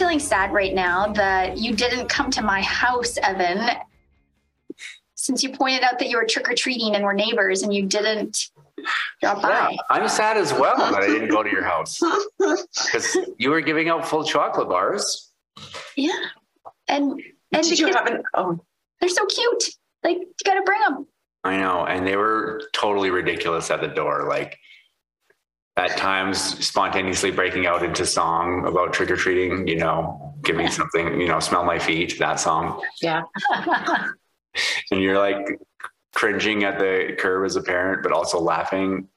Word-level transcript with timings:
feeling 0.00 0.18
sad 0.18 0.50
right 0.50 0.72
now 0.74 1.12
that 1.12 1.58
you 1.58 1.76
didn't 1.76 2.08
come 2.08 2.30
to 2.30 2.40
my 2.40 2.62
house, 2.62 3.18
Evan. 3.18 3.68
Since 5.14 5.42
you 5.42 5.50
pointed 5.52 5.82
out 5.82 5.98
that 5.98 6.08
you 6.08 6.16
were 6.16 6.24
trick 6.24 6.48
or 6.50 6.54
treating 6.54 6.94
and 6.94 7.04
we're 7.04 7.12
neighbors, 7.12 7.62
and 7.62 7.74
you 7.74 7.84
didn't 7.84 8.48
drop 9.20 9.42
Yeah, 9.42 9.68
by. 9.68 9.76
I'm 9.90 10.08
sad 10.08 10.38
as 10.38 10.54
well 10.54 10.78
that 10.78 11.02
I 11.02 11.06
didn't 11.06 11.28
go 11.28 11.42
to 11.42 11.50
your 11.50 11.64
house 11.64 12.00
because 12.38 13.18
you 13.38 13.50
were 13.50 13.60
giving 13.60 13.90
out 13.90 14.08
full 14.08 14.24
chocolate 14.24 14.70
bars. 14.70 15.30
Yeah, 15.96 16.12
and 16.88 17.20
and 17.52 17.62
Did 17.62 17.78
you 17.78 17.84
kids, 17.84 17.98
have 17.98 18.06
an? 18.06 18.22
Oh, 18.32 18.58
they're 19.00 19.10
so 19.10 19.26
cute. 19.26 19.64
Like 20.02 20.16
you 20.16 20.32
gotta 20.46 20.62
bring 20.62 20.80
them. 20.88 21.06
I 21.44 21.58
know, 21.58 21.84
and 21.84 22.06
they 22.06 22.16
were 22.16 22.62
totally 22.72 23.10
ridiculous 23.10 23.70
at 23.70 23.82
the 23.82 23.88
door. 23.88 24.26
Like 24.26 24.58
at 25.80 25.96
times, 25.96 26.38
spontaneously 26.64 27.30
breaking 27.30 27.66
out 27.66 27.82
into 27.82 28.04
song 28.04 28.66
about 28.66 28.92
trick 28.92 29.10
or 29.10 29.16
treating. 29.16 29.66
You 29.66 29.76
know, 29.76 30.34
give 30.42 30.56
me 30.56 30.68
something. 30.68 31.20
You 31.20 31.28
know, 31.28 31.40
smell 31.40 31.64
my 31.64 31.78
feet. 31.78 32.18
That 32.18 32.38
song, 32.38 32.82
yeah. 33.00 33.22
and 34.90 35.00
you're 35.00 35.18
like 35.18 35.58
cringing 36.14 36.64
at 36.64 36.78
the 36.78 37.16
curb 37.18 37.46
as 37.46 37.56
a 37.56 37.62
parent, 37.62 38.02
but 38.02 38.12
also 38.12 38.38
laughing, 38.40 39.08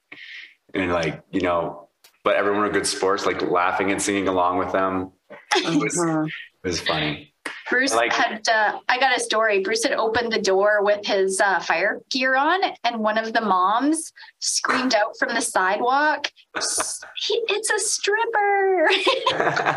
and 0.74 0.92
like 0.92 1.22
you 1.32 1.42
know, 1.42 1.90
but 2.24 2.36
everyone 2.36 2.62
were 2.62 2.70
good 2.70 2.88
sports, 2.88 3.26
like 3.26 3.42
laughing 3.42 3.92
and 3.92 4.02
singing 4.02 4.28
along 4.28 4.58
with 4.58 4.72
them. 4.72 5.12
It 5.56 5.82
was, 5.84 5.98
Mhm. 5.98 6.28
it 6.28 6.68
was 6.68 6.80
funny. 6.80 7.33
Bruce 7.74 7.96
Like- 7.96 8.14
had, 8.14 8.48
uh, 8.48 8.78
I 8.88 9.00
got 9.00 9.18
a 9.18 9.20
story. 9.20 9.62
Bruce 9.62 9.82
had 9.84 9.94
opened 9.94 10.32
the 10.32 10.40
door 10.40 10.84
with 10.84 11.04
his 11.08 11.42
uh, 11.42 11.60
fire 11.60 12.02
gear 12.12 12.36
on, 12.36 12.62
and 12.84 13.00
one 13.00 13.18
of 13.18 13.34
the 13.34 13.42
moms 13.42 14.14
screamed 14.38 14.94
out 14.94 15.18
from 15.18 15.34
the 15.34 15.42
sidewalk, 15.42 16.32
It's 16.56 17.70
a 17.72 17.80
stripper. 17.80 18.90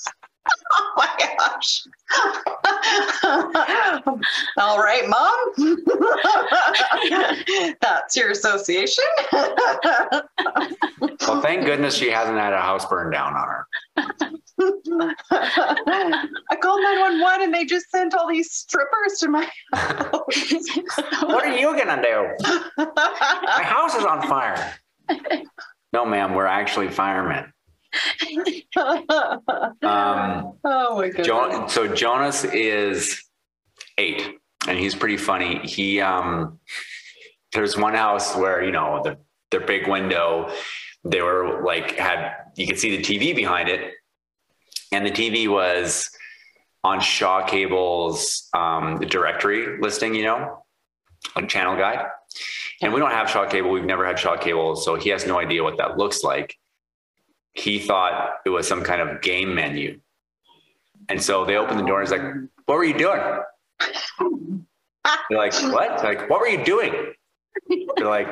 Oh 0.72 0.92
my 0.96 1.08
gosh. 1.36 1.82
All 4.56 4.78
right, 4.78 5.02
mom. 5.08 5.36
That's 7.80 8.16
your 8.16 8.30
association. 8.30 9.02
Well, 9.32 10.28
thank 11.42 11.64
goodness 11.64 11.94
she 11.94 12.08
hasn't 12.08 12.38
had 12.38 12.52
a 12.52 12.60
house 12.60 12.86
burned 12.86 13.10
down 13.12 13.34
on 13.34 13.48
her. 13.48 13.66
I 15.30 16.56
called 16.60 16.80
911 16.82 17.42
and 17.42 17.54
they 17.54 17.64
just 17.64 17.90
sent 17.90 18.14
all 18.14 18.28
these 18.28 18.52
strippers 18.52 19.18
to 19.20 19.28
my 19.28 19.48
house. 19.72 20.08
What 21.22 21.44
are 21.44 21.56
you 21.56 21.76
gonna 21.76 22.00
do? 22.02 22.28
My 22.76 23.62
house 23.62 23.96
is 23.96 24.04
on 24.04 24.22
fire. 24.22 24.74
No, 25.92 26.04
ma'am, 26.04 26.34
we're 26.34 26.46
actually 26.46 26.88
firemen. 26.88 27.52
Um, 29.82 30.54
oh 30.64 30.96
my. 30.96 31.10
Jo- 31.10 31.66
so 31.68 31.88
Jonas 31.88 32.44
is 32.44 33.24
eight, 33.98 34.38
and 34.68 34.78
he's 34.78 34.94
pretty 34.94 35.16
funny. 35.16 35.60
He 35.66 36.00
um, 36.00 36.58
there's 37.52 37.76
one 37.76 37.94
house 37.94 38.36
where 38.36 38.62
you 38.62 38.72
know 38.72 39.02
the 39.02 39.18
their 39.50 39.60
big 39.60 39.88
window, 39.88 40.50
they 41.04 41.20
were 41.20 41.62
like 41.64 41.96
had 41.96 42.34
you 42.56 42.66
could 42.66 42.78
see 42.78 42.96
the 42.96 43.02
TV 43.02 43.34
behind 43.34 43.68
it, 43.68 43.94
and 44.92 45.04
the 45.04 45.10
TV 45.10 45.48
was 45.48 46.10
on 46.82 47.00
Shaw 47.00 47.46
Cable's 47.46 48.48
um, 48.54 48.98
directory 49.00 49.78
listing, 49.80 50.14
you 50.14 50.24
know, 50.24 50.64
like 51.36 51.48
channel 51.48 51.76
guide. 51.76 52.06
And 52.82 52.94
we 52.94 53.00
don't 53.00 53.10
have 53.10 53.28
Shaw 53.28 53.46
Cable. 53.46 53.70
We've 53.70 53.84
never 53.84 54.06
had 54.06 54.18
Shaw 54.18 54.36
Cable, 54.36 54.76
so 54.76 54.94
he 54.94 55.10
has 55.10 55.26
no 55.26 55.38
idea 55.38 55.62
what 55.62 55.76
that 55.78 55.98
looks 55.98 56.22
like. 56.22 56.56
He 57.54 57.78
thought 57.78 58.34
it 58.46 58.50
was 58.50 58.66
some 58.68 58.82
kind 58.82 59.00
of 59.00 59.20
game 59.22 59.54
menu. 59.54 60.00
And 61.08 61.20
so 61.22 61.44
they 61.44 61.56
opened 61.56 61.80
the 61.80 61.84
door 61.84 62.00
and 62.00 62.08
he's 62.08 62.16
like, 62.18 62.32
What 62.66 62.76
were 62.78 62.84
you 62.84 62.96
doing? 62.96 63.20
They're 65.28 65.38
like, 65.38 65.54
What? 65.54 66.04
Like, 66.04 66.30
what 66.30 66.40
were 66.40 66.48
you 66.48 66.64
doing? 66.64 67.12
They're 67.96 68.06
like, 68.06 68.28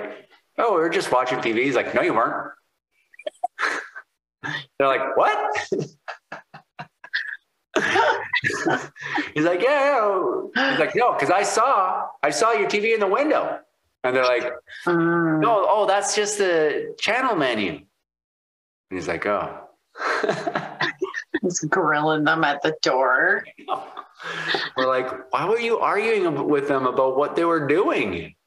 Oh, 0.58 0.74
we 0.74 0.80
were 0.80 0.88
just 0.88 1.10
watching 1.10 1.38
TV. 1.38 1.62
He's 1.64 1.74
like, 1.76 1.94
No, 1.94 2.02
you 2.02 2.14
weren't. 2.14 2.52
They're 4.78 4.86
like, 4.88 5.16
What? 5.16 5.56
He's 9.34 9.44
like, 9.44 9.62
Yeah. 9.62 10.42
yeah." 10.54 10.70
He's 10.70 10.78
like, 10.78 10.94
No, 10.94 11.12
because 11.14 11.30
I 11.30 11.42
saw 11.42 12.06
I 12.22 12.30
saw 12.30 12.52
your 12.52 12.68
TV 12.68 12.94
in 12.94 13.00
the 13.00 13.06
window. 13.08 13.60
And 14.04 14.14
they're 14.14 14.24
like, 14.24 14.52
Mm. 14.86 15.40
No, 15.40 15.66
oh, 15.68 15.86
that's 15.86 16.14
just 16.14 16.38
the 16.38 16.94
channel 17.00 17.34
menu. 17.34 17.80
And 18.90 18.98
he's 18.98 19.08
like, 19.08 19.26
Oh. 19.26 19.64
He's 21.42 21.60
grilling 21.60 22.24
them 22.24 22.42
at 22.44 22.62
the 22.62 22.74
door. 22.82 23.44
We're 24.76 24.86
like, 24.88 25.32
why 25.32 25.48
were 25.48 25.58
you 25.60 25.78
arguing 25.78 26.48
with 26.48 26.66
them 26.68 26.86
about 26.86 27.16
what 27.16 27.36
they 27.36 27.44
were 27.44 27.66
doing? 27.66 28.34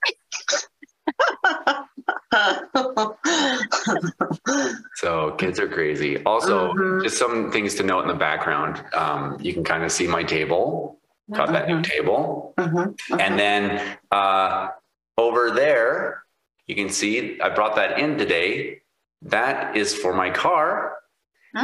So 4.95 5.31
kids 5.31 5.59
are 5.59 5.67
crazy. 5.67 6.23
Also, 6.23 6.73
Mhm. 6.73 7.03
just 7.03 7.17
some 7.17 7.51
things 7.51 7.75
to 7.75 7.83
note 7.83 8.01
in 8.01 8.07
the 8.07 8.13
background. 8.13 8.83
Um, 8.93 9.37
you 9.41 9.53
can 9.53 9.63
kind 9.63 9.83
of 9.83 9.91
see 9.91 10.07
my 10.07 10.23
table. 10.23 10.99
Got 11.33 11.51
that 11.53 11.67
new 11.67 11.77
Mhm. 11.77 11.83
table, 11.83 12.53
Mhm, 12.57 12.95
and 13.19 13.39
then 13.39 13.97
uh, 14.11 14.69
over 15.17 15.51
there, 15.51 16.23
you 16.67 16.75
can 16.75 16.89
see 16.89 17.39
I 17.41 17.49
brought 17.49 17.75
that 17.75 17.99
in 17.99 18.17
today. 18.17 18.80
That 19.21 19.75
is 19.77 19.93
for 19.95 20.13
my 20.13 20.29
car 20.29 20.97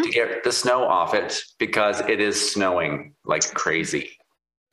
to 0.03 0.09
get 0.11 0.43
the 0.43 0.51
snow 0.51 0.83
off 0.83 1.13
it 1.13 1.41
because 1.59 2.01
it 2.01 2.19
is 2.19 2.51
snowing 2.51 3.13
like 3.25 3.53
crazy. 3.53 4.17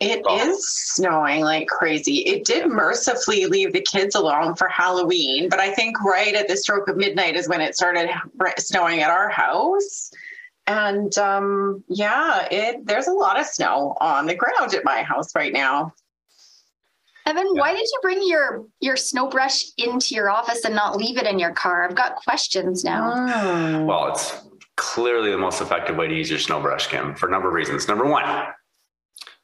It 0.00 0.22
Oh. 0.26 0.36
is 0.36 0.68
snowing 0.68 1.42
like 1.42 1.68
crazy. 1.68 2.16
It 2.26 2.44
did 2.44 2.66
mercifully 2.66 3.46
leave 3.46 3.72
the 3.72 3.80
kids 3.80 4.16
alone 4.16 4.56
for 4.56 4.66
Halloween, 4.68 5.48
but 5.48 5.60
I 5.60 5.70
think 5.72 6.02
right 6.02 6.34
at 6.34 6.48
the 6.48 6.56
stroke 6.56 6.88
of 6.88 6.96
midnight 6.96 7.36
is 7.36 7.48
when 7.48 7.60
it 7.60 7.76
started 7.76 8.10
snowing 8.58 9.00
at 9.02 9.10
our 9.10 9.28
house. 9.28 10.10
And 10.66 11.16
um, 11.18 11.84
yeah, 11.88 12.48
it 12.50 12.84
there's 12.86 13.06
a 13.06 13.12
lot 13.12 13.38
of 13.38 13.46
snow 13.46 13.96
on 14.00 14.26
the 14.26 14.34
ground 14.34 14.74
at 14.74 14.84
my 14.84 15.02
house 15.02 15.34
right 15.36 15.52
now. 15.52 15.92
Evan, 17.26 17.46
why 17.54 17.72
did 17.72 17.82
you 17.82 17.98
bring 18.02 18.20
your 18.26 18.66
your 18.80 18.96
snow 18.96 19.28
brush 19.28 19.64
into 19.78 20.14
your 20.14 20.30
office 20.30 20.64
and 20.64 20.74
not 20.74 20.96
leave 20.96 21.16
it 21.16 21.26
in 21.26 21.38
your 21.38 21.52
car? 21.52 21.84
I've 21.84 21.94
got 21.94 22.16
questions 22.16 22.84
now. 22.84 23.14
Mm. 23.14 23.86
Well, 23.86 24.12
it's 24.12 24.42
clearly 24.76 25.30
the 25.30 25.38
most 25.38 25.60
effective 25.60 25.96
way 25.96 26.06
to 26.08 26.14
use 26.14 26.28
your 26.28 26.38
snow 26.38 26.60
brush, 26.60 26.88
Kim, 26.88 27.14
for 27.14 27.28
a 27.28 27.30
number 27.30 27.48
of 27.48 27.54
reasons. 27.54 27.88
Number 27.88 28.04
one, 28.04 28.24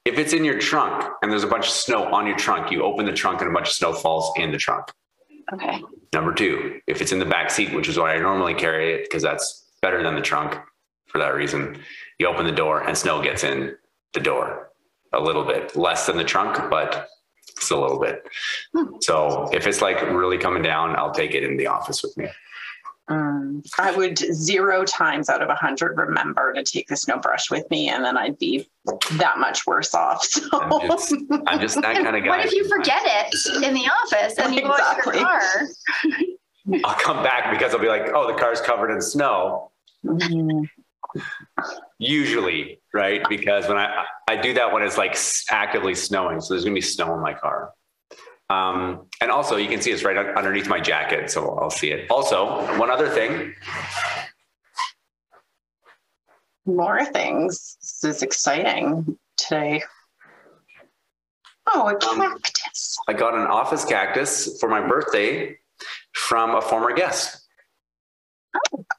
if 0.04 0.18
it's 0.18 0.32
in 0.32 0.44
your 0.44 0.58
trunk 0.58 1.10
and 1.22 1.30
there's 1.30 1.44
a 1.44 1.48
bunch 1.48 1.66
of 1.66 1.72
snow 1.72 2.04
on 2.12 2.26
your 2.26 2.36
trunk, 2.36 2.70
you 2.70 2.82
open 2.82 3.06
the 3.06 3.12
trunk 3.12 3.40
and 3.40 3.50
a 3.50 3.52
bunch 3.52 3.68
of 3.68 3.74
snow 3.74 3.92
falls 3.92 4.32
in 4.36 4.50
the 4.50 4.58
trunk. 4.58 4.86
Okay. 5.52 5.82
Number 6.12 6.32
two, 6.32 6.80
if 6.86 7.00
it's 7.00 7.12
in 7.12 7.18
the 7.18 7.26
back 7.26 7.50
seat, 7.50 7.72
which 7.72 7.88
is 7.88 7.98
why 7.98 8.14
I 8.14 8.18
normally 8.18 8.54
carry 8.54 8.94
it 8.94 9.04
because 9.04 9.22
that's 9.22 9.70
better 9.80 10.02
than 10.02 10.14
the 10.14 10.20
trunk 10.20 10.58
for 11.06 11.18
that 11.18 11.34
reason, 11.34 11.78
you 12.18 12.26
open 12.26 12.44
the 12.46 12.52
door 12.52 12.82
and 12.82 12.96
snow 12.96 13.22
gets 13.22 13.44
in 13.44 13.74
the 14.12 14.20
door 14.20 14.70
a 15.12 15.20
little 15.20 15.44
bit 15.44 15.76
less 15.76 16.06
than 16.06 16.16
the 16.16 16.24
trunk, 16.24 16.70
but 16.70 16.92
it's 16.92 17.08
a 17.68 17.76
little 17.76 17.98
bit. 17.98 18.22
So 19.02 19.50
if 19.52 19.66
it's 19.66 19.82
like 19.82 20.00
really 20.00 20.38
coming 20.38 20.62
down, 20.62 20.96
I'll 20.96 21.12
take 21.12 21.34
it 21.34 21.42
in 21.42 21.58
the 21.58 21.66
office 21.66 22.02
with 22.02 22.16
me. 22.16 22.28
Mm. 23.10 23.66
I 23.76 23.90
would 23.90 24.18
zero 24.18 24.84
times 24.84 25.28
out 25.28 25.42
of 25.42 25.48
a 25.48 25.54
hundred 25.56 25.98
remember 25.98 26.52
to 26.52 26.62
take 26.62 26.86
the 26.86 26.96
snow 26.96 27.18
brush 27.18 27.50
with 27.50 27.68
me, 27.68 27.88
and 27.88 28.04
then 28.04 28.16
I'd 28.16 28.38
be 28.38 28.68
that 29.14 29.38
much 29.38 29.66
worse 29.66 29.94
off. 29.94 30.24
So. 30.24 30.48
I'm 30.52 30.88
just, 30.88 31.14
I'm 31.48 31.60
just 31.60 31.82
that 31.82 31.96
kind 31.96 32.16
of 32.16 32.22
guy. 32.22 32.28
What 32.28 32.46
if 32.46 32.52
you 32.52 32.68
forget 32.68 33.02
it 33.04 33.64
in 33.64 33.74
the 33.74 33.90
office 34.04 34.38
and 34.38 34.54
you 34.54 34.62
go 34.62 34.68
out 34.68 35.02
to 35.02 35.10
Exactly. 35.10 35.18
your 35.18 35.26
car? 35.26 35.40
I'll 36.84 37.00
come 37.00 37.22
back 37.24 37.50
because 37.50 37.74
I'll 37.74 37.80
be 37.80 37.88
like, 37.88 38.12
oh, 38.14 38.30
the 38.32 38.38
car's 38.38 38.60
covered 38.60 38.92
in 38.92 39.00
snow. 39.00 39.72
Mm. 40.04 40.68
Usually, 41.98 42.79
right? 42.92 43.22
Because 43.28 43.68
when 43.68 43.76
I 43.78 44.04
I 44.28 44.36
do 44.36 44.54
that 44.54 44.72
when 44.72 44.82
it's 44.82 44.98
like 44.98 45.16
actively 45.50 45.94
snowing, 45.94 46.40
so 46.40 46.54
there's 46.54 46.64
gonna 46.64 46.74
be 46.74 46.80
snow 46.80 47.14
in 47.14 47.20
my 47.20 47.34
car. 47.34 47.70
Um, 48.48 49.06
and 49.20 49.30
also, 49.30 49.56
you 49.56 49.68
can 49.68 49.80
see 49.80 49.92
it's 49.92 50.02
right 50.02 50.16
underneath 50.16 50.68
my 50.68 50.80
jacket, 50.80 51.30
so 51.30 51.56
I'll 51.58 51.70
see 51.70 51.92
it. 51.92 52.10
Also, 52.10 52.46
one 52.78 52.90
other 52.90 53.08
thing, 53.08 53.54
More 56.66 57.04
things. 57.04 57.76
This 57.80 58.16
is 58.16 58.22
exciting 58.22 59.18
today. 59.36 59.82
Oh, 61.72 61.88
a 61.88 61.92
Um, 62.08 62.38
cactus. 62.42 62.98
I 63.08 63.12
got 63.12 63.34
an 63.34 63.46
office 63.46 63.84
cactus 63.84 64.58
for 64.60 64.68
my 64.68 64.80
birthday 64.86 65.56
from 66.12 66.54
a 66.54 66.60
former 66.60 66.92
guest. 66.92 67.39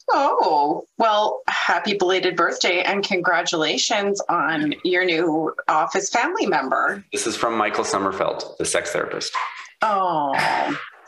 Oh, 0.10 0.84
well, 0.98 1.42
happy 1.48 1.98
belated 1.98 2.36
birthday 2.36 2.82
and 2.82 3.04
congratulations 3.04 4.22
on 4.30 4.74
your 4.84 5.06
new 5.06 5.54
office 5.68 6.10
family 6.10 6.46
member. 6.46 7.04
This 7.12 7.28
is 7.28 7.36
from 7.36 7.58
Michael 7.58 7.84
Sommerfeld, 7.84 8.58
the 8.58 8.66
sex 8.66 8.92
therapist. 8.92 9.34
Oh, 9.82 10.34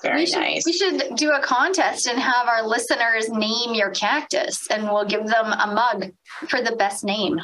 Very 0.01 0.21
we 0.21 0.25
should, 0.25 0.39
nice. 0.39 0.65
We 0.65 0.73
should 0.73 1.15
do 1.15 1.31
a 1.31 1.41
contest 1.41 2.07
and 2.07 2.19
have 2.19 2.47
our 2.47 2.65
listeners 2.67 3.29
name 3.29 3.73
your 3.73 3.91
cactus, 3.91 4.67
and 4.71 4.83
we'll 4.85 5.05
give 5.05 5.27
them 5.27 5.47
a 5.51 5.67
mug 5.73 6.11
for 6.49 6.61
the 6.61 6.75
best 6.75 7.03
name. 7.03 7.39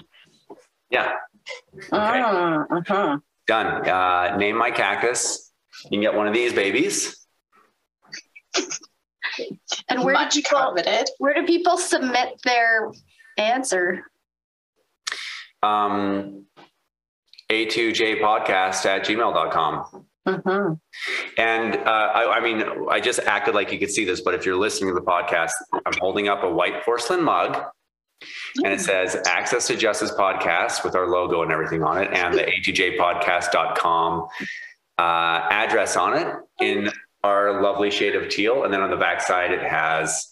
Yeah, 0.90 1.12
Mm, 1.92 2.68
mhm. 2.68 3.22
done. 3.48 3.88
Uh, 3.90 4.38
name 4.38 4.58
my 4.58 4.70
cactus. 4.72 5.52
You 5.86 5.90
can 5.92 6.02
get 6.02 6.14
one 6.14 6.28
of 6.28 6.34
these 6.34 6.54
babies. 6.54 7.16
And 9.90 10.04
where 10.04 10.14
Much 10.14 10.34
do 10.34 10.42
people 10.42 10.60
coveted. 10.60 11.10
where 11.18 11.34
do 11.34 11.46
people 11.46 11.78
submit 11.78 12.40
their 12.44 12.92
answer? 13.38 14.04
Um, 15.64 16.46
a2jpodcast 17.52 18.86
at 18.86 19.06
gmail.com. 19.06 20.06
hmm 20.28 20.74
And 21.38 21.76
uh, 21.76 21.82
I, 21.90 22.38
I 22.38 22.40
mean, 22.42 22.64
I 22.90 23.00
just 23.00 23.20
acted 23.20 23.56
like 23.56 23.72
you 23.72 23.80
could 23.80 23.92
see 23.92 24.06
this, 24.06 24.22
but 24.22 24.34
if 24.36 24.46
you're 24.46 24.56
listening 24.58 24.94
to 24.94 25.00
the 25.00 25.06
podcast, 25.06 25.52
I'm 25.74 25.94
holding 26.00 26.28
up 26.30 26.44
a 26.44 26.50
white 26.50 26.84
porcelain 26.84 27.24
mug 27.24 27.58
and 28.64 28.74
it 28.74 28.82
says 28.82 29.16
Access 29.28 29.68
to 29.68 29.76
Justice 29.78 30.12
Podcast 30.12 30.84
with 30.84 30.94
our 30.96 31.08
logo 31.08 31.42
and 31.42 31.52
everything 31.52 31.84
on 31.84 32.02
it 32.02 32.10
and 32.12 32.34
the 32.34 32.44
a2jpodcast.com 32.44 34.28
uh, 34.98 35.48
address 35.50 35.96
on 35.96 36.18
it 36.18 36.36
in 36.60 36.92
our 37.24 37.62
lovely 37.62 37.92
shade 37.92 38.16
of 38.16 38.30
teal. 38.30 38.64
And 38.64 38.74
then 38.74 38.82
on 38.82 38.90
the 38.90 38.98
backside, 38.98 39.52
it 39.52 39.62
has 39.62 40.28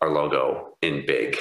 our 0.00 0.10
logo 0.10 0.76
in 0.82 1.04
big. 1.06 1.36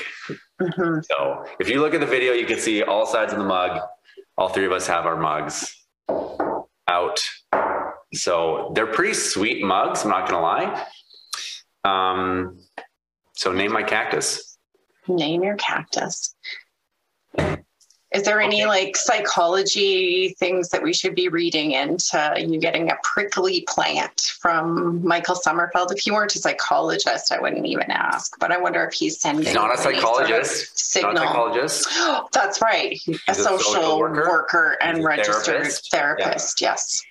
hmm 0.60 1.00
So 1.12 1.46
if 1.60 1.70
you 1.70 1.82
look 1.82 1.94
at 1.94 2.00
the 2.00 2.06
video, 2.06 2.34
you 2.34 2.46
can 2.46 2.60
see 2.60 2.84
all 2.84 3.06
sides 3.06 3.34
of 3.34 3.40
the 3.40 3.46
mug. 3.46 3.80
All 4.38 4.50
three 4.50 4.66
of 4.66 4.72
us 4.72 4.88
have 4.88 5.06
our 5.06 5.18
mugs 5.18 5.76
out. 6.88 7.20
So 8.14 8.72
they're 8.76 8.88
pretty 8.88 9.14
sweet 9.14 9.64
mugs. 9.64 10.04
I'm 10.04 10.10
not 10.10 10.30
going 10.30 10.40
to 10.40 10.42
lie. 10.42 10.86
Um, 11.84 12.60
so 13.34 13.52
name 13.52 13.72
my 13.72 13.84
cactus. 13.84 14.58
Name 15.08 15.44
your 15.44 15.56
cactus. 15.56 16.36
Is 18.16 18.24
there 18.24 18.40
any 18.40 18.62
Okay. 18.64 18.66
like 18.68 18.96
psychology 18.98 20.36
things 20.40 20.70
that 20.70 20.82
we 20.82 20.94
should 20.94 21.16
be 21.16 21.28
reading 21.28 21.72
into 21.74 22.34
you 22.38 22.58
getting 22.60 22.90
a 22.90 22.96
prickly 23.04 23.66
plant 23.68 24.34
from 24.40 25.06
Michael 25.06 25.36
Sommerfeld? 25.36 25.92
If 25.92 26.08
you 26.08 26.14
weren't 26.14 26.34
a 26.36 26.40
psychologist, 26.40 27.32
I 27.32 27.40
wouldn't 27.40 27.66
even 27.66 27.92
ask. 27.92 28.34
But 28.40 28.52
I 28.54 28.58
wonder 28.58 28.84
if 28.86 28.94
he's 28.94 29.20
sending. 29.20 29.46
He's 29.46 29.54
not 29.54 29.70
a 29.70 29.74
any 29.74 29.82
sort 29.82 29.96
of 29.96 30.02
psychologist. 30.02 30.72
Not 31.04 31.14
a 31.14 31.18
Signal. 31.18 31.18
psychologist. 31.28 31.88
That's 32.32 32.62
right. 32.62 32.92
A 32.94 32.96
He's 32.96 33.20
a 33.28 33.34
social, 33.36 33.60
social 33.74 34.00
worker, 34.00 34.30
worker. 34.30 34.78
and 34.82 35.04
registered 35.04 35.44
therapist. 35.56 35.92
therapist. 35.92 36.62
Yes. 36.62 37.02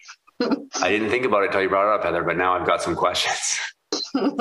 I 0.40 0.88
didn't 0.88 1.10
think 1.10 1.26
about 1.26 1.42
it 1.42 1.46
until 1.48 1.62
you 1.62 1.68
brought 1.68 1.92
it 1.92 1.98
up, 2.00 2.04
Heather, 2.04 2.22
but 2.24 2.36
now 2.38 2.58
I've 2.58 2.66
got 2.66 2.82
some 2.82 2.96
questions. 2.96 3.58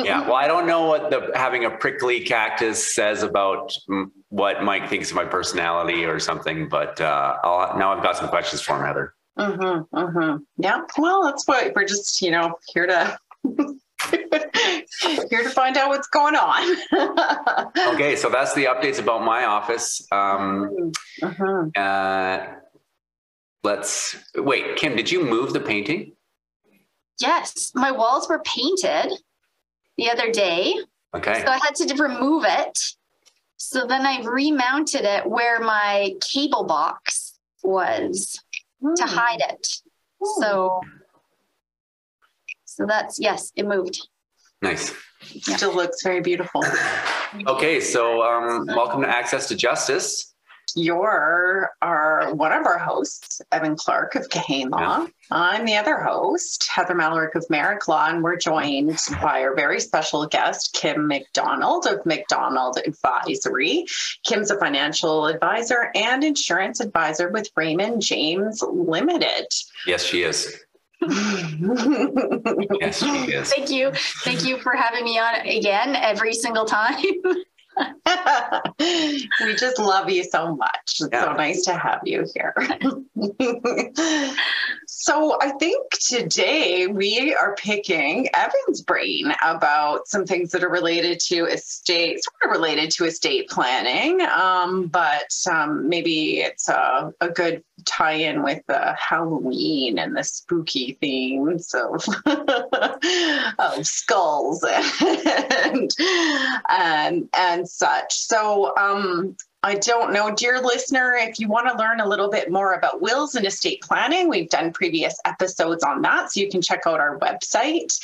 Yeah. 0.04 0.22
Well, 0.26 0.36
I 0.36 0.48
don't 0.48 0.66
know 0.68 0.86
what 0.86 1.10
the 1.10 1.32
having 1.36 1.66
a 1.66 1.70
prickly 1.70 2.20
cactus 2.22 2.94
says 2.96 3.24
about 3.24 3.76
mm, 3.90 4.06
what 4.30 4.64
Mike 4.64 4.90
thinks 4.90 5.10
of 5.10 5.16
my 5.16 5.26
personality 5.26 6.06
or 6.06 6.20
something, 6.20 6.68
but 6.70 7.00
uh, 7.02 7.38
I'll, 7.44 7.78
now 7.78 7.94
I've 7.94 8.04
got 8.04 8.18
some 8.18 8.30
questions 8.30 8.62
for 8.62 8.78
him, 8.78 8.86
Heather. 8.86 9.14
Mm-hmm, 9.40 9.96
mm-hmm. 9.98 10.44
Yeah. 10.58 10.82
Well, 10.98 11.24
that's 11.24 11.48
what 11.48 11.74
we're 11.76 11.86
just, 11.86 12.22
you 12.22 12.32
know, 12.32 12.56
here 12.74 12.86
to 12.86 13.18
here 15.30 15.44
to 15.44 15.50
find 15.50 15.76
out 15.78 15.90
what's 15.90 16.08
going 16.08 16.36
on. 16.36 16.78
Okay, 17.94 18.16
so 18.16 18.30
that's 18.30 18.54
the 18.54 18.66
updates 18.66 19.00
about 19.00 19.24
my 19.24 19.46
office. 19.46 20.06
Um, 20.12 20.92
Mhm. 21.22 21.72
uh, 21.78 22.54
let's 23.64 24.16
wait. 24.36 24.76
Kim, 24.76 24.96
did 24.96 25.12
you 25.12 25.24
move 25.24 25.54
the 25.54 25.60
painting? 25.60 26.14
Yes, 27.20 27.72
my 27.76 27.92
walls 27.92 28.28
were 28.30 28.40
painted 28.40 29.12
the 29.98 30.10
other 30.10 30.32
day, 30.32 30.76
Okay. 31.16 31.44
so 31.46 31.52
I 31.52 31.58
had 31.64 31.76
to 31.76 32.02
remove 32.02 32.44
it. 32.48 32.80
So 33.58 33.86
then 33.86 34.06
I 34.06 34.22
remounted 34.24 35.06
it 35.06 35.26
where 35.30 35.60
my 35.60 36.16
cable 36.22 36.64
box 36.64 37.40
was 37.64 38.40
to 38.98 39.04
Hmm. 39.04 39.10
hide 39.16 39.40
it. 39.50 39.68
So, 40.40 40.82
so 42.66 42.86
that's 42.86 43.20
yes, 43.20 43.52
it 43.56 43.66
moved. 43.66 44.08
Nice. 44.62 44.94
Still 45.42 45.74
looks 45.76 46.04
very 46.04 46.22
beautiful. 46.22 46.64
Okay, 47.48 47.80
so 47.80 48.22
um, 48.24 48.66
welcome 48.68 49.02
to 49.02 49.08
Access 49.08 49.48
to 49.50 49.56
Justice. 49.56 50.33
You're 50.76 51.72
our 51.82 52.34
one 52.34 52.52
of 52.52 52.66
our 52.66 52.80
hosts, 52.80 53.42
Evan 53.52 53.76
Clarke 53.76 54.16
of 54.16 54.30
Kahane 54.30 54.72
Law. 54.72 55.06
I'm 55.30 55.66
the 55.66 55.76
other 55.76 55.98
host, 56.00 56.68
Heather 56.68 56.96
Mallory 56.96 57.30
of 57.36 57.46
Merrick 57.50 57.88
Law, 57.88 58.08
and 58.08 58.24
we're 58.24 58.38
joined 58.38 58.98
by 59.22 59.44
our 59.44 59.56
very 59.56 59.80
special 59.80 60.26
guest, 60.26 60.74
Kim 60.74 61.08
McDonald 61.08 61.86
of 61.86 62.06
McDonald 62.06 62.80
Advisory. 62.86 63.86
Kim's 64.24 64.50
a 64.50 64.58
financial 64.58 65.28
advisor 65.28 65.92
and 65.96 66.24
insurance 66.24 66.80
advisor 66.80 67.30
with 67.30 67.50
Raymond 67.56 68.02
James 68.02 68.64
Limited. 68.64 69.48
Yes, 69.86 70.04
she 70.04 70.24
is. 70.24 70.60
Yes, 72.80 73.00
she 73.00 73.34
is. 73.34 73.52
Thank 73.52 73.70
you, 73.70 73.92
thank 74.24 74.46
you 74.46 74.58
for 74.58 74.74
having 74.74 75.04
me 75.04 75.20
on 75.20 75.36
again 75.46 75.96
every 75.96 76.34
single 76.34 76.66
time. 76.66 77.04
we 79.42 79.56
just 79.56 79.80
love 79.80 80.10
you 80.10 80.24
so 80.24 80.56
much. 80.56 81.00
It's 81.00 81.10
Yeah. 81.12 81.26
so 81.26 81.34
nice 81.34 81.64
to 81.66 81.74
have 81.74 82.02
you 82.06 82.26
here. 82.34 82.54
so, 84.88 85.38
I 85.42 85.52
think 85.60 85.92
today 86.08 86.88
we 86.88 87.34
are 87.36 87.56
picking 87.56 88.28
Evan's 88.34 88.82
brain 88.82 89.34
about 89.44 90.08
some 90.08 90.26
things 90.26 90.52
that 90.52 90.64
are 90.64 90.70
related 90.70 91.20
to 91.28 91.46
estate, 91.46 92.20
sort 92.24 92.44
of 92.46 92.52
related 92.60 92.92
to 92.92 93.06
estate 93.06 93.50
planning, 93.50 94.22
um, 94.22 94.88
but 94.88 95.32
um, 95.52 95.88
maybe 95.90 96.42
it's 96.42 96.70
a, 96.70 97.14
a 97.22 97.30
good 97.30 97.64
tie 97.86 98.14
in 98.14 98.44
with 98.44 98.62
the 98.68 98.94
Halloween 98.98 99.98
and 100.00 100.16
the 100.16 100.24
spooky 100.24 100.98
themes 101.02 101.74
of, 101.74 102.06
of 103.60 103.86
skulls 103.86 104.64
and, 105.04 105.92
and, 106.70 107.30
and 107.36 107.63
such. 107.66 108.14
So, 108.14 108.76
um, 108.78 109.36
I 109.66 109.76
don't 109.76 110.12
know, 110.12 110.30
dear 110.30 110.60
listener, 110.60 111.14
if 111.14 111.40
you 111.40 111.48
want 111.48 111.70
to 111.70 111.78
learn 111.78 112.02
a 112.02 112.08
little 112.08 112.30
bit 112.30 112.52
more 112.52 112.74
about 112.74 113.02
wills 113.02 113.36
and 113.36 113.46
estate 113.46 113.82
planning, 113.82 114.28
we've 114.28 114.50
done 114.50 114.74
previous 114.74 115.16
episodes 115.24 115.86
on 115.86 116.02
that. 116.02 116.34
So 116.34 116.42
you 116.42 116.50
can 116.50 116.62
check 116.62 116.82
out 116.86 117.00
our 117.00 117.18
website 117.20 117.98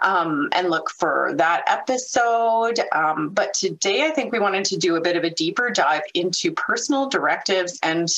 um, 0.00 0.48
and 0.52 0.70
look 0.70 0.88
for 0.88 1.34
that 1.36 1.64
episode. 1.66 2.80
Um, 2.92 3.28
but 3.28 3.52
today, 3.52 4.06
I 4.06 4.10
think 4.10 4.32
we 4.32 4.38
wanted 4.38 4.64
to 4.66 4.78
do 4.78 4.96
a 4.96 5.02
bit 5.02 5.16
of 5.16 5.24
a 5.24 5.30
deeper 5.30 5.68
dive 5.68 6.04
into 6.14 6.50
personal 6.52 7.10
directives. 7.10 7.78
And 7.82 8.08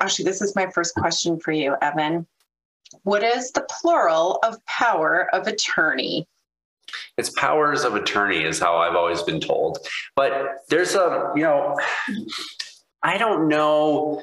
actually, 0.00 0.24
this 0.24 0.42
is 0.42 0.56
my 0.56 0.68
first 0.68 0.96
question 0.96 1.38
for 1.38 1.52
you, 1.52 1.76
Evan. 1.80 2.26
What 3.04 3.22
is 3.22 3.52
the 3.52 3.66
plural 3.70 4.40
of 4.42 4.64
power 4.66 5.32
of 5.32 5.46
attorney? 5.46 6.26
It's 7.18 7.30
powers 7.30 7.84
of 7.84 7.94
attorney, 7.94 8.44
is 8.44 8.58
how 8.58 8.76
I've 8.76 8.94
always 8.96 9.22
been 9.22 9.40
told. 9.40 9.78
But 10.16 10.32
there's 10.68 10.94
a, 10.94 11.32
you 11.36 11.42
know, 11.42 11.76
I 13.02 13.18
don't 13.18 13.48
know 13.48 14.22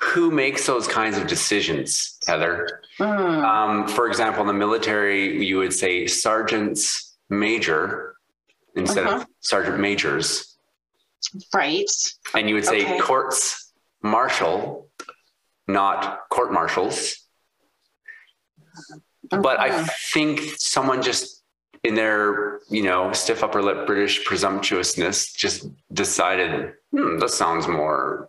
who 0.00 0.30
makes 0.30 0.66
those 0.66 0.86
kinds 0.86 1.16
of 1.16 1.26
decisions, 1.26 2.18
Heather. 2.26 2.82
Hmm. 2.98 3.04
Um, 3.04 3.88
for 3.88 4.06
example, 4.08 4.42
in 4.42 4.46
the 4.46 4.52
military, 4.52 5.44
you 5.44 5.58
would 5.58 5.72
say 5.72 6.06
sergeants 6.06 7.16
major 7.30 8.16
instead 8.74 9.06
Uh-huh. 9.06 9.20
of 9.22 9.26
sergeant 9.40 9.78
majors, 9.80 10.58
right. 11.54 11.90
and 12.34 12.48
you 12.48 12.54
would 12.56 12.64
say 12.66 12.82
Okay. 12.84 12.98
courts 12.98 13.72
martial, 14.02 14.90
not 15.66 16.28
court 16.28 16.52
marshals. 16.52 17.16
But 19.30 19.58
I 19.58 19.70
Mhm. 19.70 19.90
think 20.12 20.40
someone 20.58 21.02
just 21.02 21.35
in 21.84 21.94
their, 21.94 22.60
you 22.68 22.82
know, 22.82 23.12
stiff 23.12 23.42
upper 23.42 23.62
lip 23.62 23.86
British 23.86 24.24
presumptuousness 24.24 25.32
just 25.32 25.68
decided, 25.92 26.72
hmm, 26.92 27.18
this 27.18 27.34
sounds 27.34 27.68
more 27.68 28.28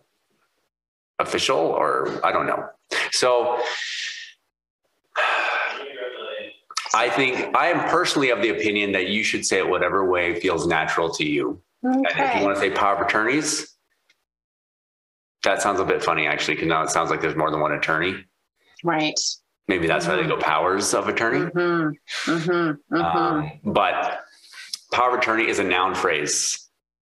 official 1.18 1.58
or 1.58 2.24
I 2.24 2.32
don't 2.32 2.46
know. 2.46 2.68
So 3.12 3.60
I 6.94 7.10
think 7.10 7.56
I 7.56 7.68
am 7.68 7.88
personally 7.88 8.30
of 8.30 8.40
the 8.42 8.50
opinion 8.50 8.92
that 8.92 9.08
you 9.08 9.22
should 9.22 9.44
say 9.44 9.58
it 9.58 9.68
whatever 9.68 10.08
way 10.08 10.40
feels 10.40 10.66
natural 10.66 11.10
to 11.14 11.24
you. 11.24 11.60
And 11.82 12.06
if 12.06 12.36
you 12.36 12.44
want 12.44 12.56
to 12.56 12.60
say 12.60 12.70
power 12.70 12.96
of 12.96 13.06
attorneys, 13.06 13.74
that 15.44 15.62
sounds 15.62 15.80
a 15.80 15.84
bit 15.84 16.02
funny 16.02 16.26
actually, 16.26 16.54
because 16.54 16.68
now 16.68 16.82
it 16.82 16.90
sounds 16.90 17.10
like 17.10 17.20
there's 17.20 17.36
more 17.36 17.50
than 17.50 17.60
one 17.60 17.72
attorney. 17.72 18.24
Right. 18.82 19.18
Maybe 19.68 19.86
that's 19.86 20.06
why 20.06 20.16
they 20.16 20.26
go 20.26 20.38
powers 20.38 20.94
of 20.94 21.08
attorney. 21.08 21.50
Mm-hmm. 21.50 22.30
Mm-hmm. 22.30 22.96
Mm-hmm. 22.96 22.96
Um, 22.96 23.50
but 23.64 24.20
power 24.92 25.10
of 25.10 25.18
attorney 25.18 25.46
is 25.46 25.58
a 25.58 25.64
noun 25.64 25.94
phrase, 25.94 26.68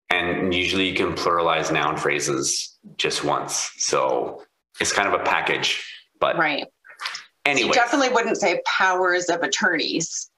and 0.08 0.54
usually 0.54 0.88
you 0.88 0.94
can 0.94 1.12
pluralize 1.12 1.70
noun 1.70 1.96
phrases 1.98 2.78
just 2.96 3.22
once. 3.22 3.70
So 3.76 4.42
it's 4.80 4.92
kind 4.92 5.06
of 5.12 5.20
a 5.20 5.22
package. 5.24 5.84
But 6.20 6.38
right. 6.38 6.66
Anyway, 7.44 7.68
You 7.68 7.74
definitely 7.74 8.10
wouldn't 8.10 8.38
say 8.38 8.60
powers 8.66 9.26
of 9.26 9.42
attorneys. 9.42 10.30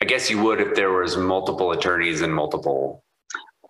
I 0.00 0.04
guess 0.06 0.30
you 0.30 0.42
would 0.42 0.60
if 0.60 0.74
there 0.74 0.92
was 0.92 1.16
multiple 1.16 1.72
attorneys 1.72 2.22
and 2.22 2.34
multiple. 2.34 3.04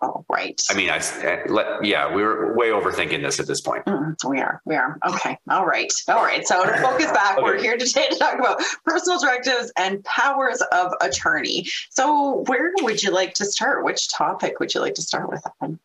Oh, 0.01 0.25
right. 0.29 0.61
I 0.69 0.75
mean, 0.75 0.89
I 0.89 1.01
let 1.47 1.83
yeah, 1.83 2.13
we 2.13 2.23
were 2.23 2.55
way 2.55 2.69
overthinking 2.69 3.21
this 3.21 3.39
at 3.39 3.47
this 3.47 3.59
point. 3.59 3.85
Mm, 3.85 4.15
we 4.29 4.39
are. 4.39 4.61
We 4.63 4.75
are. 4.75 4.97
Okay. 5.05 5.37
All 5.49 5.65
right. 5.65 5.91
All 6.07 6.23
right. 6.23 6.47
So 6.47 6.63
to 6.65 6.77
focus 6.81 7.11
back, 7.11 7.41
we're 7.41 7.59
here 7.59 7.77
today 7.77 8.07
to 8.09 8.17
talk 8.17 8.39
about 8.39 8.61
personal 8.85 9.19
directives 9.19 9.73
and 9.77 10.01
powers 10.05 10.61
of 10.71 10.93
attorney. 11.01 11.67
So 11.89 12.45
where 12.47 12.71
would 12.81 13.03
you 13.03 13.11
like 13.11 13.33
to 13.35 13.45
start? 13.45 13.83
Which 13.83 14.09
topic 14.09 14.61
would 14.61 14.73
you 14.73 14.79
like 14.79 14.93
to 14.95 15.01
start 15.01 15.29
with? 15.29 15.43
Evan? 15.61 15.79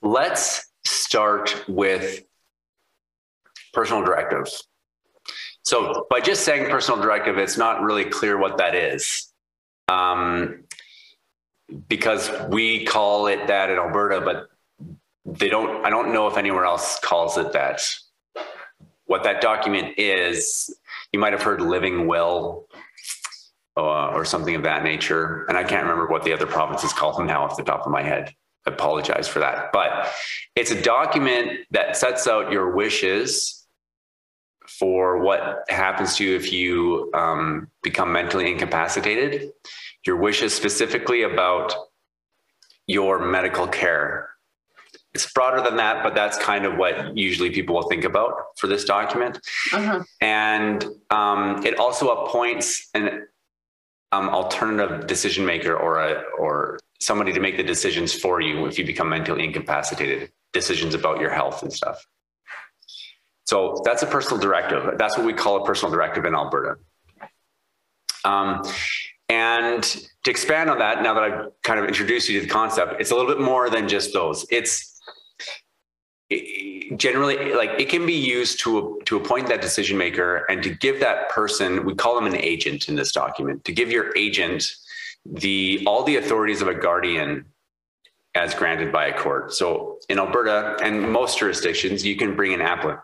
Let's 0.00 0.66
start 0.84 1.64
with 1.66 2.22
personal 3.72 4.04
directives. 4.04 4.68
So, 5.62 6.06
by 6.10 6.20
just 6.20 6.44
saying 6.44 6.70
personal 6.70 7.00
directive, 7.00 7.38
it's 7.38 7.56
not 7.56 7.82
really 7.82 8.04
clear 8.04 8.36
what 8.36 8.58
that 8.58 8.74
is. 8.74 9.32
Um, 9.88 10.63
because 11.88 12.30
we 12.48 12.84
call 12.84 13.26
it 13.26 13.46
that 13.46 13.70
in 13.70 13.78
Alberta, 13.78 14.20
but 14.20 14.48
they 15.26 15.48
don't, 15.48 15.84
I 15.84 15.90
don't 15.90 16.12
know 16.12 16.26
if 16.26 16.36
anywhere 16.36 16.64
else 16.64 16.98
calls 17.00 17.38
it 17.38 17.52
that. 17.52 17.82
What 19.06 19.24
that 19.24 19.40
document 19.40 19.98
is, 19.98 20.74
you 21.12 21.18
might 21.18 21.32
have 21.32 21.42
heard 21.42 21.60
living 21.60 22.06
will 22.06 22.66
uh, 23.76 24.08
or 24.08 24.24
something 24.24 24.54
of 24.54 24.62
that 24.62 24.84
nature. 24.84 25.44
And 25.48 25.58
I 25.58 25.64
can't 25.64 25.82
remember 25.82 26.06
what 26.06 26.24
the 26.24 26.32
other 26.32 26.46
provinces 26.46 26.92
call 26.92 27.16
them 27.16 27.26
now 27.26 27.44
off 27.44 27.56
the 27.56 27.62
top 27.62 27.86
of 27.86 27.92
my 27.92 28.02
head. 28.02 28.34
I 28.66 28.70
apologize 28.70 29.28
for 29.28 29.40
that. 29.40 29.72
But 29.72 30.12
it's 30.56 30.70
a 30.70 30.80
document 30.80 31.66
that 31.70 31.96
sets 31.96 32.26
out 32.26 32.50
your 32.50 32.74
wishes 32.74 33.66
for 34.66 35.18
what 35.18 35.64
happens 35.68 36.16
to 36.16 36.24
you 36.24 36.36
if 36.36 36.52
you 36.52 37.10
um, 37.14 37.68
become 37.82 38.12
mentally 38.12 38.50
incapacitated, 38.50 39.52
your 40.06 40.16
wishes 40.16 40.54
specifically 40.54 41.22
about 41.22 41.74
your 42.86 43.18
medical 43.18 43.66
care. 43.66 44.30
It's 45.14 45.30
broader 45.32 45.62
than 45.62 45.76
that, 45.76 46.02
but 46.02 46.14
that's 46.14 46.36
kind 46.38 46.66
of 46.66 46.76
what 46.76 47.16
usually 47.16 47.50
people 47.50 47.76
will 47.76 47.88
think 47.88 48.04
about 48.04 48.32
for 48.56 48.66
this 48.66 48.84
document. 48.84 49.38
Mhm. 49.70 50.04
And 50.20 50.84
um, 51.10 51.64
it 51.64 51.78
also 51.78 52.08
appoints 52.08 52.88
an 52.94 53.26
um, 54.12 54.28
alternative 54.28 55.06
decision 55.06 55.46
maker 55.46 55.74
or 55.74 55.98
a 55.98 56.22
or 56.38 56.78
somebody 57.00 57.32
to 57.32 57.40
make 57.40 57.56
the 57.56 57.62
decisions 57.62 58.12
for 58.12 58.40
you 58.40 58.66
if 58.66 58.78
you 58.78 58.84
become 58.84 59.08
mentally 59.08 59.44
incapacitated. 59.44 60.30
Decisions 60.52 60.94
about 60.94 61.20
your 61.20 61.30
health 61.30 61.62
and 61.62 61.72
stuff. 61.72 62.04
So 63.44 63.82
that's 63.84 64.02
a 64.02 64.06
personal 64.06 64.40
directive. 64.40 64.96
That's 64.98 65.16
what 65.16 65.26
we 65.26 65.32
call 65.32 65.62
a 65.62 65.66
personal 65.66 65.92
directive 65.92 66.24
in 66.24 66.34
Alberta. 66.34 66.76
Um, 68.24 68.62
and 69.28 69.82
to 69.82 70.30
expand 70.30 70.70
on 70.70 70.78
that, 70.78 71.02
now 71.02 71.14
that 71.14 71.22
I've 71.22 71.62
kind 71.62 71.80
of 71.80 71.86
introduced 71.86 72.28
you 72.28 72.40
to 72.40 72.46
the 72.46 72.52
concept, 72.52 73.00
it's 73.00 73.10
a 73.10 73.14
little 73.14 73.30
bit 73.30 73.40
more 73.40 73.70
than 73.70 73.88
just 73.88 74.12
those. 74.12 74.46
It's 74.50 74.94
generally 76.96 77.54
like 77.54 77.70
it 77.78 77.88
can 77.88 78.06
be 78.06 78.14
used 78.14 78.60
to 78.60 79.00
to 79.04 79.16
appoint 79.16 79.46
that 79.48 79.60
decision 79.60 79.96
maker 79.96 80.44
and 80.48 80.62
to 80.62 80.70
give 80.70 81.00
that 81.00 81.28
person 81.28 81.84
we 81.84 81.94
call 81.94 82.14
them 82.14 82.26
an 82.26 82.36
agent 82.36 82.88
in 82.88 82.94
this 82.94 83.12
document 83.12 83.64
to 83.64 83.72
give 83.72 83.90
your 83.90 84.16
agent 84.16 84.64
the 85.26 85.82
all 85.86 86.02
the 86.04 86.16
authorities 86.16 86.62
of 86.62 86.68
a 86.68 86.74
guardian 86.74 87.44
as 88.34 88.54
granted 88.54 88.90
by 88.92 89.06
a 89.06 89.18
court 89.18 89.52
so 89.52 89.98
in 90.08 90.18
alberta 90.18 90.76
and 90.82 91.10
most 91.12 91.38
jurisdictions 91.38 92.04
you 92.04 92.16
can 92.16 92.34
bring 92.34 92.54
an 92.54 92.60
appli- 92.60 93.00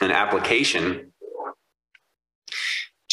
an 0.00 0.10
application 0.10 1.11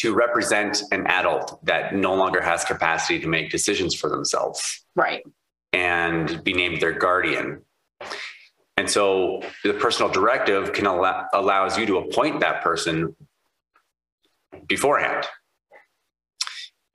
to 0.00 0.14
represent 0.14 0.82
an 0.92 1.06
adult 1.06 1.62
that 1.64 1.94
no 1.94 2.14
longer 2.14 2.40
has 2.40 2.64
capacity 2.64 3.20
to 3.20 3.26
make 3.28 3.50
decisions 3.50 3.94
for 3.94 4.08
themselves 4.08 4.84
Right. 4.96 5.22
and 5.72 6.42
be 6.42 6.52
named 6.54 6.80
their 6.80 6.92
guardian. 6.92 7.62
And 8.78 8.88
so 8.88 9.42
the 9.62 9.74
personal 9.74 10.10
directive 10.10 10.72
can 10.72 10.86
allow 10.86 11.26
allows 11.34 11.76
you 11.78 11.84
to 11.86 11.98
appoint 11.98 12.40
that 12.40 12.62
person 12.62 13.14
beforehand. 14.66 15.26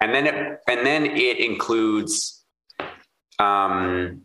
And 0.02 0.14
then 0.16 0.26
it 0.26 0.60
and 0.68 0.86
then 0.86 1.06
it 1.06 1.38
includes 1.40 2.44
um 3.38 4.22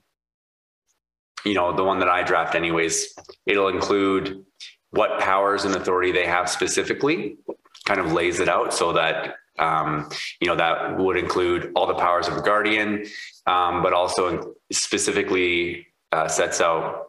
you 1.45 1.53
know 1.53 1.75
the 1.77 1.85
one 1.85 1.99
that 1.99 2.09
I 2.09 2.23
draft 2.23 2.55
anyways 2.55 3.15
it'll 3.45 3.69
include 3.69 4.45
what 4.91 5.21
powers 5.21 5.65
and 5.67 5.75
authority 5.75 6.13
they 6.13 6.27
have 6.27 6.49
specifically 6.49 7.37
kind 7.87 8.01
of 8.01 8.13
lays 8.13 8.41
it 8.41 8.49
out 8.49 8.73
so 8.73 8.93
that 8.93 9.37
um, 9.59 10.09
you 10.41 10.49
know 10.49 10.57
that 10.57 10.99
would 10.99 11.17
include 11.17 11.73
all 11.75 11.87
the 11.87 11.95
powers 11.95 12.29
of 12.29 12.37
a 12.37 12.43
guardian 12.43 13.05
um, 13.47 13.83
but 13.83 13.93
also 13.93 14.55
specifically 14.73 15.87
uh, 16.13 16.29
sets 16.29 16.61
out 16.61 17.07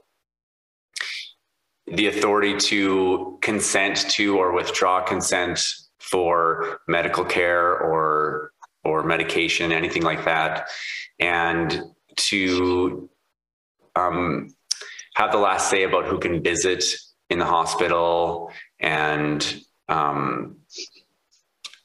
the 1.87 2.07
authority 2.07 2.57
to 2.57 3.37
consent 3.41 3.97
to 4.09 4.37
or 4.37 4.53
withdraw 4.53 5.03
consent 5.03 5.59
for 5.99 6.79
medical 6.87 7.25
care 7.25 7.77
or 7.77 8.51
or 8.83 9.03
medication, 9.03 9.71
anything 9.71 10.01
like 10.01 10.25
that, 10.25 10.67
and 11.19 11.83
to 12.15 13.09
um, 13.95 14.49
have 15.13 15.31
the 15.31 15.37
last 15.37 15.69
say 15.69 15.83
about 15.83 16.05
who 16.05 16.19
can 16.19 16.41
visit 16.41 16.83
in 17.29 17.37
the 17.37 17.45
hospital 17.45 18.51
and 18.79 19.61
um, 19.91 20.57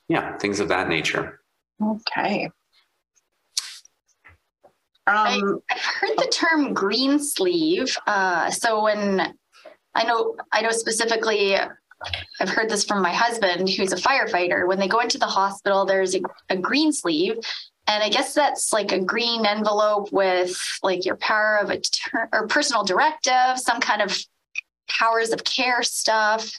yeah, 0.09 0.37
things 0.39 0.61
of 0.61 0.69
that 0.69 0.89
nature. 0.89 1.41
Okay. 1.83 2.51
I- 5.07 5.37
Um, 5.39 5.61
I've 5.71 5.81
heard 5.83 6.17
the 6.19 6.29
term 6.33 6.75
green 6.75 7.19
sleeve. 7.21 7.97
Uh, 8.07 8.51
so 8.51 8.83
when 8.83 9.35
I 9.95 10.03
know, 10.05 10.37
I 10.53 10.63
know 10.63 10.71
specifically, 10.71 11.57
I've 12.41 12.49
heard 12.49 12.69
this 12.69 12.85
from 12.85 13.03
my 13.03 13.13
husband, 13.13 13.69
who's 13.69 13.93
a 13.93 13.97
firefighter. 13.97 14.67
When 14.67 14.79
they 14.79 14.89
go 14.89 14.99
into 15.01 15.19
the 15.19 15.27
hospital, 15.27 15.87
there's 15.87 16.15
a, 16.17 16.21
a 16.51 16.57
green 16.57 16.93
sleeve, 16.93 17.39
and 17.87 18.03
I 18.03 18.09
guess 18.09 18.35
that's 18.35 18.73
like 18.73 18.91
a 18.93 18.99
green 18.99 19.47
envelope 19.47 20.13
with 20.13 20.61
like 20.83 21.05
your 21.05 21.17
power 21.17 21.57
of 21.63 21.71
attorney 21.71 22.29
or 22.33 22.49
personal 22.49 22.83
directive, 22.85 23.59
some 23.59 23.81
kind 23.81 24.03
of 24.03 24.19
powers 24.89 25.31
of 25.31 25.45
care 25.45 25.83
stuff. 25.85 26.51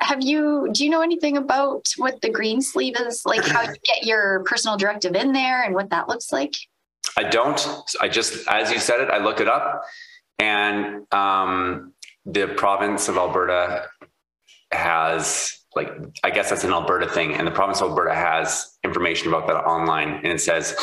Have 0.00 0.22
you? 0.22 0.68
Do 0.72 0.84
you 0.84 0.90
know 0.90 1.02
anything 1.02 1.36
about 1.36 1.86
what 1.96 2.20
the 2.20 2.30
green 2.30 2.60
sleeve 2.62 2.94
is? 2.98 3.22
Like 3.24 3.44
how 3.44 3.62
you 3.62 3.74
get 3.84 4.04
your 4.04 4.42
personal 4.44 4.76
directive 4.76 5.14
in 5.14 5.32
there 5.32 5.62
and 5.62 5.74
what 5.74 5.90
that 5.90 6.08
looks 6.08 6.32
like? 6.32 6.54
I 7.16 7.24
don't. 7.24 7.60
I 8.00 8.08
just, 8.08 8.48
as 8.48 8.70
you 8.70 8.78
said 8.78 9.00
it, 9.00 9.10
I 9.10 9.18
looked 9.18 9.40
it 9.40 9.48
up, 9.48 9.82
and 10.38 11.12
um, 11.12 11.92
the 12.26 12.46
province 12.48 13.08
of 13.08 13.16
Alberta 13.16 13.86
has, 14.70 15.64
like, 15.74 15.90
I 16.22 16.30
guess 16.30 16.50
that's 16.50 16.64
an 16.64 16.72
Alberta 16.72 17.08
thing, 17.08 17.34
and 17.34 17.46
the 17.46 17.50
province 17.50 17.80
of 17.80 17.88
Alberta 17.90 18.14
has 18.14 18.78
information 18.84 19.28
about 19.28 19.46
that 19.48 19.56
online, 19.56 20.16
and 20.22 20.26
it 20.26 20.40
says. 20.40 20.76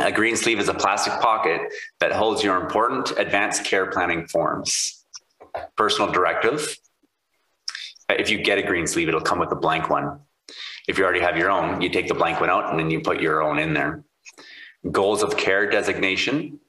A 0.00 0.12
green 0.12 0.36
sleeve 0.36 0.60
is 0.60 0.68
a 0.68 0.74
plastic 0.74 1.12
pocket 1.14 1.60
that 1.98 2.12
holds 2.12 2.44
your 2.44 2.56
important 2.56 3.10
advanced 3.18 3.64
care 3.64 3.90
planning 3.90 4.28
forms. 4.28 5.04
Personal 5.76 6.12
directive. 6.12 6.76
If 8.08 8.30
you 8.30 8.42
get 8.42 8.58
a 8.58 8.62
green 8.62 8.86
sleeve, 8.86 9.08
it'll 9.08 9.20
come 9.20 9.38
with 9.38 9.52
a 9.52 9.56
blank 9.56 9.90
one. 9.90 10.20
If 10.86 10.96
you 10.96 11.04
already 11.04 11.20
have 11.20 11.36
your 11.36 11.50
own, 11.50 11.80
you 11.80 11.90
take 11.90 12.08
the 12.08 12.14
blank 12.14 12.40
one 12.40 12.48
out 12.48 12.70
and 12.70 12.78
then 12.78 12.90
you 12.90 13.00
put 13.00 13.20
your 13.20 13.42
own 13.42 13.58
in 13.58 13.74
there 13.74 14.04
goals 14.90 15.22
of 15.22 15.36
care 15.36 15.68
designation. 15.68 16.60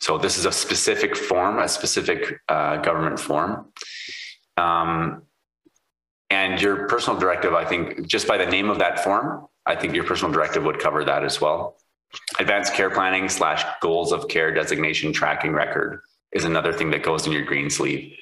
So 0.00 0.18
this 0.18 0.38
is 0.38 0.44
a 0.44 0.52
specific 0.52 1.16
form, 1.16 1.58
a 1.58 1.68
specific 1.68 2.40
uh, 2.48 2.78
government 2.78 3.18
form. 3.18 3.72
Um, 4.56 5.22
and 6.30 6.60
your 6.60 6.86
personal 6.88 7.18
directive, 7.18 7.54
I 7.54 7.64
think, 7.64 8.06
just 8.06 8.28
by 8.28 8.36
the 8.36 8.46
name 8.46 8.70
of 8.70 8.78
that 8.78 9.02
form, 9.02 9.46
I 9.66 9.74
think 9.76 9.94
your 9.94 10.04
personal 10.04 10.32
directive 10.32 10.62
would 10.64 10.78
cover 10.78 11.04
that 11.04 11.24
as 11.24 11.40
well. 11.40 11.76
Advanced 12.38 12.74
care 12.74 12.90
planning 12.90 13.28
slash 13.28 13.64
goals 13.80 14.12
of 14.12 14.28
care 14.28 14.52
designation 14.52 15.12
tracking 15.12 15.52
record 15.52 16.00
is 16.32 16.44
another 16.44 16.72
thing 16.72 16.90
that 16.90 17.02
goes 17.02 17.26
in 17.26 17.32
your 17.32 17.44
green 17.44 17.70
sleeve. 17.70 18.14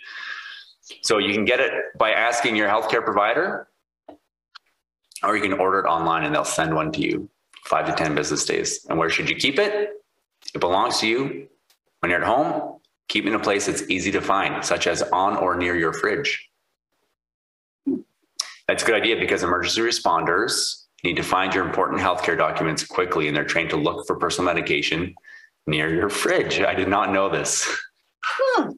So 1.02 1.18
you 1.18 1.32
can 1.32 1.44
get 1.44 1.60
it 1.60 1.72
by 1.98 2.12
asking 2.12 2.56
your 2.56 2.68
healthcare 2.68 3.04
provider, 3.04 3.68
or 5.22 5.36
you 5.36 5.42
can 5.42 5.54
order 5.54 5.80
it 5.80 5.86
online 5.86 6.24
and 6.24 6.34
they'll 6.34 6.44
send 6.44 6.74
one 6.74 6.92
to 6.92 7.00
you 7.00 7.28
five 7.64 7.86
to 7.86 7.92
10 7.92 8.14
business 8.14 8.44
days. 8.44 8.86
And 8.88 8.98
where 8.98 9.10
should 9.10 9.28
you 9.28 9.36
keep 9.36 9.58
it? 9.58 9.90
It 10.54 10.60
belongs 10.60 11.00
to 11.00 11.08
you. 11.08 11.48
When 12.00 12.10
you're 12.10 12.20
at 12.20 12.26
home, 12.26 12.78
keep 13.08 13.24
it 13.24 13.28
in 13.28 13.34
a 13.34 13.40
place 13.40 13.66
that's 13.66 13.82
easy 13.90 14.12
to 14.12 14.20
find, 14.20 14.64
such 14.64 14.86
as 14.86 15.02
on 15.02 15.36
or 15.36 15.56
near 15.56 15.74
your 15.74 15.92
fridge. 15.92 16.48
That's 18.68 18.82
a 18.82 18.86
good 18.86 18.94
idea 18.94 19.16
because 19.18 19.42
emergency 19.42 19.80
responders 19.80 20.84
need 21.04 21.16
to 21.16 21.22
find 21.22 21.54
your 21.54 21.64
important 21.64 22.00
healthcare 22.00 22.36
documents 22.36 22.84
quickly 22.84 23.28
and 23.28 23.36
they're 23.36 23.44
trained 23.44 23.70
to 23.70 23.76
look 23.76 24.06
for 24.06 24.16
personal 24.16 24.52
medication 24.52 25.14
near 25.66 25.92
your 25.92 26.08
fridge. 26.08 26.60
I 26.60 26.74
did 26.74 26.88
not 26.88 27.12
know 27.12 27.28
this. 27.28 27.66
Hmm. 28.24 28.70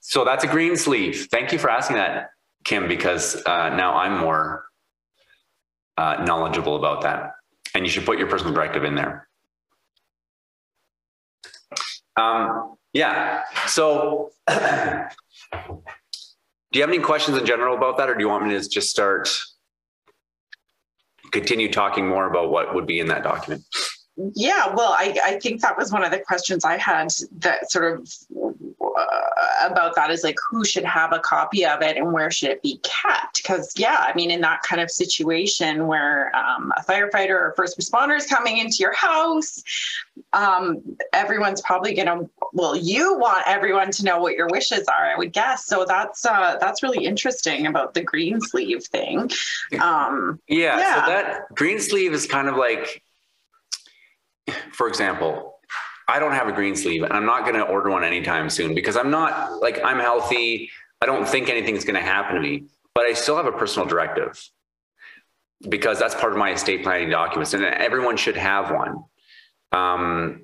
So 0.00 0.24
that's 0.24 0.44
a 0.44 0.46
green 0.46 0.76
sleeve. 0.76 1.28
Thank 1.30 1.52
you 1.52 1.58
for 1.58 1.70
asking 1.70 1.96
that, 1.96 2.30
Kim, 2.64 2.88
because 2.88 3.42
uh, 3.46 3.70
now 3.70 3.94
I'm 3.94 4.18
more 4.18 4.66
uh, 5.96 6.22
knowledgeable 6.24 6.76
about 6.76 7.02
that. 7.02 7.32
And 7.74 7.84
you 7.84 7.90
should 7.90 8.04
put 8.04 8.18
your 8.18 8.28
personal 8.28 8.52
directive 8.52 8.84
in 8.84 8.94
there. 8.94 9.28
Um, 12.16 12.76
yeah. 12.92 13.42
So, 13.66 14.32
do 14.48 14.54
you 16.74 16.80
have 16.80 16.90
any 16.90 16.98
questions 16.98 17.38
in 17.38 17.46
general 17.46 17.76
about 17.76 17.96
that, 17.98 18.10
or 18.10 18.14
do 18.14 18.20
you 18.20 18.28
want 18.28 18.46
me 18.46 18.50
to 18.50 18.68
just 18.68 18.90
start 18.90 19.30
continue 21.32 21.72
talking 21.72 22.06
more 22.06 22.26
about 22.26 22.50
what 22.50 22.74
would 22.74 22.86
be 22.86 23.00
in 23.00 23.08
that 23.08 23.22
document? 23.22 23.64
Yeah, 24.34 24.74
well, 24.74 24.92
I, 24.92 25.16
I 25.24 25.40
think 25.40 25.62
that 25.62 25.78
was 25.78 25.90
one 25.90 26.04
of 26.04 26.10
the 26.10 26.18
questions 26.18 26.64
I 26.64 26.76
had 26.76 27.08
that 27.38 27.70
sort 27.70 27.98
of 27.98 28.12
uh, 28.98 29.31
about 29.62 29.94
that 29.96 30.10
is 30.10 30.24
like 30.24 30.36
who 30.50 30.64
should 30.64 30.84
have 30.84 31.12
a 31.12 31.18
copy 31.20 31.64
of 31.64 31.82
it 31.82 31.96
and 31.96 32.12
where 32.12 32.30
should 32.30 32.50
it 32.50 32.62
be 32.62 32.80
kept? 32.82 33.42
Because, 33.42 33.72
yeah, 33.76 34.04
I 34.06 34.14
mean, 34.14 34.30
in 34.30 34.40
that 34.42 34.62
kind 34.62 34.80
of 34.80 34.90
situation 34.90 35.86
where 35.86 36.34
um, 36.36 36.72
a 36.76 36.82
firefighter 36.82 37.30
or 37.30 37.54
first 37.56 37.78
responder 37.78 38.16
is 38.16 38.26
coming 38.26 38.58
into 38.58 38.76
your 38.80 38.94
house, 38.94 39.62
um, 40.32 40.82
everyone's 41.12 41.60
probably 41.62 41.94
going 41.94 42.06
to, 42.06 42.28
well, 42.52 42.76
you 42.76 43.18
want 43.18 43.42
everyone 43.46 43.90
to 43.92 44.04
know 44.04 44.20
what 44.20 44.34
your 44.34 44.48
wishes 44.48 44.86
are, 44.88 45.04
I 45.12 45.16
would 45.16 45.32
guess. 45.32 45.66
So 45.66 45.84
that's 45.84 46.24
uh, 46.24 46.56
that's 46.60 46.82
really 46.82 47.04
interesting 47.04 47.66
about 47.66 47.94
the 47.94 48.02
green 48.02 48.40
sleeve 48.40 48.84
thing. 48.84 49.30
Um, 49.80 50.40
yeah, 50.48 50.78
yeah, 50.78 51.04
so 51.04 51.10
that 51.10 51.54
green 51.54 51.80
sleeve 51.80 52.12
is 52.12 52.26
kind 52.26 52.48
of 52.48 52.56
like 52.56 53.02
for 54.72 54.88
example, 54.88 55.51
I 56.08 56.18
don't 56.18 56.32
have 56.32 56.48
a 56.48 56.52
green 56.52 56.76
sleeve 56.76 57.02
and 57.02 57.12
I'm 57.12 57.26
not 57.26 57.42
going 57.42 57.54
to 57.54 57.62
order 57.62 57.90
one 57.90 58.04
anytime 58.04 58.50
soon 58.50 58.74
because 58.74 58.96
I'm 58.96 59.10
not 59.10 59.60
like 59.60 59.82
I'm 59.84 59.98
healthy. 59.98 60.70
I 61.00 61.06
don't 61.06 61.26
think 61.26 61.48
anything's 61.48 61.84
going 61.84 61.96
to 61.96 62.06
happen 62.06 62.36
to 62.36 62.40
me, 62.40 62.64
but 62.94 63.04
I 63.04 63.12
still 63.12 63.36
have 63.36 63.46
a 63.46 63.52
personal 63.52 63.86
directive 63.88 64.42
because 65.68 65.98
that's 65.98 66.14
part 66.14 66.32
of 66.32 66.38
my 66.38 66.52
estate 66.52 66.82
planning 66.82 67.10
documents 67.10 67.54
and 67.54 67.64
everyone 67.64 68.16
should 68.16 68.36
have 68.36 68.70
one. 68.70 69.04
Um, 69.72 70.42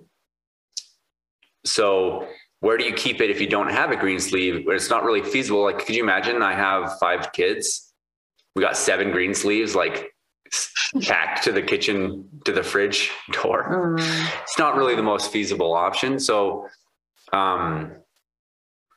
so 1.65 2.27
where 2.61 2.77
do 2.77 2.85
you 2.85 2.93
keep 2.93 3.21
it 3.21 3.31
if 3.31 3.41
you 3.41 3.47
don't 3.47 3.71
have 3.71 3.91
a 3.91 3.97
green 3.97 4.19
sleeve? 4.19 4.67
It's 4.69 4.91
not 4.91 5.05
really 5.05 5.23
feasible. 5.23 5.63
Like, 5.63 5.85
could 5.85 5.95
you 5.95 6.03
imagine 6.03 6.43
I 6.43 6.55
have 6.55 6.99
five 6.99 7.33
kids? 7.33 7.93
We 8.55 8.63
got 8.63 8.77
seven 8.77 9.13
green 9.13 9.35
sleeves. 9.35 9.75
Like 9.75 10.13
back 11.09 11.43
to 11.43 11.53
the 11.53 11.63
kitchen 11.63 12.29
to 12.45 12.53
the 12.53 12.63
fridge 12.63 13.11
door. 13.33 13.97
Mm. 13.99 14.43
It's 14.43 14.59
not 14.59 14.77
really 14.77 14.95
the 14.95 15.03
most 15.03 15.31
feasible 15.31 15.75
option. 15.75 16.19
So 16.19 16.69
um, 17.33 17.93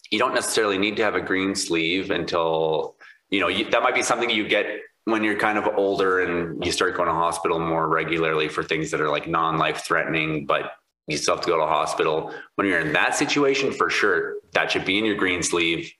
you 0.09 0.19
don't 0.19 0.33
necessarily 0.33 0.77
need 0.77 0.95
to 0.97 1.03
have 1.03 1.15
a 1.15 1.21
green 1.21 1.55
sleeve 1.55 2.11
until 2.11 2.95
you 3.29 3.39
know 3.39 3.47
you, 3.47 3.69
that 3.69 3.83
might 3.83 3.95
be 3.95 4.03
something 4.03 4.29
you 4.29 4.47
get 4.47 4.65
when 5.05 5.23
you're 5.23 5.37
kind 5.37 5.57
of 5.57 5.67
older 5.77 6.19
and 6.19 6.63
you 6.63 6.71
start 6.71 6.95
going 6.95 7.07
to 7.07 7.13
hospital 7.13 7.59
more 7.59 7.87
regularly 7.87 8.47
for 8.47 8.63
things 8.63 8.91
that 8.91 9.01
are 9.01 9.09
like 9.09 9.27
non-life 9.27 9.83
threatening, 9.83 10.45
but 10.45 10.73
you 11.07 11.17
still 11.17 11.35
have 11.35 11.43
to 11.43 11.49
go 11.49 11.57
to 11.57 11.65
hospital. 11.65 12.33
When 12.55 12.67
you're 12.67 12.79
in 12.79 12.93
that 12.93 13.15
situation, 13.15 13.71
for 13.71 13.89
sure, 13.89 14.35
that 14.53 14.71
should 14.71 14.85
be 14.85 14.99
in 14.99 15.05
your 15.05 15.15
green 15.15 15.41
sleeve 15.41 15.91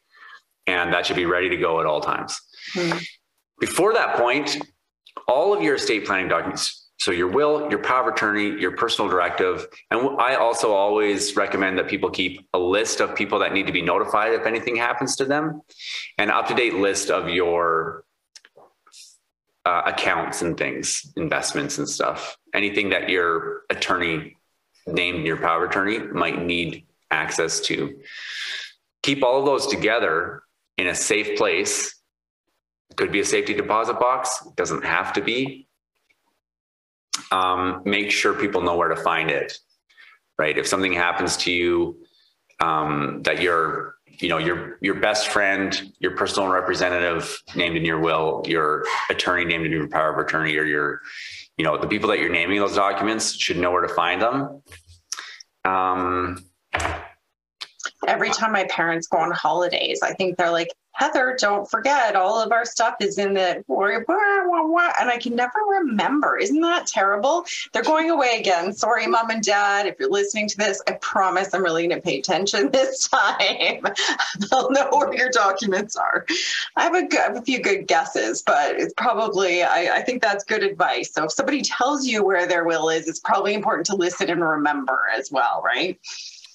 and 0.68 0.94
that 0.94 1.06
should 1.06 1.16
be 1.16 1.26
ready 1.26 1.50
to 1.50 1.58
go 1.58 1.80
at 1.80 1.88
all 1.88 2.00
times. 2.00 2.40
Mm. 2.76 3.04
Before 3.60 3.94
that 3.94 4.18
point, 4.18 4.58
all 5.28 5.54
of 5.54 5.62
your 5.62 5.76
estate 5.76 6.06
planning 6.06 6.28
documents. 6.28 6.90
So 7.00 7.12
your 7.12 7.30
will, 7.30 7.68
your 7.72 7.82
power 7.82 8.08
of 8.08 8.14
attorney, 8.14 8.60
your 8.62 8.78
personal 8.78 9.10
directive. 9.10 9.66
And 9.90 10.22
I 10.22 10.36
also 10.36 10.74
always 10.74 11.36
recommend 11.36 11.80
that 11.80 11.88
people 11.88 12.12
keep 12.12 12.48
a 12.54 12.60
list 12.60 13.00
of 13.00 13.16
people 13.16 13.40
that 13.40 13.54
need 13.54 13.66
to 13.66 13.74
be 13.74 13.82
notified 13.82 14.34
if 14.34 14.46
anything 14.46 14.76
happens 14.76 15.16
to 15.16 15.26
them, 15.26 15.64
an 16.20 16.30
up 16.30 16.48
to 16.50 16.54
date 16.54 16.76
list 16.76 17.10
of 17.10 17.28
your 17.28 18.04
uh, 19.66 19.82
accounts 19.86 20.44
and 20.44 20.56
things, 20.58 21.12
investments 21.18 21.80
and 21.80 21.90
stuff. 21.90 22.38
Anything 22.54 22.90
that 22.90 23.10
your 23.10 23.64
attorney 23.72 24.38
named 24.86 25.26
your 25.26 25.38
power 25.38 25.66
of 25.66 25.72
attorney 25.72 26.00
might 26.00 26.44
need 26.44 26.86
access 27.10 27.60
to. 27.62 28.00
Keep 29.04 29.24
all 29.24 29.40
of 29.40 29.46
those 29.46 29.68
together 29.68 30.44
in 30.78 30.88
a 30.88 30.96
safe 30.96 31.38
place 31.38 31.96
could 32.96 33.12
be 33.12 33.20
a 33.20 33.26
safety 33.26 33.54
deposit 33.54 34.00
box, 34.00 34.44
it 34.46 34.56
doesn't 34.56 34.84
have 34.84 35.14
to 35.14 35.22
be. 35.22 35.68
Um, 37.32 37.82
make 37.86 38.12
sure 38.12 38.34
people 38.34 38.62
know 38.62 38.76
where 38.76 38.90
to 38.90 38.96
find 38.96 39.30
it, 39.30 39.58
right? 40.38 40.58
If 40.58 40.68
something 40.68 40.94
happens 40.94 41.38
to 41.38 41.52
you 41.52 42.04
um, 42.60 43.22
that 43.24 43.42
your, 43.42 43.96
you 44.06 44.30
know, 44.30 44.38
your 44.38 44.78
your 44.82 44.96
best 44.96 45.30
friend, 45.30 45.94
your 46.00 46.16
personal 46.16 46.50
representative 46.50 47.42
named 47.56 47.78
in 47.78 47.86
your 47.86 48.00
will, 48.00 48.44
your 48.46 48.86
attorney 49.10 49.46
named 49.46 49.66
in 49.66 49.72
your 49.72 49.88
power 49.88 50.12
of 50.12 50.18
attorney, 50.26 50.56
or 50.58 50.66
your, 50.66 51.02
you 51.58 51.66
know, 51.66 51.78
the 51.78 51.88
people 51.88 52.10
that 52.10 52.20
you're 52.20 52.30
naming 52.30 52.60
those 52.60 52.76
documents 52.76 53.34
should 53.36 53.58
know 53.58 53.72
where 53.72 53.86
to 53.86 53.94
find 53.94 54.22
them. 54.22 54.62
Um, 55.66 56.46
Every 58.08 58.32
time 58.32 58.52
my 58.52 58.66
parents 58.66 59.08
go 59.08 59.20
on 59.20 59.32
holidays, 59.32 60.00
I 60.04 60.14
think 60.14 60.38
they're 60.38 60.52
like, 60.52 60.70
Heather, 60.94 61.36
don't 61.40 61.70
forget, 61.70 62.16
all 62.16 62.40
of 62.40 62.52
our 62.52 62.66
stuff 62.66 62.96
is 63.00 63.18
in 63.18 63.34
the 63.34 63.64
and 65.00 65.10
I 65.10 65.18
can 65.18 65.36
never 65.36 65.60
remember. 65.80 66.38
Isn't 66.38 66.62
that 66.62 66.88
terrible? 66.88 67.46
They're 67.72 67.84
going 67.84 68.10
away 68.10 68.38
again. 68.40 68.74
Sorry, 68.74 69.08
mom 69.08 69.30
and 69.30 69.42
dad, 69.42 69.88
if 69.88 69.96
you're 70.00 70.12
listening 70.12 70.48
to 70.50 70.58
this, 70.58 70.82
I 70.88 70.94
promise 70.94 71.54
I'm 71.54 71.64
really 71.64 71.88
going 71.88 72.00
to 72.00 72.04
pay 72.04 72.20
attention 72.20 72.70
this 72.72 73.08
time. 73.08 73.82
They'll 74.52 74.72
know 74.72 74.90
where 74.92 75.14
your 75.16 75.30
documents 75.30 75.96
are. 75.96 76.26
I 76.76 76.84
have 76.84 76.96
a, 76.96 77.08
good, 77.08 77.38
a 77.38 77.42
few 77.42 77.62
good 77.62 77.88
guesses, 77.88 78.42
but 78.42 78.80
it's 78.80 78.94
probably, 78.96 79.64
I, 79.64 79.98
I 79.98 80.02
think 80.02 80.22
that's 80.22 80.44
good 80.44 80.64
advice. 80.64 81.14
So 81.14 81.26
if 81.26 81.32
somebody 81.32 81.62
tells 81.62 82.06
you 82.06 82.24
where 82.24 82.48
their 82.48 82.66
will 82.66 82.90
is, 82.90 83.08
it's 83.08 83.20
probably 83.20 83.54
important 83.54 83.86
to 83.88 83.96
listen 83.96 84.30
and 84.30 84.42
remember 84.42 85.02
as 85.18 85.32
well, 85.32 85.62
right? 85.64 86.00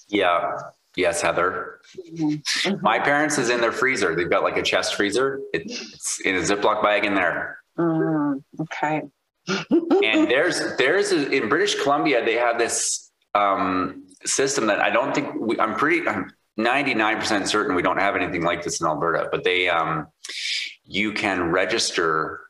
Yeah. 0.09 0.59
Yes, 0.97 1.21
Heather. 1.21 1.81
Mm-hmm. 2.11 2.77
My 2.81 2.99
parents 2.99 3.37
is 3.39 3.51
in 3.51 3.61
their 3.61 3.73
freezer. 3.73 4.17
They've 4.17 4.31
got 4.31 4.43
like 4.43 4.57
a 4.57 4.63
chest 4.63 4.95
freezer. 4.95 5.41
It's 5.53 6.21
in 6.23 6.35
a 6.37 6.41
Ziploc 6.41 6.83
bag 6.83 7.05
in 7.05 7.15
there. 7.15 7.59
Mm, 7.79 8.43
okay. 8.61 9.03
and 9.47 10.31
there's 10.31 10.77
there's 10.77 11.13
a, 11.13 11.31
in 11.31 11.49
British 11.49 11.81
Columbia 11.83 12.25
they 12.25 12.35
have 12.35 12.59
this 12.59 13.13
um, 13.35 14.07
system 14.25 14.67
that 14.67 14.81
I 14.81 14.91
don't 14.91 15.15
think 15.15 15.35
we, 15.39 15.61
I'm 15.61 15.75
pretty 15.77 16.09
I'm 16.09 16.33
99% 16.59 17.47
certain 17.47 17.77
we 17.77 17.83
don't 17.83 17.99
have 17.99 18.17
anything 18.17 18.43
like 18.43 18.65
this 18.65 18.81
in 18.81 18.87
Alberta. 18.87 19.29
But 19.31 19.45
they 19.45 19.69
um, 19.69 20.07
you 20.85 21.13
can 21.13 21.51
register 21.51 22.41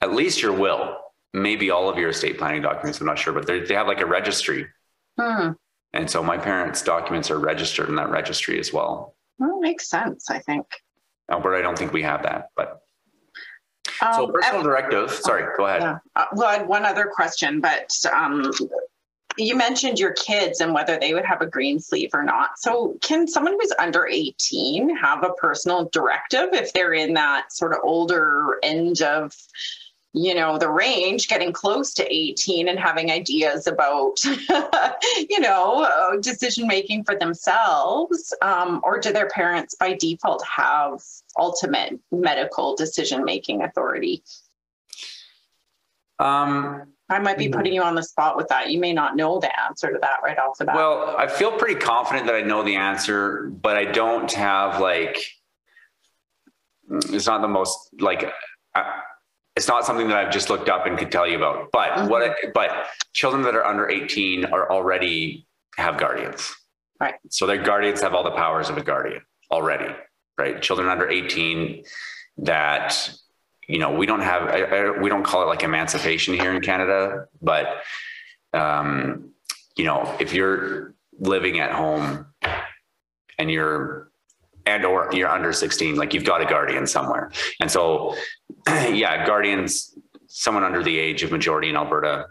at 0.00 0.12
least 0.12 0.42
your 0.42 0.52
will, 0.52 0.98
maybe 1.32 1.70
all 1.70 1.88
of 1.88 1.96
your 1.96 2.10
estate 2.10 2.38
planning 2.38 2.62
documents. 2.62 3.00
I'm 3.00 3.06
not 3.06 3.18
sure, 3.18 3.32
but 3.32 3.46
they 3.46 3.74
have 3.74 3.86
like 3.86 4.00
a 4.00 4.06
registry. 4.06 4.66
Hmm. 5.18 5.52
And 5.94 6.10
so 6.10 6.22
my 6.22 6.36
parents' 6.36 6.82
documents 6.82 7.30
are 7.30 7.38
registered 7.38 7.88
in 7.88 7.94
that 7.94 8.10
registry 8.10 8.58
as 8.58 8.72
well. 8.72 9.14
Well, 9.38 9.60
makes 9.60 9.88
sense, 9.88 10.28
I 10.28 10.40
think. 10.40 10.66
Alberta, 11.30 11.58
I 11.58 11.62
don't 11.62 11.78
think 11.78 11.92
we 11.92 12.02
have 12.02 12.22
that, 12.24 12.50
but. 12.56 12.80
Um, 14.02 14.14
so 14.14 14.26
personal 14.26 14.60
I, 14.60 14.64
directive, 14.64 15.10
sorry, 15.10 15.46
go 15.56 15.66
ahead. 15.66 15.82
Yeah. 15.82 15.98
Uh, 16.16 16.24
well, 16.34 16.48
I 16.48 16.58
had 16.58 16.68
one 16.68 16.84
other 16.84 17.10
question, 17.14 17.60
but 17.60 17.88
um, 18.12 18.50
you 19.36 19.56
mentioned 19.56 20.00
your 20.00 20.12
kids 20.14 20.60
and 20.60 20.74
whether 20.74 20.98
they 20.98 21.14
would 21.14 21.24
have 21.24 21.40
a 21.40 21.46
green 21.46 21.78
sleeve 21.78 22.10
or 22.12 22.24
not. 22.24 22.58
So, 22.58 22.96
can 23.00 23.28
someone 23.28 23.56
who's 23.60 23.72
under 23.78 24.06
18 24.06 24.96
have 24.96 25.22
a 25.22 25.32
personal 25.34 25.88
directive 25.92 26.48
if 26.52 26.72
they're 26.72 26.94
in 26.94 27.14
that 27.14 27.52
sort 27.52 27.72
of 27.72 27.78
older 27.84 28.58
end 28.64 29.00
of 29.02 29.32
you 30.14 30.32
know 30.32 30.56
the 30.56 30.70
range 30.70 31.28
getting 31.28 31.52
close 31.52 31.92
to 31.92 32.06
18 32.10 32.68
and 32.68 32.78
having 32.78 33.10
ideas 33.10 33.66
about 33.66 34.24
you 35.28 35.40
know 35.40 35.82
uh, 35.82 36.16
decision 36.20 36.66
making 36.66 37.04
for 37.04 37.16
themselves 37.16 38.32
um, 38.40 38.80
or 38.84 38.98
do 38.98 39.12
their 39.12 39.28
parents 39.28 39.74
by 39.74 39.92
default 39.94 40.42
have 40.46 41.02
ultimate 41.36 41.98
medical 42.12 42.76
decision 42.76 43.24
making 43.24 43.62
authority 43.62 44.22
um, 46.20 46.84
I 47.10 47.18
might 47.18 47.36
be 47.36 47.48
putting 47.48 47.72
you 47.72 47.82
on 47.82 47.96
the 47.96 48.02
spot 48.02 48.36
with 48.36 48.46
that. 48.48 48.70
You 48.70 48.78
may 48.78 48.92
not 48.92 49.16
know 49.16 49.40
the 49.40 49.50
answer 49.60 49.92
to 49.92 49.98
that 49.98 50.20
right 50.22 50.38
off 50.38 50.56
the 50.58 50.64
bat. 50.64 50.76
Well, 50.76 51.16
I 51.18 51.26
feel 51.26 51.50
pretty 51.52 51.78
confident 51.78 52.26
that 52.26 52.36
I 52.36 52.42
know 52.42 52.62
the 52.62 52.76
answer, 52.76 53.50
but 53.50 53.76
I 53.76 53.84
don't 53.84 54.30
have 54.32 54.80
like, 54.80 55.18
it's 56.88 57.26
not 57.26 57.42
the 57.42 57.48
most 57.48 57.90
like, 58.00 58.32
I, 58.76 59.02
it's 59.56 59.68
not 59.68 59.84
something 59.84 60.08
that 60.08 60.16
I've 60.16 60.32
just 60.32 60.50
looked 60.50 60.68
up 60.68 60.86
and 60.86 60.98
could 60.98 61.12
tell 61.12 61.28
you 61.28 61.36
about. 61.36 61.70
But 61.72 61.90
mm-hmm. 61.90 62.08
what? 62.08 62.22
I, 62.22 62.34
but 62.52 62.86
children 63.12 63.42
that 63.44 63.54
are 63.54 63.64
under 63.64 63.88
18 63.88 64.46
are 64.46 64.70
already 64.70 65.46
have 65.76 65.96
guardians. 65.96 66.54
Right. 67.00 67.14
So 67.30 67.46
their 67.46 67.62
guardians 67.62 68.00
have 68.00 68.14
all 68.14 68.24
the 68.24 68.32
powers 68.32 68.68
of 68.68 68.76
a 68.78 68.82
guardian 68.82 69.22
already. 69.50 69.94
Right. 70.38 70.60
Children 70.60 70.88
under 70.88 71.08
18 71.08 71.84
that 72.38 73.12
you 73.68 73.78
know 73.78 73.92
we 73.92 74.06
don't 74.06 74.20
have 74.20 74.42
I, 74.42 74.62
I, 74.62 74.90
we 74.90 75.08
don't 75.08 75.22
call 75.22 75.42
it 75.42 75.46
like 75.46 75.62
emancipation 75.62 76.34
here 76.34 76.52
in 76.52 76.60
Canada, 76.60 77.26
but 77.40 77.82
um, 78.52 79.30
you 79.76 79.84
know 79.84 80.16
if 80.18 80.34
you're 80.34 80.94
living 81.18 81.60
at 81.60 81.70
home 81.70 82.26
and 83.38 83.50
you're 83.50 84.10
and 84.66 84.84
or 84.84 85.10
you're 85.12 85.28
under 85.28 85.52
16, 85.52 85.96
like 85.96 86.14
you've 86.14 86.24
got 86.24 86.40
a 86.40 86.46
guardian 86.46 86.86
somewhere. 86.86 87.30
And 87.60 87.70
so, 87.70 88.16
yeah, 88.68 89.26
guardians, 89.26 89.96
someone 90.26 90.64
under 90.64 90.82
the 90.82 90.98
age 90.98 91.22
of 91.22 91.30
majority 91.30 91.68
in 91.68 91.76
Alberta 91.76 92.26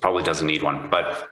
probably 0.00 0.22
doesn't 0.22 0.46
need 0.46 0.62
one. 0.62 0.90
But 0.90 1.28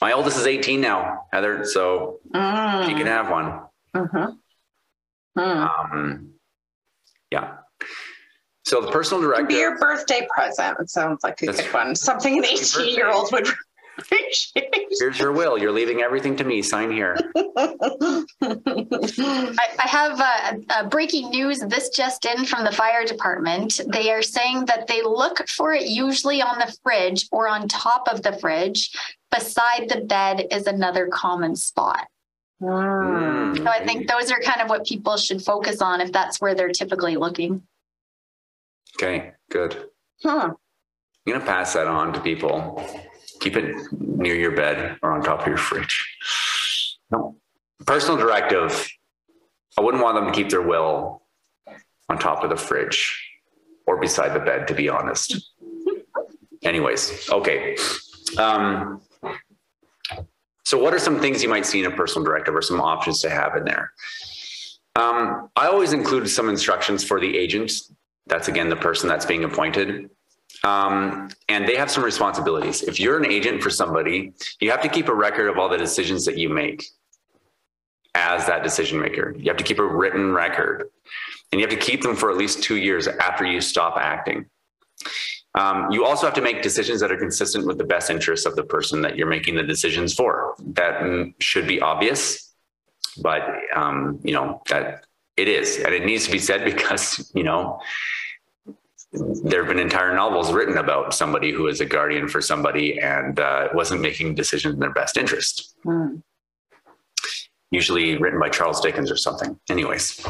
my 0.00 0.12
oldest 0.12 0.36
is 0.38 0.46
18 0.46 0.80
now, 0.80 1.26
Heather, 1.32 1.64
so 1.64 2.20
Mm. 2.34 2.86
she 2.86 2.94
can 2.94 3.06
have 3.06 3.30
one. 3.30 3.60
Mhm. 3.94 4.38
Mm. 5.38 5.70
Um, 5.92 6.30
yeah. 7.30 7.54
So 8.64 8.80
the 8.80 8.90
personal 8.92 9.20
Could 9.22 9.28
director. 9.28 9.46
be 9.46 9.54
your 9.54 9.78
birthday 9.78 10.26
present. 10.34 10.78
It 10.80 10.88
sounds 10.88 11.22
like 11.24 11.42
a 11.42 11.46
good 11.46 11.72
one. 11.72 11.94
Something 11.96 12.38
an 12.38 12.44
18 12.44 12.94
year 12.94 13.08
old 13.10 13.30
would 13.32 13.48
appreciate. 13.98 14.74
Here's 14.98 15.18
your 15.18 15.32
will. 15.32 15.58
You're 15.58 15.72
leaving 15.72 16.00
everything 16.00 16.36
to 16.36 16.44
me. 16.44 16.62
Sign 16.62 16.90
here. 16.90 17.16
I, 17.36 18.24
I 18.40 19.88
have 19.88 20.20
uh, 20.20 20.54
uh, 20.70 20.88
breaking 20.88 21.30
news. 21.30 21.60
This 21.60 21.88
just 21.90 22.24
in 22.24 22.44
from 22.44 22.64
the 22.64 22.72
fire 22.72 23.04
department. 23.04 23.80
They 23.88 24.10
are 24.10 24.22
saying 24.22 24.66
that 24.66 24.86
they 24.86 25.02
look 25.02 25.46
for 25.48 25.72
it 25.72 25.86
usually 25.86 26.42
on 26.42 26.58
the 26.58 26.74
fridge 26.82 27.28
or 27.32 27.48
on 27.48 27.68
top 27.68 28.08
of 28.08 28.22
the 28.22 28.32
fridge. 28.38 28.90
Beside 29.30 29.88
the 29.88 30.02
bed 30.02 30.46
is 30.50 30.66
another 30.66 31.08
common 31.08 31.56
spot. 31.56 32.06
Mm. 32.60 33.56
So 33.58 33.66
I 33.66 33.84
think 33.84 34.08
those 34.08 34.30
are 34.30 34.38
kind 34.40 34.60
of 34.60 34.68
what 34.68 34.86
people 34.86 35.16
should 35.16 35.42
focus 35.42 35.82
on 35.82 36.00
if 36.00 36.12
that's 36.12 36.40
where 36.40 36.54
they're 36.54 36.68
typically 36.68 37.16
looking. 37.16 37.62
Okay, 38.96 39.32
good. 39.50 39.88
Hmm. 40.22 40.28
I'm 40.28 40.54
going 41.26 41.40
to 41.40 41.46
pass 41.46 41.72
that 41.72 41.86
on 41.86 42.12
to 42.12 42.20
people. 42.20 42.84
Keep 43.42 43.56
it 43.56 43.74
near 43.98 44.36
your 44.36 44.52
bed 44.52 44.98
or 45.02 45.10
on 45.10 45.20
top 45.20 45.40
of 45.40 45.48
your 45.48 45.56
fridge. 45.56 46.96
No. 47.10 47.34
Personal 47.84 48.16
directive. 48.16 48.88
I 49.76 49.82
wouldn't 49.82 50.00
want 50.00 50.14
them 50.14 50.26
to 50.26 50.32
keep 50.32 50.48
their 50.48 50.62
will 50.62 51.22
on 52.08 52.18
top 52.18 52.44
of 52.44 52.50
the 52.50 52.56
fridge 52.56 53.20
or 53.84 53.98
beside 53.98 54.32
the 54.32 54.38
bed, 54.38 54.68
to 54.68 54.74
be 54.74 54.88
honest. 54.88 55.50
Anyways, 56.62 57.28
okay. 57.30 57.76
Um, 58.38 59.00
so, 60.64 60.78
what 60.78 60.94
are 60.94 61.00
some 61.00 61.18
things 61.18 61.42
you 61.42 61.48
might 61.48 61.66
see 61.66 61.80
in 61.80 61.86
a 61.86 61.96
personal 61.96 62.24
directive 62.24 62.54
or 62.54 62.62
some 62.62 62.80
options 62.80 63.20
to 63.22 63.30
have 63.30 63.56
in 63.56 63.64
there? 63.64 63.90
Um, 64.94 65.50
I 65.56 65.66
always 65.66 65.92
include 65.92 66.28
some 66.28 66.48
instructions 66.48 67.02
for 67.02 67.18
the 67.18 67.36
agent. 67.36 67.72
That's 68.28 68.46
again 68.46 68.68
the 68.68 68.76
person 68.76 69.08
that's 69.08 69.26
being 69.26 69.42
appointed. 69.42 70.10
Um, 70.64 71.28
and 71.48 71.66
they 71.66 71.76
have 71.76 71.90
some 71.90 72.04
responsibilities. 72.04 72.82
If 72.82 73.00
you're 73.00 73.18
an 73.18 73.30
agent 73.30 73.62
for 73.62 73.70
somebody, 73.70 74.32
you 74.60 74.70
have 74.70 74.82
to 74.82 74.88
keep 74.88 75.08
a 75.08 75.14
record 75.14 75.48
of 75.48 75.58
all 75.58 75.68
the 75.68 75.78
decisions 75.78 76.24
that 76.26 76.38
you 76.38 76.48
make 76.48 76.84
as 78.14 78.46
that 78.46 78.62
decision 78.62 79.00
maker. 79.00 79.34
You 79.36 79.46
have 79.46 79.56
to 79.56 79.64
keep 79.64 79.78
a 79.78 79.86
written 79.86 80.32
record 80.32 80.88
and 81.50 81.60
you 81.60 81.66
have 81.66 81.78
to 81.78 81.84
keep 81.84 82.02
them 82.02 82.14
for 82.14 82.30
at 82.30 82.36
least 82.36 82.62
two 82.62 82.76
years 82.76 83.06
after 83.08 83.44
you 83.44 83.60
stop 83.60 83.96
acting. 83.96 84.46
Um, 85.54 85.90
you 85.90 86.04
also 86.04 86.26
have 86.26 86.34
to 86.34 86.40
make 86.40 86.62
decisions 86.62 87.00
that 87.00 87.12
are 87.12 87.16
consistent 87.16 87.66
with 87.66 87.76
the 87.76 87.84
best 87.84 88.08
interests 88.08 88.46
of 88.46 88.56
the 88.56 88.62
person 88.62 89.02
that 89.02 89.16
you're 89.16 89.26
making 89.26 89.54
the 89.54 89.62
decisions 89.62 90.14
for. 90.14 90.54
That 90.60 91.32
should 91.40 91.66
be 91.66 91.80
obvious, 91.80 92.54
but 93.20 93.42
um, 93.74 94.18
you 94.22 94.32
know 94.32 94.62
that 94.70 95.04
it 95.36 95.48
is, 95.48 95.76
and 95.76 95.92
it 95.92 96.06
needs 96.06 96.24
to 96.24 96.32
be 96.32 96.38
said 96.38 96.64
because 96.72 97.30
you 97.34 97.42
know 97.42 97.80
there 99.12 99.60
have 99.62 99.68
been 99.68 99.78
entire 99.78 100.14
novels 100.14 100.52
written 100.52 100.78
about 100.78 101.14
somebody 101.14 101.52
who 101.52 101.66
is 101.66 101.80
a 101.80 101.86
guardian 101.86 102.28
for 102.28 102.40
somebody 102.40 102.98
and 102.98 103.38
uh, 103.38 103.68
wasn't 103.74 104.00
making 104.00 104.34
decisions 104.34 104.74
in 104.74 104.80
their 104.80 104.92
best 104.92 105.16
interest. 105.16 105.76
Hmm. 105.82 106.16
Usually 107.70 108.16
written 108.16 108.40
by 108.40 108.48
Charles 108.48 108.80
Dickens 108.80 109.10
or 109.10 109.16
something. 109.16 109.58
Anyways, 109.68 110.24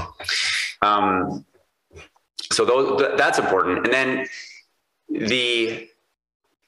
um, 0.81 1.45
so 2.51 2.65
those, 2.65 3.01
th- 3.01 3.17
that's 3.17 3.39
important. 3.39 3.87
And 3.87 3.93
then 3.93 4.27
the 5.09 5.89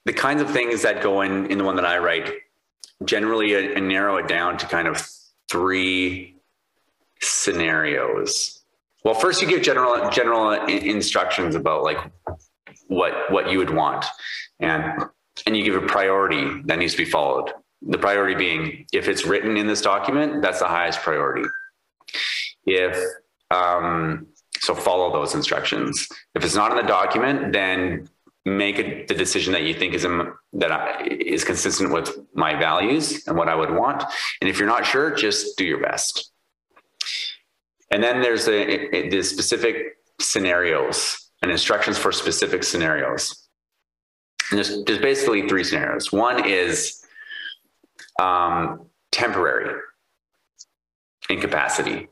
the 0.04 0.12
kinds 0.12 0.42
of 0.42 0.50
things 0.50 0.82
that 0.82 1.02
go 1.02 1.22
in 1.22 1.46
in 1.46 1.58
the 1.58 1.64
one 1.64 1.76
that 1.76 1.86
I 1.86 1.98
write 1.98 2.30
generally 3.04 3.74
uh, 3.74 3.80
narrow 3.80 4.16
it 4.16 4.28
down 4.28 4.56
to 4.58 4.66
kind 4.66 4.88
of 4.88 5.08
three 5.48 6.36
scenarios. 7.20 8.53
Well, 9.04 9.14
first 9.14 9.42
you 9.42 9.48
give 9.48 9.62
general 9.62 10.10
general 10.10 10.52
instructions 10.66 11.54
about 11.54 11.82
like 11.82 11.98
what 12.88 13.30
what 13.30 13.50
you 13.50 13.58
would 13.58 13.70
want, 13.70 14.04
and 14.60 15.04
and 15.46 15.56
you 15.56 15.64
give 15.64 15.82
a 15.82 15.86
priority 15.86 16.62
that 16.64 16.78
needs 16.78 16.92
to 16.92 17.04
be 17.04 17.10
followed. 17.10 17.52
The 17.82 17.98
priority 17.98 18.34
being 18.34 18.86
if 18.92 19.08
it's 19.08 19.26
written 19.26 19.56
in 19.56 19.66
this 19.66 19.82
document, 19.82 20.40
that's 20.42 20.60
the 20.60 20.68
highest 20.68 21.00
priority. 21.00 21.48
If 22.66 22.98
um, 23.50 24.26
so, 24.64 24.74
follow 24.74 25.12
those 25.12 25.34
instructions. 25.34 26.08
If 26.34 26.44
it's 26.44 26.54
not 26.54 26.70
in 26.70 26.78
the 26.78 26.84
document, 26.84 27.52
then 27.52 28.08
make 28.46 28.78
a, 28.78 29.04
the 29.04 29.14
decision 29.14 29.52
that 29.52 29.62
you 29.62 29.74
think 29.74 29.94
is 29.94 30.04
in, 30.04 30.32
that 30.54 30.72
I, 30.72 31.02
is 31.04 31.44
consistent 31.44 31.92
with 31.92 32.18
my 32.34 32.54
values 32.54 33.26
and 33.26 33.36
what 33.36 33.48
I 33.48 33.54
would 33.54 33.70
want. 33.70 34.04
And 34.40 34.48
if 34.48 34.58
you're 34.58 34.68
not 34.68 34.86
sure, 34.86 35.14
just 35.14 35.58
do 35.58 35.64
your 35.64 35.82
best. 35.82 36.32
And 37.94 38.02
then 38.02 38.20
there's 38.20 38.44
the, 38.44 39.06
the 39.08 39.22
specific 39.22 39.98
scenarios 40.20 41.30
and 41.42 41.50
instructions 41.52 41.96
for 41.96 42.10
specific 42.10 42.64
scenarios. 42.64 43.48
And 44.50 44.58
there's, 44.58 44.82
there's 44.82 44.98
basically 44.98 45.48
three 45.48 45.62
scenarios. 45.62 46.10
One 46.10 46.44
is 46.44 47.04
um, 48.20 48.86
temporary 49.12 49.80
incapacity. 51.30 52.08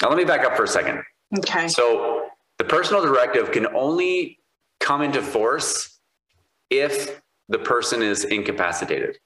Now, 0.00 0.08
let 0.08 0.16
me 0.16 0.24
back 0.24 0.46
up 0.46 0.56
for 0.56 0.64
a 0.64 0.68
second. 0.68 1.02
Okay. 1.36 1.68
So 1.68 2.30
the 2.56 2.64
personal 2.64 3.02
directive 3.02 3.52
can 3.52 3.66
only 3.76 4.38
come 4.80 5.02
into 5.02 5.20
force 5.20 6.00
if 6.70 7.20
the 7.50 7.58
person 7.58 8.00
is 8.00 8.24
incapacitated. 8.24 9.18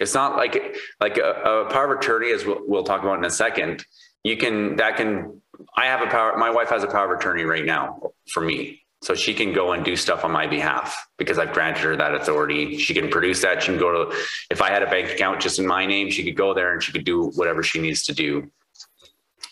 It's 0.00 0.14
not 0.14 0.36
like 0.36 0.74
like 1.00 1.18
a, 1.18 1.66
a 1.66 1.70
power 1.70 1.92
of 1.92 2.00
attorney, 2.00 2.32
as 2.32 2.44
we'll, 2.44 2.62
we'll 2.66 2.84
talk 2.84 3.02
about 3.02 3.18
in 3.18 3.24
a 3.24 3.30
second. 3.30 3.84
You 4.24 4.36
can 4.36 4.76
that 4.76 4.96
can. 4.96 5.40
I 5.76 5.86
have 5.86 6.02
a 6.02 6.10
power. 6.10 6.36
My 6.36 6.50
wife 6.50 6.68
has 6.70 6.82
a 6.82 6.86
power 6.86 7.12
of 7.12 7.18
attorney 7.18 7.44
right 7.44 7.64
now 7.64 8.12
for 8.32 8.40
me, 8.40 8.82
so 9.02 9.14
she 9.14 9.34
can 9.34 9.52
go 9.52 9.72
and 9.72 9.84
do 9.84 9.96
stuff 9.96 10.24
on 10.24 10.30
my 10.30 10.46
behalf 10.46 11.08
because 11.16 11.38
I've 11.38 11.52
granted 11.52 11.82
her 11.84 11.96
that 11.96 12.14
authority. 12.14 12.78
She 12.78 12.94
can 12.94 13.08
produce 13.08 13.42
that. 13.42 13.62
She 13.62 13.72
can 13.72 13.78
go 13.78 14.04
to. 14.04 14.16
If 14.50 14.60
I 14.60 14.70
had 14.70 14.82
a 14.82 14.86
bank 14.86 15.10
account 15.10 15.40
just 15.40 15.58
in 15.58 15.66
my 15.66 15.86
name, 15.86 16.10
she 16.10 16.24
could 16.24 16.36
go 16.36 16.54
there 16.54 16.72
and 16.72 16.82
she 16.82 16.92
could 16.92 17.04
do 17.04 17.30
whatever 17.34 17.62
she 17.62 17.80
needs 17.80 18.04
to 18.04 18.14
do 18.14 18.50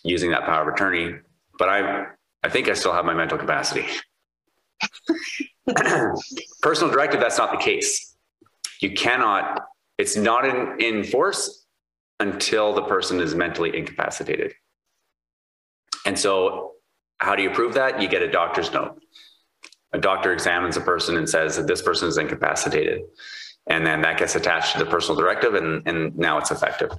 using 0.04 0.31
that 0.31 0.44
power 0.44 0.68
of 0.68 0.74
attorney. 0.74 1.14
But 1.59 1.68
I, 1.68 2.07
I 2.42 2.48
think 2.48 2.68
I 2.68 2.74
still 2.74 2.92
have 2.92 3.04
my 3.04 3.14
mental 3.14 3.38
capacity. 3.38 3.87
Personal 6.62 6.92
directive, 6.92 7.20
that's 7.20 7.38
not 7.38 7.50
the 7.50 7.59
case. 7.59 8.16
You 8.81 8.92
cannot, 8.92 9.66
it's 9.98 10.16
not 10.16 10.44
in, 10.44 10.81
in 10.81 11.04
force 11.04 11.66
until 12.20 12.72
the 12.72 12.83
person 12.83 13.20
is 13.20 13.35
mentally 13.35 13.76
incapacitated. 13.76 14.54
And 16.04 16.18
so, 16.18 16.72
how 17.18 17.35
do 17.35 17.42
you 17.42 17.50
prove 17.50 17.74
that? 17.74 18.00
You 18.00 18.09
get 18.09 18.22
a 18.22 18.31
doctor's 18.31 18.72
note. 18.72 19.00
A 19.92 19.98
doctor 19.98 20.33
examines 20.33 20.76
a 20.76 20.81
person 20.81 21.16
and 21.16 21.28
says 21.28 21.57
that 21.57 21.66
this 21.66 21.83
person 21.83 22.09
is 22.09 22.18
incapacitated. 22.18 23.02
And 23.66 23.87
then 23.87 24.00
that 24.02 24.18
gets 24.18 24.35
attached 24.35 24.72
to 24.72 24.78
the 24.78 24.87
personal 24.87 25.20
directive, 25.20 25.54
and, 25.54 25.87
and 25.87 26.16
now 26.16 26.38
it's 26.38 26.50
effective. 26.50 26.90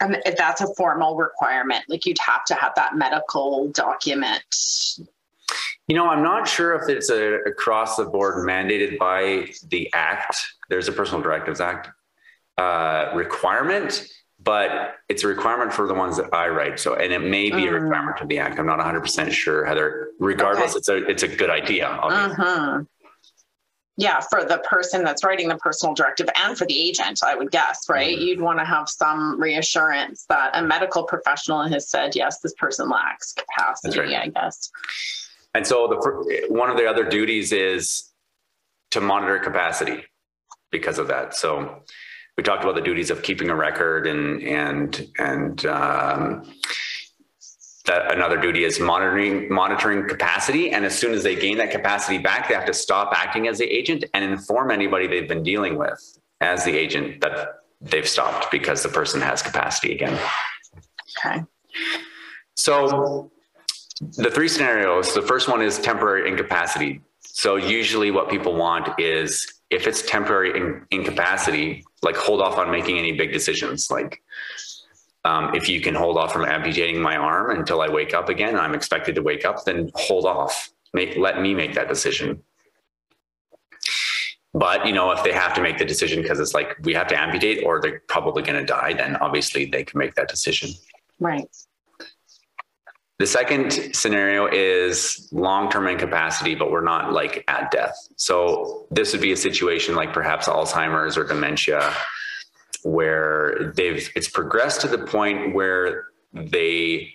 And 0.00 0.16
if 0.24 0.36
that's 0.36 0.62
a 0.62 0.74
formal 0.74 1.16
requirement. 1.16 1.84
Like 1.88 2.06
you'd 2.06 2.18
have 2.18 2.44
to 2.46 2.54
have 2.54 2.72
that 2.76 2.96
medical 2.96 3.68
document. 3.68 4.42
You 5.88 5.96
know, 5.96 6.08
I'm 6.08 6.22
not 6.22 6.48
sure 6.48 6.74
if 6.74 6.88
it's 6.88 7.10
a 7.10 7.34
across 7.40 7.96
the 7.96 8.06
board 8.06 8.46
mandated 8.46 8.96
by 8.96 9.52
the 9.68 9.90
act. 9.92 10.36
There's 10.70 10.88
a 10.88 10.92
Personal 10.92 11.20
Directives 11.20 11.60
Act 11.60 11.90
uh, 12.60 13.10
requirement, 13.14 14.06
but 14.42 14.96
it's 15.08 15.24
a 15.24 15.26
requirement 15.26 15.72
for 15.72 15.86
the 15.86 15.94
ones 15.94 16.16
that 16.18 16.32
I 16.34 16.48
write. 16.48 16.78
So, 16.78 16.94
and 16.94 17.10
it 17.12 17.20
may 17.20 17.50
be 17.50 17.66
a 17.66 17.70
Mm. 17.70 17.82
requirement 17.82 18.16
to 18.18 18.26
the 18.26 18.38
act. 18.38 18.58
I'm 18.58 18.66
not 18.66 18.78
100 18.78 19.00
percent 19.00 19.32
sure, 19.32 19.64
Heather. 19.64 20.10
Regardless, 20.18 20.72
Okay. 20.72 20.78
it's 20.78 20.88
a 20.88 20.96
it's 21.12 21.22
a 21.22 21.28
good 21.28 21.50
idea. 21.50 21.86
Mhm. 22.02 22.86
Yeah, 23.96 24.20
for 24.20 24.44
the 24.44 24.58
person 24.58 25.04
that's 25.04 25.22
writing 25.24 25.48
the 25.48 25.56
personal 25.56 25.94
directive 25.94 26.28
and 26.34 26.56
for 26.56 26.64
the 26.66 26.78
agent, 26.88 27.20
I 27.22 27.34
would 27.34 27.50
guess, 27.50 27.78
right? 27.88 28.16
Mhm. 28.16 28.20
You'd 28.24 28.40
want 28.40 28.58
to 28.58 28.64
have 28.64 28.88
some 28.88 29.38
reassurance 29.40 30.24
that 30.28 30.50
a 30.54 30.62
medical 30.62 31.02
professional 31.04 31.62
has 31.74 31.88
said, 31.90 32.16
yes, 32.16 32.40
this 32.40 32.54
person 32.54 32.88
lacks 32.88 33.34
capacity, 33.34 34.00
right. 34.00 34.16
I 34.24 34.28
guess. 34.28 34.70
And 35.54 35.66
so, 35.66 35.76
the 35.88 35.96
one 36.48 36.70
of 36.70 36.76
the 36.76 36.86
other 36.92 37.04
duties 37.04 37.52
is 37.52 38.10
to 38.92 39.00
monitor 39.00 39.38
capacity 39.38 40.04
because 40.70 40.98
of 40.98 41.08
that. 41.08 41.34
So, 41.34 41.82
we 42.40 42.44
talked 42.44 42.64
about 42.64 42.74
the 42.74 42.80
duties 42.80 43.10
of 43.10 43.22
keeping 43.22 43.50
a 43.50 43.54
record 43.54 44.06
and 44.06 44.42
and 44.42 45.10
and 45.18 45.66
um, 45.66 46.50
that 47.84 48.14
another 48.14 48.38
duty 48.40 48.64
is 48.64 48.80
monitoring 48.80 49.52
monitoring 49.52 50.08
capacity 50.08 50.70
and 50.70 50.86
as 50.86 50.98
soon 50.98 51.12
as 51.12 51.22
they 51.22 51.36
gain 51.36 51.58
that 51.58 51.70
capacity 51.70 52.16
back 52.16 52.48
they 52.48 52.54
have 52.54 52.64
to 52.64 52.72
stop 52.72 53.12
acting 53.14 53.46
as 53.46 53.58
the 53.58 53.66
agent 53.66 54.04
and 54.14 54.24
inform 54.24 54.70
anybody 54.70 55.06
they've 55.06 55.28
been 55.28 55.42
dealing 55.42 55.76
with 55.76 56.18
as 56.40 56.64
the 56.64 56.74
agent 56.74 57.20
that 57.20 57.60
they've 57.82 58.08
stopped 58.08 58.50
because 58.50 58.82
the 58.82 58.88
person 58.88 59.20
has 59.20 59.42
capacity 59.42 59.92
again. 59.92 60.18
Okay. 61.18 61.44
So 62.54 63.30
the 64.16 64.30
three 64.30 64.48
scenarios, 64.48 65.12
the 65.12 65.20
first 65.20 65.46
one 65.46 65.60
is 65.60 65.78
temporary 65.78 66.26
incapacity. 66.26 67.02
So 67.20 67.56
usually 67.56 68.10
what 68.10 68.30
people 68.30 68.54
want 68.54 68.98
is 68.98 69.59
if 69.70 69.86
it's 69.86 70.02
temporary 70.02 70.56
in, 70.56 70.84
incapacity, 70.90 71.84
like 72.02 72.16
hold 72.16 72.42
off 72.42 72.58
on 72.58 72.70
making 72.70 72.98
any 72.98 73.12
big 73.12 73.32
decisions. 73.32 73.90
Like 73.90 74.22
um, 75.24 75.54
if 75.54 75.68
you 75.68 75.80
can 75.80 75.94
hold 75.94 76.16
off 76.16 76.32
from 76.32 76.44
amputating 76.44 77.00
my 77.00 77.16
arm 77.16 77.56
until 77.56 77.80
I 77.80 77.88
wake 77.88 78.14
up 78.14 78.28
again, 78.28 78.56
I'm 78.56 78.74
expected 78.74 79.14
to 79.14 79.22
wake 79.22 79.44
up, 79.44 79.64
then 79.64 79.90
hold 79.94 80.26
off. 80.26 80.70
Make 80.92 81.16
let 81.16 81.40
me 81.40 81.54
make 81.54 81.74
that 81.74 81.88
decision. 81.88 82.42
But 84.52 84.86
you 84.86 84.92
know, 84.92 85.12
if 85.12 85.22
they 85.22 85.32
have 85.32 85.54
to 85.54 85.62
make 85.62 85.78
the 85.78 85.84
decision 85.84 86.20
because 86.20 86.40
it's 86.40 86.54
like 86.54 86.76
we 86.82 86.92
have 86.94 87.06
to 87.08 87.20
amputate 87.20 87.64
or 87.64 87.80
they're 87.80 88.02
probably 88.08 88.42
going 88.42 88.58
to 88.58 88.64
die, 88.64 88.92
then 88.94 89.16
obviously 89.16 89.66
they 89.66 89.84
can 89.84 89.98
make 89.98 90.16
that 90.16 90.28
decision. 90.28 90.70
Right. 91.20 91.46
The 93.20 93.26
second 93.26 93.94
scenario 93.94 94.46
is 94.46 95.28
long-term 95.30 95.86
incapacity, 95.88 96.54
but 96.54 96.70
we're 96.70 96.80
not 96.80 97.12
like 97.12 97.44
at 97.48 97.70
death. 97.70 97.94
So 98.16 98.86
this 98.90 99.12
would 99.12 99.20
be 99.20 99.32
a 99.32 99.36
situation 99.36 99.94
like 99.94 100.14
perhaps 100.14 100.48
Alzheimer's 100.48 101.18
or 101.18 101.24
dementia, 101.24 101.92
where 102.82 103.74
they've 103.76 104.08
it's 104.16 104.30
progressed 104.30 104.80
to 104.80 104.88
the 104.88 104.96
point 104.96 105.54
where 105.54 106.06
they 106.32 107.12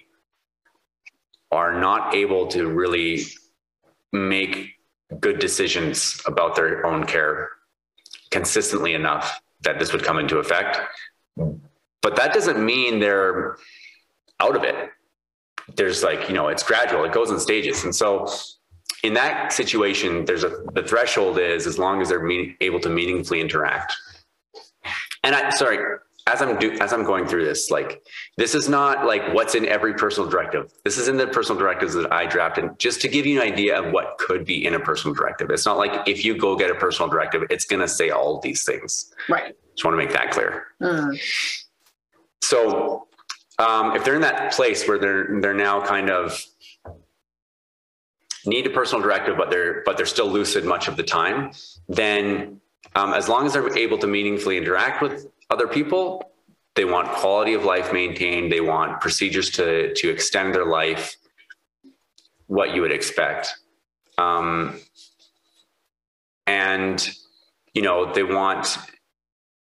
are 1.52 1.80
not 1.80 2.14
able 2.14 2.46
to 2.50 2.68
really 2.68 3.24
make 4.14 4.76
good 5.20 5.40
decisions 5.40 6.22
about 6.28 6.56
their 6.56 6.86
own 6.86 7.08
care 7.08 7.50
consistently 8.30 8.94
enough 8.94 9.42
that 9.62 9.80
this 9.80 9.92
would 9.92 10.04
come 10.04 10.20
into 10.20 10.38
effect. 10.38 10.78
But 11.36 12.16
that 12.16 12.32
doesn't 12.32 12.64
mean 12.64 13.00
they're 13.00 13.58
out 14.40 14.56
of 14.56 14.64
it. 14.64 14.92
There's 15.76 16.04
like, 16.04 16.28
you 16.28 16.36
know, 16.36 16.48
it's 16.48 16.64
gradual, 16.64 17.04
it 17.06 17.14
goes 17.14 17.32
in 17.32 17.40
stages. 17.40 17.84
And 17.84 17.96
so 17.96 18.28
in 19.04 19.14
that 19.14 19.52
situation, 19.52 20.26
there's 20.26 20.44
a 20.44 20.50
the 20.74 20.84
threshold 20.84 21.40
is 21.40 21.68
as 21.68 21.78
long 21.78 22.02
as 22.02 22.10
they're 22.10 22.24
mean, 22.24 22.56
able 22.62 22.80
to 22.82 22.90
meaningfully 22.90 23.42
interact. 23.42 23.94
And 25.24 25.36
I 25.36 25.50
sorry, 25.52 25.80
as 26.28 26.42
I'm 26.42 26.58
do, 26.58 26.72
as 26.80 26.92
I'm 26.92 27.04
going 27.04 27.28
through 27.28 27.46
this, 27.46 27.70
like 27.70 28.04
this 28.38 28.56
is 28.56 28.68
not 28.68 29.06
like 29.06 29.34
what's 29.34 29.54
in 29.54 29.66
every 29.66 29.94
personal 29.94 30.28
directive. 30.30 30.74
This 30.84 30.98
is 30.98 31.08
in 31.08 31.18
the 31.18 31.28
personal 31.28 31.60
directives 31.60 31.94
that 31.94 32.12
I 32.12 32.26
drafted, 32.26 32.80
just 32.80 33.00
to 33.02 33.08
give 33.08 33.26
you 33.28 33.42
an 33.42 33.48
idea 33.48 33.80
of 33.80 33.94
what 33.94 34.18
could 34.18 34.44
be 34.44 34.66
in 34.66 34.74
a 34.74 34.80
personal 34.80 35.14
directive. 35.14 35.52
It's 35.52 35.66
not 35.66 35.78
like 35.78 36.08
if 36.08 36.26
you 36.26 36.36
go 36.36 36.56
get 36.56 36.72
a 36.72 36.76
personal 36.76 37.10
directive, 37.10 37.44
it's 37.52 37.66
going 37.66 37.82
to 37.82 37.88
say 37.88 38.10
all 38.10 38.40
these 38.40 38.64
things. 38.64 39.14
Right. 39.30 39.56
Just 39.76 39.86
want 39.86 39.94
to 39.94 40.04
make 40.04 40.14
that 40.14 40.32
clear. 40.32 40.68
Mm. 40.82 41.20
So, 42.42 43.08
um, 43.58 43.96
if 43.96 44.04
they're 44.04 44.16
in 44.16 44.22
that 44.22 44.54
place 44.54 44.88
where 44.88 44.98
they're 44.98 45.40
they're 45.40 45.54
now 45.54 45.86
kind 45.86 46.10
of 46.10 46.44
need 48.46 48.68
a 48.68 48.70
personal 48.70 49.02
directive, 49.02 49.38
but 49.38 49.50
they're 49.50 49.82
but 49.86 49.98
they're 49.98 50.06
still 50.06 50.28
lucid 50.28 50.66
much 50.66 50.88
of 50.88 50.98
the 50.98 51.04
time, 51.04 51.52
then 51.88 52.60
um, 52.96 53.14
as 53.14 53.30
long 53.30 53.46
as 53.46 53.54
they're 53.54 53.78
able 53.78 53.98
to 53.98 54.08
meaningfully 54.08 54.58
interact 54.58 55.02
with 55.02 55.28
other 55.50 55.68
people. 55.68 56.32
They 56.76 56.86
want 56.86 57.08
quality 57.10 57.54
of 57.54 57.64
life 57.64 57.94
maintained. 57.94 58.52
They 58.52 58.60
want 58.60 59.00
procedures 59.00 59.50
to 59.52 59.94
to 59.94 60.10
extend 60.10 60.54
their 60.54 60.66
life. 60.66 61.16
What 62.48 62.76
you 62.76 62.82
would 62.82 62.92
expect, 62.92 63.56
um, 64.18 64.78
and 66.46 67.10
you 67.74 67.82
know 67.82 68.12
they 68.14 68.24
want 68.24 68.78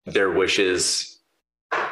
their 0.07 0.31
wishes 0.31 1.16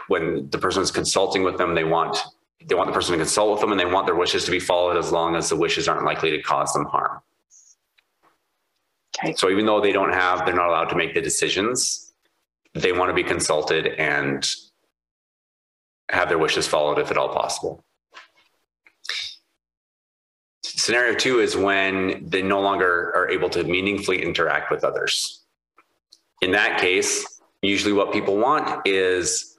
when 0.09 0.49
the 0.51 0.59
person 0.59 0.83
is 0.83 0.91
consulting 0.91 1.43
with 1.43 1.59
them. 1.59 1.75
They 1.75 1.85
want 1.85 2.19
they 2.67 2.75
want 2.75 2.89
the 2.89 2.95
person 2.95 3.13
to 3.13 3.19
consult 3.19 3.53
with 3.53 3.61
them, 3.61 3.73
and 3.73 3.81
they 3.81 3.85
want 3.85 4.07
their 4.07 4.15
wishes 4.15 4.45
to 4.45 4.51
be 4.51 4.61
followed 4.61 4.97
as 4.97 5.13
long 5.13 5.37
as 5.37 5.49
the 5.49 5.57
wishes 5.57 5.87
aren't 5.87 6.05
likely 6.05 6.31
to 6.31 6.41
cause 6.43 6.73
them 6.73 6.87
harm. 6.87 7.21
Okay. 9.19 9.35
So 9.35 9.51
even 9.51 9.67
though 9.67 9.81
they 9.81 9.93
don't 9.93 10.13
have, 10.13 10.45
they're 10.47 10.55
not 10.55 10.69
allowed 10.69 10.89
to 10.89 10.97
make 10.97 11.15
the 11.15 11.21
decisions 11.21 12.13
they 12.75 12.93
want 12.93 13.09
to 13.09 13.15
be 13.15 13.23
consulted 13.23 13.87
and 13.87 14.49
have 16.11 16.29
their 16.29 16.39
wishes 16.39 16.67
followed 16.67 16.99
if 16.99 17.11
at 17.11 17.17
all 17.17 17.29
possible. 17.29 17.85
Scenario 20.63 21.15
two 21.15 21.41
is 21.41 21.57
when 21.57 22.29
they 22.29 22.43
no 22.43 22.61
longer 22.61 23.13
are 23.15 23.31
able 23.31 23.49
to 23.51 23.63
meaningfully 23.65 24.23
interact 24.23 24.71
with 24.71 24.85
others. 24.85 25.45
In 26.43 26.51
that 26.51 26.81
case, 26.81 27.41
usually 27.63 27.93
what 27.93 28.13
people 28.13 28.37
want 28.37 28.87
is 28.87 29.54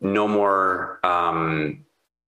no 0.00 0.28
more 0.28 1.00
um, 1.04 1.84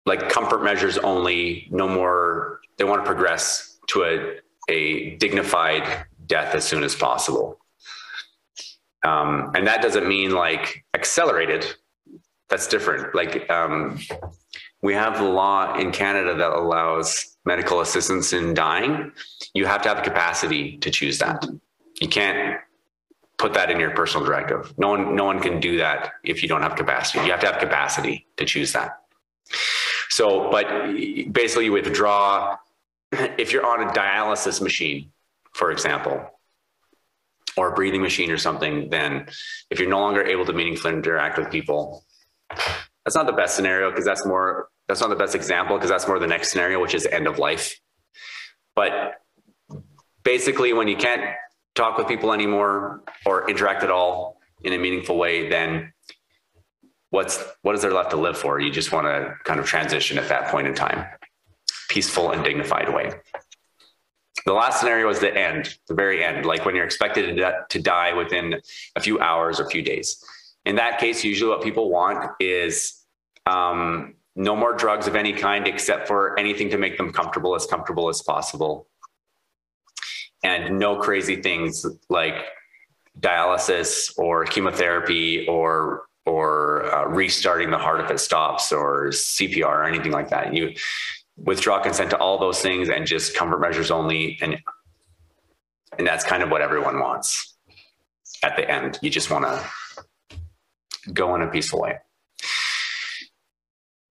like 0.05 0.29
comfort 0.29 0.63
measures 0.63 0.97
only, 0.97 1.67
no 1.71 1.87
more, 1.87 2.59
they 2.77 2.83
want 2.83 3.01
to 3.01 3.05
progress 3.05 3.77
to 3.87 4.03
a, 4.03 4.39
a 4.71 5.15
dignified 5.17 6.05
death 6.25 6.55
as 6.55 6.65
soon 6.65 6.83
as 6.83 6.95
possible. 6.95 7.59
Um, 9.03 9.51
and 9.55 9.67
that 9.67 9.81
doesn't 9.81 10.07
mean 10.07 10.31
like 10.31 10.83
accelerated. 10.93 11.65
That's 12.49 12.67
different. 12.67 13.13
Like 13.15 13.49
um, 13.49 13.99
we 14.81 14.93
have 14.93 15.17
the 15.17 15.23
law 15.23 15.75
in 15.77 15.91
Canada 15.91 16.35
that 16.35 16.51
allows 16.51 17.37
medical 17.45 17.81
assistance 17.81 18.33
in 18.33 18.53
dying. 18.53 19.11
You 19.53 19.65
have 19.65 19.81
to 19.83 19.89
have 19.89 19.97
the 19.97 20.03
capacity 20.03 20.77
to 20.77 20.89
choose 20.89 21.19
that. 21.19 21.45
You 22.01 22.07
can't 22.07 22.59
put 23.39 23.53
that 23.55 23.71
in 23.71 23.79
your 23.79 23.91
personal 23.91 24.25
directive. 24.25 24.73
No 24.77 24.89
one, 24.89 25.15
no 25.15 25.23
one 25.23 25.39
can 25.39 25.59
do 25.59 25.77
that 25.77 26.11
if 26.23 26.43
you 26.43 26.49
don't 26.49 26.61
have 26.61 26.75
capacity. 26.75 27.25
You 27.25 27.31
have 27.31 27.39
to 27.39 27.47
have 27.47 27.59
capacity 27.59 28.27
to 28.37 28.45
choose 28.45 28.73
that. 28.73 29.01
So, 30.09 30.51
but 30.51 30.67
basically, 31.31 31.65
you 31.65 31.71
withdraw 31.71 32.57
if 33.11 33.51
you're 33.51 33.65
on 33.65 33.87
a 33.87 33.91
dialysis 33.91 34.61
machine, 34.61 35.11
for 35.53 35.71
example 35.71 36.29
or 37.57 37.69
a 37.69 37.73
breathing 37.73 38.01
machine 38.01 38.31
or 38.31 38.37
something, 38.37 38.89
then 38.89 39.27
if 39.69 39.79
you're 39.79 39.89
no 39.89 39.99
longer 39.99 40.23
able 40.23 40.45
to 40.45 40.53
meaningfully 40.53 40.93
interact 40.93 41.37
with 41.37 41.51
people, 41.51 42.05
that's 43.03 43.15
not 43.15 43.25
the 43.25 43.33
best 43.33 43.55
scenario 43.55 43.89
because 43.89 44.05
that's 44.05 44.25
more 44.25 44.69
that's 44.87 45.01
not 45.01 45.09
the 45.09 45.15
best 45.15 45.35
example 45.35 45.75
because 45.77 45.89
that's 45.89 46.07
more 46.07 46.17
the 46.19 46.27
next 46.27 46.51
scenario, 46.51 46.79
which 46.79 46.95
is 46.95 47.05
end 47.05 47.27
of 47.27 47.37
life. 47.37 47.79
But 48.75 49.21
basically, 50.23 50.73
when 50.73 50.87
you 50.87 50.95
can't 50.95 51.21
talk 51.79 51.97
with 51.97 52.07
people 52.07 52.33
anymore 52.33 53.01
or 53.25 53.49
interact 53.49 53.83
at 53.83 53.89
all 53.89 54.39
in 54.63 54.73
a 54.73 54.77
meaningful 54.77 55.17
way, 55.17 55.49
then 55.49 55.93
what's 57.09 57.41
what 57.61 57.73
is 57.73 57.81
there 57.81 57.93
left 57.93 58.11
to 58.11 58.17
live 58.17 58.37
for? 58.37 58.59
You 58.59 58.71
just 58.71 58.91
want 58.91 59.07
to 59.07 59.33
kind 59.45 59.59
of 59.59 59.65
transition 59.65 60.17
at 60.17 60.27
that 60.27 60.51
point 60.51 60.67
in 60.67 60.75
time, 60.75 61.05
peaceful 61.89 62.31
and 62.31 62.43
dignified 62.43 62.93
way. 62.93 63.13
The 64.45 64.53
last 64.53 64.79
scenario 64.79 65.09
is 65.09 65.19
the 65.19 65.35
end, 65.35 65.77
the 65.87 65.93
very 65.93 66.23
end, 66.23 66.45
like 66.45 66.65
when 66.65 66.75
you're 66.75 66.85
expected 66.85 67.37
to, 67.69 67.79
die 67.79 68.13
within 68.13 68.59
a 68.95 68.99
few 68.99 69.19
hours 69.19 69.59
or 69.59 69.63
a 69.63 69.69
few 69.69 69.81
days. 69.81 70.23
In 70.65 70.75
that 70.75 70.99
case, 70.99 71.23
usually 71.23 71.49
what 71.49 71.61
people 71.61 71.89
want 71.89 72.31
is 72.39 73.05
um, 73.45 74.15
no 74.35 74.55
more 74.55 74.73
drugs 74.73 75.07
of 75.07 75.15
any 75.15 75.33
kind 75.33 75.67
except 75.67 76.07
for 76.07 76.37
anything 76.39 76.69
to 76.69 76.77
make 76.77 76.97
them 76.97 77.11
comfortable, 77.11 77.53
as 77.55 77.65
comfortable 77.65 78.09
as 78.09 78.21
possible. 78.21 78.88
And 80.43 80.79
no 80.79 80.97
crazy 80.97 81.41
things 81.41 81.85
like 82.09 82.35
dialysis 83.19 84.17
or 84.17 84.45
chemotherapy 84.45 85.45
or 85.47 86.03
or 86.25 86.85
uh, 86.93 87.05
restarting 87.07 87.71
the 87.71 87.77
heart 87.77 87.99
if 88.01 88.11
it 88.11 88.19
stops 88.19 88.71
or 88.71 89.07
CPR 89.07 89.65
or 89.65 89.83
anything 89.83 90.11
like 90.11 90.29
that. 90.29 90.53
You 90.53 90.73
withdraw 91.37 91.81
consent 91.81 92.11
to 92.11 92.17
all 92.17 92.37
those 92.37 92.61
things 92.61 92.89
and 92.89 93.05
just 93.05 93.35
comfort 93.35 93.59
measures 93.59 93.91
only 93.91 94.37
and 94.41 94.57
and 95.97 96.07
that's 96.07 96.23
kind 96.23 96.43
of 96.43 96.49
what 96.49 96.61
everyone 96.61 96.99
wants 96.99 97.57
at 98.43 98.55
the 98.55 98.69
end. 98.69 98.99
You 99.01 99.09
just 99.09 99.29
want 99.29 99.45
to 99.45 100.39
go 101.11 101.35
in 101.35 101.41
a 101.41 101.47
peaceful 101.47 101.81
way. 101.81 101.97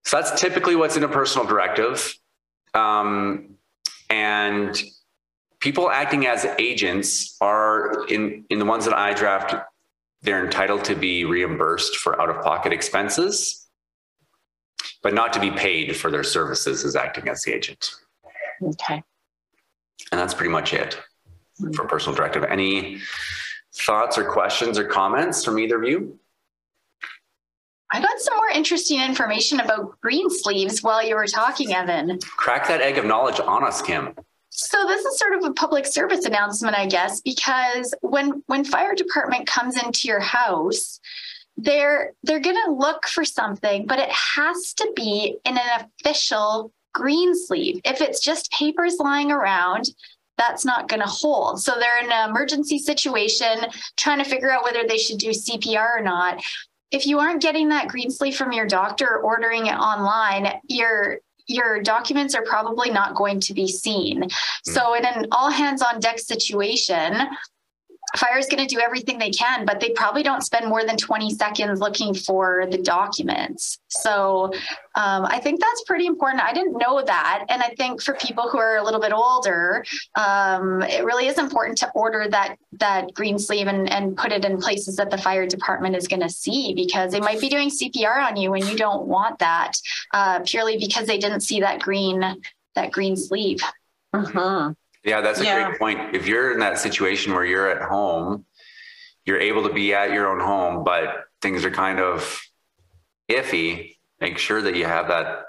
So 0.04 0.20
that's 0.20 0.40
typically 0.40 0.74
what's 0.74 0.96
in 0.96 1.04
a 1.04 1.08
personal 1.08 1.46
directive. 1.46 2.14
Um, 2.74 3.56
and 4.10 4.80
people 5.60 5.90
acting 5.90 6.26
as 6.26 6.46
agents 6.58 7.36
are 7.40 8.06
in 8.08 8.44
in 8.50 8.58
the 8.58 8.64
ones 8.64 8.84
that 8.84 8.94
i 8.94 9.12
draft 9.12 9.54
they're 10.22 10.44
entitled 10.44 10.84
to 10.84 10.94
be 10.94 11.24
reimbursed 11.24 11.96
for 11.96 12.20
out 12.20 12.30
of 12.30 12.42
pocket 12.42 12.72
expenses 12.72 13.68
but 15.02 15.14
not 15.14 15.32
to 15.32 15.40
be 15.40 15.50
paid 15.50 15.96
for 15.96 16.10
their 16.10 16.24
services 16.24 16.84
as 16.84 16.96
acting 16.96 17.28
as 17.28 17.42
the 17.42 17.52
agent. 17.52 17.90
Okay. 18.62 19.02
And 20.10 20.20
that's 20.20 20.34
pretty 20.34 20.50
much 20.50 20.72
it 20.74 20.98
hmm. 21.58 21.72
for 21.72 21.84
personal 21.84 22.16
directive. 22.16 22.44
Any 22.44 23.00
thoughts 23.74 24.18
or 24.18 24.30
questions 24.30 24.78
or 24.78 24.84
comments 24.84 25.44
from 25.44 25.58
either 25.58 25.80
of 25.80 25.88
you? 25.88 26.18
I 27.90 28.02
got 28.02 28.18
some 28.18 28.36
more 28.36 28.50
interesting 28.50 29.00
information 29.00 29.60
about 29.60 29.98
green 30.02 30.28
sleeves 30.28 30.82
while 30.82 31.02
you 31.02 31.14
were 31.14 31.26
talking, 31.26 31.72
Evan. 31.72 32.18
Crack 32.20 32.68
that 32.68 32.82
egg 32.82 32.98
of 32.98 33.06
knowledge 33.06 33.40
on 33.40 33.64
us, 33.64 33.80
Kim. 33.80 34.14
So 34.50 34.86
this 34.86 35.04
is 35.04 35.18
sort 35.18 35.34
of 35.34 35.44
a 35.44 35.52
public 35.52 35.86
service 35.86 36.24
announcement, 36.24 36.76
I 36.76 36.86
guess, 36.86 37.20
because 37.20 37.94
when 38.00 38.42
when 38.46 38.64
fire 38.64 38.94
department 38.94 39.46
comes 39.46 39.82
into 39.82 40.08
your 40.08 40.20
house, 40.20 41.00
they're 41.56 42.12
they're 42.22 42.40
going 42.40 42.60
to 42.66 42.72
look 42.72 43.06
for 43.06 43.24
something, 43.24 43.86
but 43.86 43.98
it 43.98 44.10
has 44.10 44.72
to 44.74 44.92
be 44.96 45.36
in 45.44 45.58
an 45.58 45.86
official 46.00 46.72
green 46.94 47.34
sleeve. 47.34 47.80
If 47.84 48.00
it's 48.00 48.20
just 48.20 48.50
papers 48.52 48.96
lying 48.98 49.30
around, 49.30 49.90
that's 50.38 50.64
not 50.64 50.88
going 50.88 51.02
to 51.02 51.08
hold. 51.08 51.60
So 51.60 51.74
they're 51.78 52.02
in 52.02 52.10
an 52.10 52.30
emergency 52.30 52.78
situation 52.78 53.66
trying 53.96 54.18
to 54.18 54.24
figure 54.24 54.50
out 54.50 54.64
whether 54.64 54.86
they 54.86 54.98
should 54.98 55.18
do 55.18 55.30
CPR 55.30 55.98
or 55.98 56.02
not. 56.02 56.40
If 56.90 57.06
you 57.06 57.18
aren't 57.18 57.42
getting 57.42 57.68
that 57.68 57.88
green 57.88 58.10
sleeve 58.10 58.36
from 58.36 58.52
your 58.52 58.66
doctor 58.66 59.06
or 59.06 59.18
ordering 59.18 59.66
it 59.66 59.74
online, 59.74 60.60
your 60.68 61.18
your 61.48 61.82
documents 61.82 62.34
are 62.34 62.44
probably 62.44 62.90
not 62.90 63.14
going 63.14 63.40
to 63.40 63.54
be 63.54 63.66
seen. 63.66 64.22
Mm-hmm. 64.22 64.72
So 64.72 64.94
in 64.94 65.04
an 65.04 65.26
all 65.32 65.50
hands 65.50 65.82
on 65.82 65.98
deck 66.00 66.18
situation, 66.18 67.14
fire 68.16 68.38
is 68.38 68.46
going 68.46 68.66
to 68.66 68.74
do 68.74 68.80
everything 68.80 69.18
they 69.18 69.30
can, 69.30 69.64
but 69.66 69.80
they 69.80 69.90
probably 69.90 70.22
don't 70.22 70.42
spend 70.42 70.66
more 70.66 70.84
than 70.84 70.96
20 70.96 71.34
seconds 71.34 71.80
looking 71.80 72.14
for 72.14 72.66
the 72.70 72.78
documents. 72.78 73.78
So 73.88 74.52
um, 74.94 75.26
I 75.26 75.40
think 75.40 75.60
that's 75.60 75.84
pretty 75.84 76.06
important. 76.06 76.42
I 76.42 76.52
didn't 76.52 76.78
know 76.78 77.02
that. 77.04 77.44
And 77.48 77.62
I 77.62 77.68
think 77.76 78.02
for 78.02 78.14
people 78.14 78.48
who 78.48 78.58
are 78.58 78.76
a 78.76 78.84
little 78.84 79.00
bit 79.00 79.12
older, 79.12 79.84
um, 80.16 80.82
it 80.82 81.04
really 81.04 81.26
is 81.26 81.38
important 81.38 81.78
to 81.78 81.90
order 81.94 82.26
that, 82.28 82.56
that 82.72 83.12
green 83.14 83.38
sleeve 83.38 83.66
and, 83.66 83.90
and 83.90 84.16
put 84.16 84.32
it 84.32 84.44
in 84.44 84.58
places 84.58 84.96
that 84.96 85.10
the 85.10 85.18
fire 85.18 85.46
department 85.46 85.96
is 85.96 86.08
going 86.08 86.22
to 86.22 86.30
see 86.30 86.74
because 86.74 87.12
they 87.12 87.20
might 87.20 87.40
be 87.40 87.48
doing 87.48 87.68
CPR 87.68 88.24
on 88.26 88.36
you 88.36 88.54
and 88.54 88.64
you 88.64 88.76
don't 88.76 89.06
want 89.06 89.38
that 89.40 89.72
uh, 90.14 90.40
purely 90.40 90.78
because 90.78 91.06
they 91.06 91.18
didn't 91.18 91.40
see 91.40 91.60
that 91.60 91.80
green, 91.80 92.42
that 92.74 92.90
green 92.90 93.16
sleeve. 93.16 93.60
Uh-huh. 94.12 94.72
Yeah, 95.04 95.20
that's 95.20 95.40
a 95.40 95.44
yeah. 95.44 95.68
great 95.68 95.78
point. 95.78 96.14
If 96.14 96.26
you're 96.26 96.52
in 96.52 96.60
that 96.60 96.78
situation 96.78 97.32
where 97.32 97.44
you're 97.44 97.70
at 97.70 97.82
home, 97.88 98.44
you're 99.24 99.40
able 99.40 99.62
to 99.68 99.72
be 99.72 99.94
at 99.94 100.12
your 100.12 100.28
own 100.28 100.40
home, 100.40 100.84
but 100.84 101.24
things 101.40 101.64
are 101.64 101.70
kind 101.70 102.00
of 102.00 102.40
iffy, 103.30 103.96
make 104.20 104.38
sure 104.38 104.62
that 104.62 104.74
you 104.74 104.86
have 104.86 105.08
that 105.08 105.44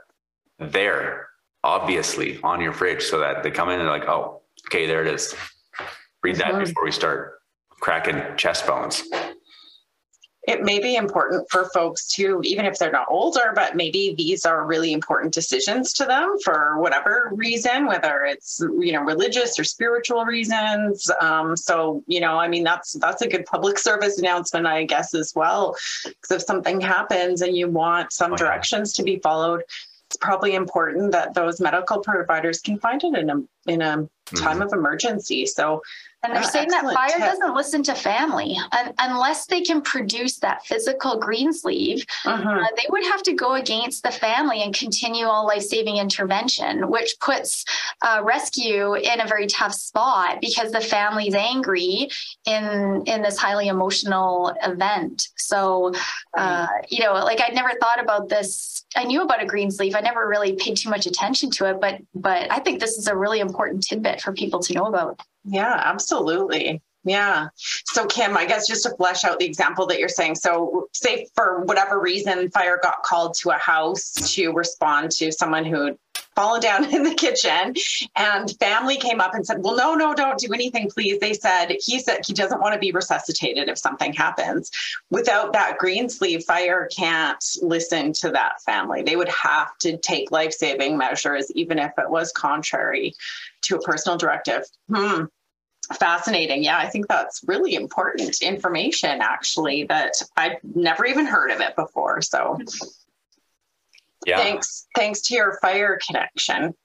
there, 0.59 1.29
obviously, 1.63 2.39
on 2.43 2.61
your 2.61 2.73
fridge 2.73 3.03
so 3.03 3.19
that 3.19 3.43
they 3.43 3.51
come 3.51 3.69
in 3.69 3.79
and 3.79 3.89
like, 3.89 4.07
oh, 4.07 4.41
okay, 4.67 4.85
there 4.85 5.01
it 5.05 5.13
is. 5.13 5.33
Read 6.23 6.35
that 6.35 6.59
before 6.59 6.83
we 6.83 6.91
start 6.91 7.39
cracking 7.79 8.21
chest 8.35 8.67
bones 8.67 9.03
it 10.47 10.63
may 10.63 10.79
be 10.79 10.95
important 10.95 11.45
for 11.49 11.69
folks 11.73 12.07
to, 12.15 12.39
even 12.43 12.65
if 12.65 12.79
they're 12.79 12.91
not 12.91 13.07
older, 13.09 13.51
but 13.53 13.75
maybe 13.75 14.15
these 14.17 14.45
are 14.45 14.65
really 14.65 14.93
important 14.93 15.33
decisions 15.33 15.93
to 15.93 16.05
them 16.05 16.35
for 16.43 16.79
whatever 16.79 17.31
reason, 17.33 17.85
whether 17.85 18.23
it's 18.23 18.61
you 18.79 18.93
know 18.93 19.01
religious 19.01 19.59
or 19.59 19.63
spiritual 19.63 20.23
reasons. 20.25 21.11
Um, 21.19 21.57
so 21.57 22.03
you 22.07 22.21
know, 22.21 22.37
I 22.37 22.47
mean, 22.47 22.63
that's 22.63 22.93
that's 22.93 23.21
a 23.21 23.27
good 23.27 23.45
public 23.45 23.77
service 23.89 24.17
announcement, 24.17 24.65
I 24.65 24.85
guess, 24.85 25.13
as 25.13 25.33
well. 25.35 25.75
Because 26.05 26.31
if 26.31 26.41
something 26.43 26.79
happens 26.79 27.41
and 27.41 27.55
you 27.55 27.67
want 27.69 28.13
some 28.13 28.35
directions 28.35 28.93
to 28.93 29.03
be 29.03 29.19
followed, 29.19 29.63
it's 30.09 30.17
probably 30.17 30.55
important 30.55 31.11
that 31.11 31.35
those 31.35 31.59
medical 31.59 31.99
providers 31.99 32.61
can 32.61 32.79
find 32.79 33.03
it 33.03 33.15
in 33.15 33.29
a 33.29 33.71
in 33.71 33.81
a 33.81 34.09
time 34.35 34.53
mm-hmm. 34.53 34.61
of 34.63 34.73
emergency. 34.73 35.45
So 35.45 35.81
and 36.21 36.35
they're 36.35 36.43
saying 36.43 36.67
that 36.69 36.83
fire 36.83 37.09
tip. 37.09 37.19
doesn't 37.19 37.55
listen 37.55 37.81
to 37.83 37.95
family 37.95 38.57
and, 38.73 38.93
unless 38.99 39.45
they 39.45 39.61
can 39.61 39.81
produce 39.81 40.37
that 40.39 40.65
physical 40.65 41.17
green 41.17 41.53
sleeve. 41.53 42.05
Uh-huh. 42.25 42.49
Uh, 42.49 42.67
they 42.75 42.85
would 42.89 43.03
have 43.05 43.23
to 43.23 43.33
go 43.33 43.53
against 43.53 44.03
the 44.03 44.11
family 44.11 44.61
and 44.61 44.75
continue 44.75 45.25
all 45.25 45.47
life 45.47 45.61
saving 45.61 45.95
intervention, 45.95 46.89
which 46.89 47.15
puts 47.21 47.63
uh, 48.01 48.21
rescue 48.23 48.95
in 48.95 49.21
a 49.21 49.27
very 49.27 49.47
tough 49.47 49.73
spot 49.73 50.39
because 50.41 50.71
the 50.73 50.81
family's 50.81 51.35
angry 51.35 52.09
in 52.45 53.03
in 53.05 53.21
this 53.21 53.37
highly 53.37 53.69
emotional 53.69 54.53
event. 54.63 55.29
So, 55.37 55.93
uh, 56.37 56.67
you 56.89 57.01
know, 57.01 57.13
like 57.13 57.39
I'd 57.41 57.55
never 57.55 57.71
thought 57.79 58.01
about 58.01 58.27
this. 58.27 58.85
I 58.95 59.05
knew 59.05 59.21
about 59.21 59.41
a 59.41 59.45
green 59.45 59.71
sleeve. 59.71 59.95
I 59.95 60.01
never 60.01 60.27
really 60.27 60.53
paid 60.53 60.75
too 60.75 60.89
much 60.89 61.05
attention 61.05 61.49
to 61.51 61.69
it, 61.69 61.79
but 61.79 62.01
but 62.13 62.51
I 62.51 62.59
think 62.59 62.81
this 62.81 62.97
is 62.97 63.07
a 63.07 63.15
really 63.15 63.39
important 63.39 63.83
tidbit 63.83 64.18
for 64.21 64.33
people 64.33 64.59
to 64.59 64.73
know 64.73 64.85
about. 64.85 65.21
Yeah, 65.43 65.81
absolutely. 65.85 66.81
Yeah. 67.05 67.47
So, 67.85 68.05
Kim, 68.05 68.35
I 68.37 68.45
guess 68.45 68.67
just 68.67 68.83
to 68.83 68.95
flesh 68.95 69.23
out 69.23 69.39
the 69.39 69.45
example 69.45 69.87
that 69.87 69.99
you're 69.99 70.09
saying. 70.09 70.35
So, 70.35 70.87
say 70.93 71.27
for 71.33 71.61
whatever 71.63 71.99
reason, 71.99 72.51
fire 72.51 72.77
got 72.81 73.03
called 73.03 73.35
to 73.35 73.51
a 73.51 73.57
house 73.57 74.11
to 74.33 74.51
respond 74.51 75.11
to 75.11 75.31
someone 75.31 75.63
who 75.63 75.97
fallen 76.35 76.61
down 76.61 76.85
in 76.93 77.03
the 77.03 77.13
kitchen 77.13 77.73
and 78.15 78.55
family 78.59 78.97
came 78.97 79.19
up 79.19 79.33
and 79.33 79.45
said 79.45 79.57
well 79.61 79.75
no 79.75 79.93
no 79.93 80.13
don't 80.13 80.39
do 80.39 80.53
anything 80.53 80.89
please 80.89 81.19
they 81.19 81.33
said 81.33 81.75
he 81.81 81.99
said 81.99 82.19
he 82.25 82.33
doesn't 82.33 82.61
want 82.61 82.73
to 82.73 82.79
be 82.79 82.91
resuscitated 82.91 83.67
if 83.67 83.77
something 83.77 84.13
happens 84.13 84.71
without 85.09 85.51
that 85.51 85.77
green 85.77 86.07
sleeve 86.07 86.43
fire 86.43 86.87
can't 86.95 87.43
listen 87.61 88.13
to 88.13 88.29
that 88.29 88.61
family 88.61 89.01
they 89.01 89.17
would 89.17 89.27
have 89.27 89.77
to 89.79 89.97
take 89.97 90.31
life-saving 90.31 90.97
measures 90.97 91.51
even 91.55 91.77
if 91.77 91.91
it 91.97 92.09
was 92.09 92.31
contrary 92.31 93.13
to 93.63 93.75
a 93.75 93.81
personal 93.81 94.17
directive 94.17 94.63
hmm 94.87 95.25
fascinating. 95.97 96.63
Yeah, 96.63 96.77
I 96.77 96.87
think 96.87 97.07
that's 97.07 97.41
really 97.47 97.73
important 97.75 98.41
information 98.41 99.21
actually 99.21 99.85
that 99.85 100.13
I've 100.37 100.57
never 100.63 101.05
even 101.05 101.25
heard 101.25 101.51
of 101.51 101.61
it 101.61 101.75
before. 101.75 102.21
So 102.21 102.59
yeah. 104.25 104.37
thanks 104.37 104.87
thanks 104.95 105.21
to 105.21 105.33
your 105.35 105.57
fire 105.61 105.97
connection 106.05 106.75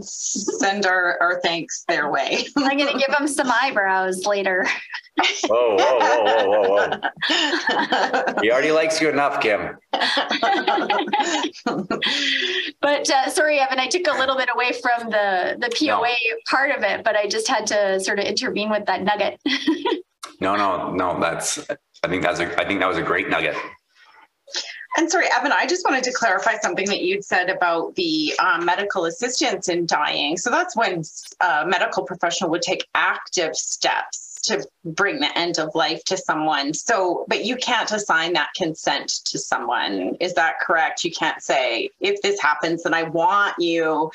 send 0.00 0.86
our, 0.86 1.18
our 1.20 1.40
thanks 1.40 1.84
their 1.88 2.10
way. 2.10 2.46
I'm 2.56 2.78
going 2.78 2.92
to 2.92 2.98
give 2.98 3.16
them 3.16 3.28
some 3.28 3.50
eyebrows 3.50 4.26
later. 4.26 4.66
whoa, 5.44 5.76
whoa, 5.76 5.98
whoa, 5.98 6.24
whoa, 6.24 6.62
whoa, 6.68 7.00
whoa. 7.28 8.34
he 8.42 8.50
already 8.50 8.72
likes 8.72 9.00
you 9.00 9.08
enough, 9.08 9.40
Kim. 9.40 9.76
but 12.80 13.10
uh, 13.10 13.28
sorry, 13.28 13.58
Evan, 13.58 13.78
I 13.78 13.86
took 13.88 14.06
a 14.06 14.18
little 14.18 14.36
bit 14.36 14.48
away 14.54 14.72
from 14.72 15.10
the, 15.10 15.56
the 15.58 15.70
POA 15.78 16.00
no. 16.00 16.16
part 16.48 16.70
of 16.70 16.82
it, 16.82 17.04
but 17.04 17.16
I 17.16 17.26
just 17.26 17.48
had 17.48 17.66
to 17.68 18.00
sort 18.00 18.18
of 18.18 18.24
intervene 18.24 18.70
with 18.70 18.86
that 18.86 19.02
nugget. 19.02 19.40
no, 20.40 20.56
no, 20.56 20.92
no, 20.92 21.20
that's, 21.20 21.58
I 22.02 22.08
think 22.08 22.22
that's 22.22 22.40
a, 22.40 22.60
I 22.60 22.66
think 22.66 22.80
that 22.80 22.88
was 22.88 22.98
a 22.98 23.02
great 23.02 23.28
nugget. 23.28 23.56
And 24.96 25.10
sorry, 25.10 25.26
Evan, 25.32 25.52
I 25.52 25.66
just 25.66 25.84
wanted 25.88 26.04
to 26.04 26.12
clarify 26.12 26.56
something 26.58 26.86
that 26.86 27.02
you'd 27.02 27.24
said 27.24 27.48
about 27.48 27.94
the 27.94 28.32
um, 28.38 28.64
medical 28.64 29.04
assistance 29.04 29.68
in 29.68 29.86
dying. 29.86 30.36
So 30.36 30.50
that's 30.50 30.76
when 30.76 31.02
a 31.40 31.44
uh, 31.44 31.64
medical 31.66 32.02
professional 32.02 32.50
would 32.50 32.62
take 32.62 32.86
active 32.94 33.54
steps 33.54 34.40
to 34.42 34.66
bring 34.84 35.20
the 35.20 35.38
end 35.38 35.58
of 35.58 35.74
life 35.74 36.02
to 36.04 36.16
someone. 36.16 36.74
So, 36.74 37.24
but 37.28 37.44
you 37.44 37.56
can't 37.56 37.90
assign 37.92 38.32
that 38.32 38.48
consent 38.56 39.20
to 39.26 39.38
someone. 39.38 40.16
Is 40.18 40.34
that 40.34 40.60
correct? 40.60 41.04
You 41.04 41.12
can't 41.12 41.42
say, 41.42 41.90
if 42.00 42.20
this 42.22 42.40
happens, 42.40 42.82
then 42.82 42.94
I 42.94 43.04
want 43.04 43.54
you 43.58 44.10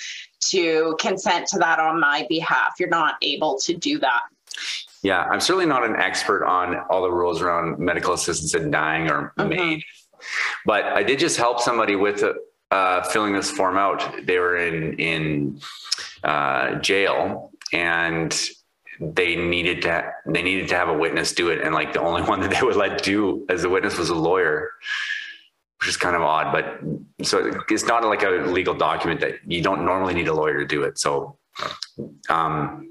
to 0.49 0.95
consent 0.99 1.47
to 1.47 1.59
that 1.59 1.79
on 1.79 1.99
my 1.99 2.25
behalf. 2.27 2.73
You're 2.79 2.89
not 2.89 3.15
able 3.21 3.57
to 3.59 3.75
do 3.75 3.99
that. 3.99 4.21
Yeah, 5.03 5.21
I'm 5.23 5.39
certainly 5.39 5.67
not 5.67 5.85
an 5.85 5.95
expert 5.95 6.43
on 6.45 6.77
all 6.89 7.03
the 7.03 7.11
rules 7.11 7.41
around 7.41 7.77
medical 7.77 8.13
assistance 8.13 8.55
in 8.55 8.71
dying 8.71 9.09
or 9.09 9.33
mm-hmm. 9.37 9.49
MAID. 9.49 9.83
But 10.65 10.85
I 10.85 11.03
did 11.03 11.19
just 11.19 11.37
help 11.37 11.59
somebody 11.59 11.95
with 11.95 12.23
uh, 12.71 13.03
filling 13.03 13.33
this 13.33 13.51
form 13.51 13.77
out. 13.77 14.25
They 14.25 14.39
were 14.39 14.57
in 14.57 14.93
in 14.93 15.61
uh, 16.23 16.75
jail 16.75 17.51
and 17.73 18.37
they 18.99 19.35
needed 19.35 19.81
to 19.83 20.11
they 20.25 20.41
needed 20.41 20.69
to 20.69 20.75
have 20.75 20.89
a 20.89 20.93
witness 20.93 21.33
do 21.33 21.49
it, 21.49 21.61
and 21.61 21.73
like 21.73 21.93
the 21.93 22.01
only 22.01 22.21
one 22.33 22.39
that 22.41 22.51
they 22.51 22.61
would 22.61 22.75
let 22.75 23.03
do 23.03 23.45
as 23.49 23.63
a 23.63 23.69
witness 23.69 23.97
was 23.97 24.09
a 24.09 24.15
lawyer, 24.15 24.71
which 25.79 25.89
is 25.89 25.97
kind 25.97 26.15
of 26.15 26.21
odd. 26.21 26.51
But 26.51 27.25
so 27.25 27.63
it's 27.69 27.85
not 27.85 28.03
like 28.03 28.23
a 28.23 28.29
legal 28.29 28.73
document 28.73 29.19
that 29.21 29.35
you 29.45 29.61
don't 29.61 29.85
normally 29.85 30.13
need 30.13 30.27
a 30.27 30.33
lawyer 30.33 30.59
to 30.59 30.65
do 30.65 30.83
it. 30.83 30.97
So 30.97 31.37
um, 32.29 32.89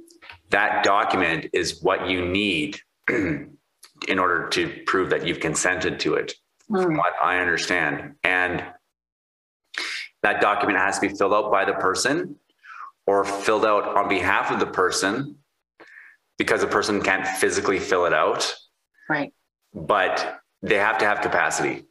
that 0.51 0.85
document 0.85 1.47
is 1.53 1.83
what 1.83 2.09
you 2.09 2.25
need 2.25 2.81
in 3.09 4.19
order 4.19 4.49
to 4.51 4.83
prove 4.87 5.11
that 5.11 5.27
you've 5.27 5.41
consented 5.41 5.99
to 6.01 6.15
it 6.15 6.35
from 6.69 6.93
hmm. 6.93 6.97
what 6.97 7.15
I 7.23 7.39
understand. 7.39 8.15
And 8.25 8.65
that 10.23 10.41
document 10.41 10.79
has 10.79 10.99
to 10.99 11.09
be 11.09 11.15
filled 11.15 11.35
out 11.35 11.51
by 11.51 11.65
the 11.65 11.75
person 11.75 12.37
or 13.07 13.25
filled 13.25 13.67
out 13.67 13.97
on 13.97 14.09
behalf 14.09 14.51
of 14.51 14.61
the 14.61 14.67
person 14.67 15.37
because 16.39 16.61
the 16.61 16.67
person 16.67 17.03
can't 17.03 17.27
physically 17.27 17.79
fill 17.79 18.07
it 18.07 18.13
out. 18.13 18.55
Right. 19.09 19.33
But 19.75 20.41
they 20.63 20.77
have 20.77 20.99
to 20.99 21.05
have 21.05 21.21
capacity 21.21 21.85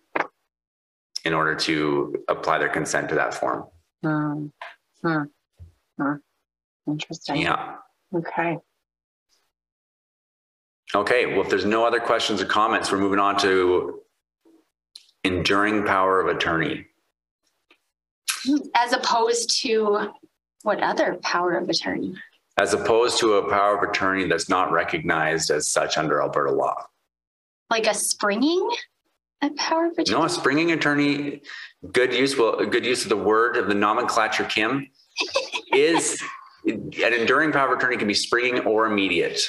in 1.25 1.33
order 1.33 1.55
to 1.55 2.15
apply 2.27 2.57
their 2.57 2.69
consent 2.69 3.09
to 3.09 3.15
that 3.15 3.33
form. 3.33 3.65
Hmm. 4.03 4.47
Hmm. 5.03 5.23
Hmm. 5.99 6.15
Interesting. 6.87 7.37
Yeah. 7.37 7.75
Okay. 8.13 8.57
Okay. 10.95 11.25
Well, 11.27 11.41
if 11.41 11.49
there's 11.49 11.65
no 11.65 11.85
other 11.85 11.99
questions 11.99 12.41
or 12.41 12.45
comments, 12.45 12.91
we're 12.91 12.97
moving 12.97 13.19
on 13.19 13.37
to 13.39 14.02
enduring 15.23 15.85
power 15.85 16.19
of 16.19 16.35
attorney. 16.35 16.85
As 18.75 18.93
opposed 18.93 19.61
to 19.61 20.09
what 20.63 20.81
other 20.81 21.17
power 21.21 21.53
of 21.53 21.69
attorney? 21.69 22.15
As 22.57 22.73
opposed 22.73 23.19
to 23.19 23.35
a 23.35 23.49
power 23.49 23.77
of 23.77 23.89
attorney 23.89 24.27
that's 24.27 24.49
not 24.49 24.71
recognized 24.71 25.49
as 25.49 25.67
such 25.67 25.97
under 25.97 26.21
Alberta 26.21 26.51
law. 26.51 26.75
Like 27.69 27.87
a 27.87 27.93
springing? 27.93 28.69
A 29.41 29.49
power 29.51 29.87
of 29.87 29.93
attorney. 29.93 30.17
No, 30.17 30.25
a 30.25 30.29
springing 30.29 30.71
attorney, 30.71 31.41
good 31.91 32.13
use, 32.13 32.37
well, 32.37 32.65
good 32.65 32.85
use 32.85 33.03
of 33.03 33.09
the 33.09 33.17
word 33.17 33.57
of 33.57 33.67
the 33.67 33.73
nomenclature, 33.73 34.45
Kim, 34.45 34.87
is 35.73 36.21
an 36.65 36.91
enduring 36.93 37.51
power 37.51 37.73
of 37.73 37.77
attorney 37.77 37.97
can 37.97 38.07
be 38.07 38.13
springing 38.13 38.59
or 38.65 38.85
immediate. 38.85 39.41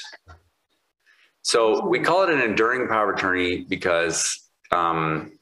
So 1.43 1.87
we 1.87 2.01
call 2.01 2.25
it 2.25 2.31
an 2.31 2.41
enduring 2.41 2.89
power 2.89 3.12
of 3.12 3.18
attorney 3.18 3.64
because 3.68 4.49
um, 4.72 5.34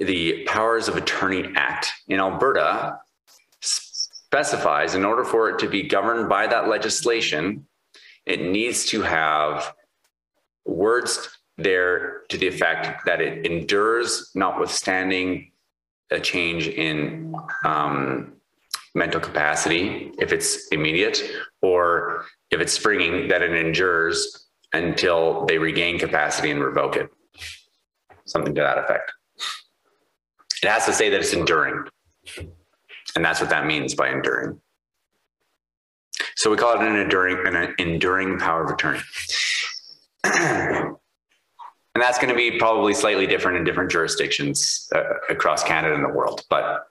the 0.00 0.44
Powers 0.44 0.88
of 0.88 0.96
Attorney 0.96 1.52
Act 1.56 1.92
in 2.08 2.20
Alberta 2.20 2.98
specifies 3.60 4.94
in 4.94 5.04
order 5.04 5.24
for 5.24 5.50
it 5.50 5.58
to 5.60 5.68
be 5.68 5.82
governed 5.82 6.28
by 6.28 6.46
that 6.46 6.68
legislation, 6.68 7.66
it 8.26 8.40
needs 8.40 8.86
to 8.86 9.02
have 9.02 9.74
words 10.64 11.28
there 11.56 12.22
to 12.28 12.38
the 12.38 12.48
effect 12.48 13.06
that 13.06 13.20
it 13.20 13.46
endures, 13.46 14.30
notwithstanding 14.34 15.52
a 16.10 16.18
change 16.18 16.66
in 16.66 17.34
um, 17.64 18.32
mental 18.94 19.20
capacity, 19.20 20.12
if 20.18 20.32
it's 20.32 20.68
immediate, 20.68 21.22
or 21.62 22.26
if 22.50 22.60
it's 22.60 22.72
springing, 22.72 23.28
that 23.28 23.42
it 23.42 23.52
endures 23.54 24.48
until 24.72 25.44
they 25.46 25.58
regain 25.58 25.98
capacity 25.98 26.50
and 26.50 26.62
revoke 26.62 26.96
it. 26.96 27.08
Something 28.26 28.54
to 28.54 28.60
that 28.60 28.78
effect. 28.78 29.12
It 30.64 30.70
has 30.70 30.86
to 30.86 30.92
say 30.94 31.10
that 31.10 31.20
it's 31.20 31.34
enduring. 31.34 31.84
And 33.16 33.24
that's 33.24 33.40
what 33.40 33.50
that 33.50 33.66
means 33.66 33.94
by 33.94 34.08
enduring. 34.10 34.60
So 36.36 36.50
we 36.50 36.56
call 36.56 36.74
it 36.74 36.86
an 36.86 36.96
enduring, 36.96 37.46
an 37.46 37.74
enduring 37.78 38.38
power 38.38 38.64
of 38.64 38.70
attorney. 38.70 39.00
And 41.96 42.02
that's 42.02 42.18
going 42.18 42.30
to 42.30 42.34
be 42.34 42.58
probably 42.58 42.92
slightly 42.92 43.24
different 43.24 43.56
in 43.56 43.62
different 43.62 43.88
jurisdictions 43.88 44.88
uh, 44.96 45.02
across 45.30 45.62
Canada 45.62 45.94
and 45.94 46.04
the 46.04 46.08
world. 46.08 46.42
But 46.50 46.88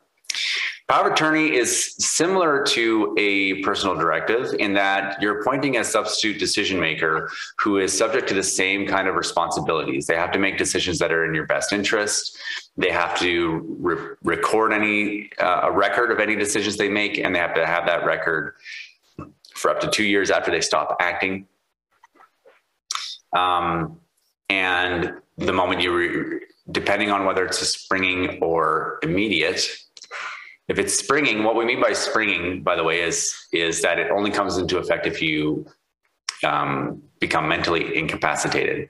power 0.87 1.07
of 1.07 1.11
attorney 1.11 1.53
is 1.53 1.95
similar 1.97 2.63
to 2.67 3.13
a 3.17 3.61
personal 3.63 3.95
directive 3.95 4.55
in 4.59 4.73
that 4.75 5.21
you're 5.21 5.41
appointing 5.41 5.75
a 5.75 5.83
substitute 5.83 6.39
decision 6.39 6.79
maker 6.79 7.29
who 7.59 7.79
is 7.79 7.91
subject 7.97 8.29
to 8.29 8.33
the 8.33 8.43
same 8.43 8.87
kind 8.87 9.09
of 9.09 9.15
responsibilities. 9.15 10.07
They 10.07 10.15
have 10.15 10.31
to 10.31 10.39
make 10.39 10.57
decisions 10.57 10.99
that 10.99 11.11
are 11.11 11.25
in 11.25 11.35
your 11.35 11.47
best 11.47 11.73
interest. 11.73 12.37
They 12.75 12.89
have 12.89 13.19
to 13.19 13.77
re- 13.79 14.15
record 14.23 14.73
any 14.73 15.29
uh, 15.39 15.61
a 15.63 15.71
record 15.71 16.11
of 16.11 16.19
any 16.19 16.35
decisions 16.35 16.75
they 16.77 16.89
make, 16.89 17.19
and 17.19 17.35
they 17.35 17.39
have 17.39 17.53
to 17.53 17.65
have 17.65 17.85
that 17.85 18.05
record 18.05 18.55
for 19.53 19.69
up 19.69 19.79
to 19.81 19.89
two 19.89 20.03
years 20.03 20.31
after 20.31 20.49
they 20.49 20.61
stop 20.61 20.97
acting. 20.99 21.47
Um, 23.31 23.99
and 24.49 25.13
the 25.37 25.53
moment 25.53 25.81
you, 25.81 25.95
re- 25.95 26.39
depending 26.71 27.11
on 27.11 27.25
whether 27.25 27.45
it's 27.45 27.61
a 27.61 27.65
springing 27.65 28.39
or 28.41 28.99
immediate, 29.03 29.67
if 30.67 30.79
it's 30.79 30.97
springing, 30.97 31.43
what 31.43 31.55
we 31.55 31.65
mean 31.65 31.81
by 31.81 31.93
springing, 31.93 32.63
by 32.63 32.75
the 32.75 32.83
way, 32.83 33.01
is 33.01 33.35
is 33.51 33.81
that 33.81 33.99
it 33.99 34.09
only 34.09 34.31
comes 34.31 34.57
into 34.57 34.77
effect 34.77 35.05
if 35.05 35.21
you 35.21 35.67
um, 36.43 37.03
become 37.19 37.47
mentally 37.47 37.97
incapacitated. 37.97 38.89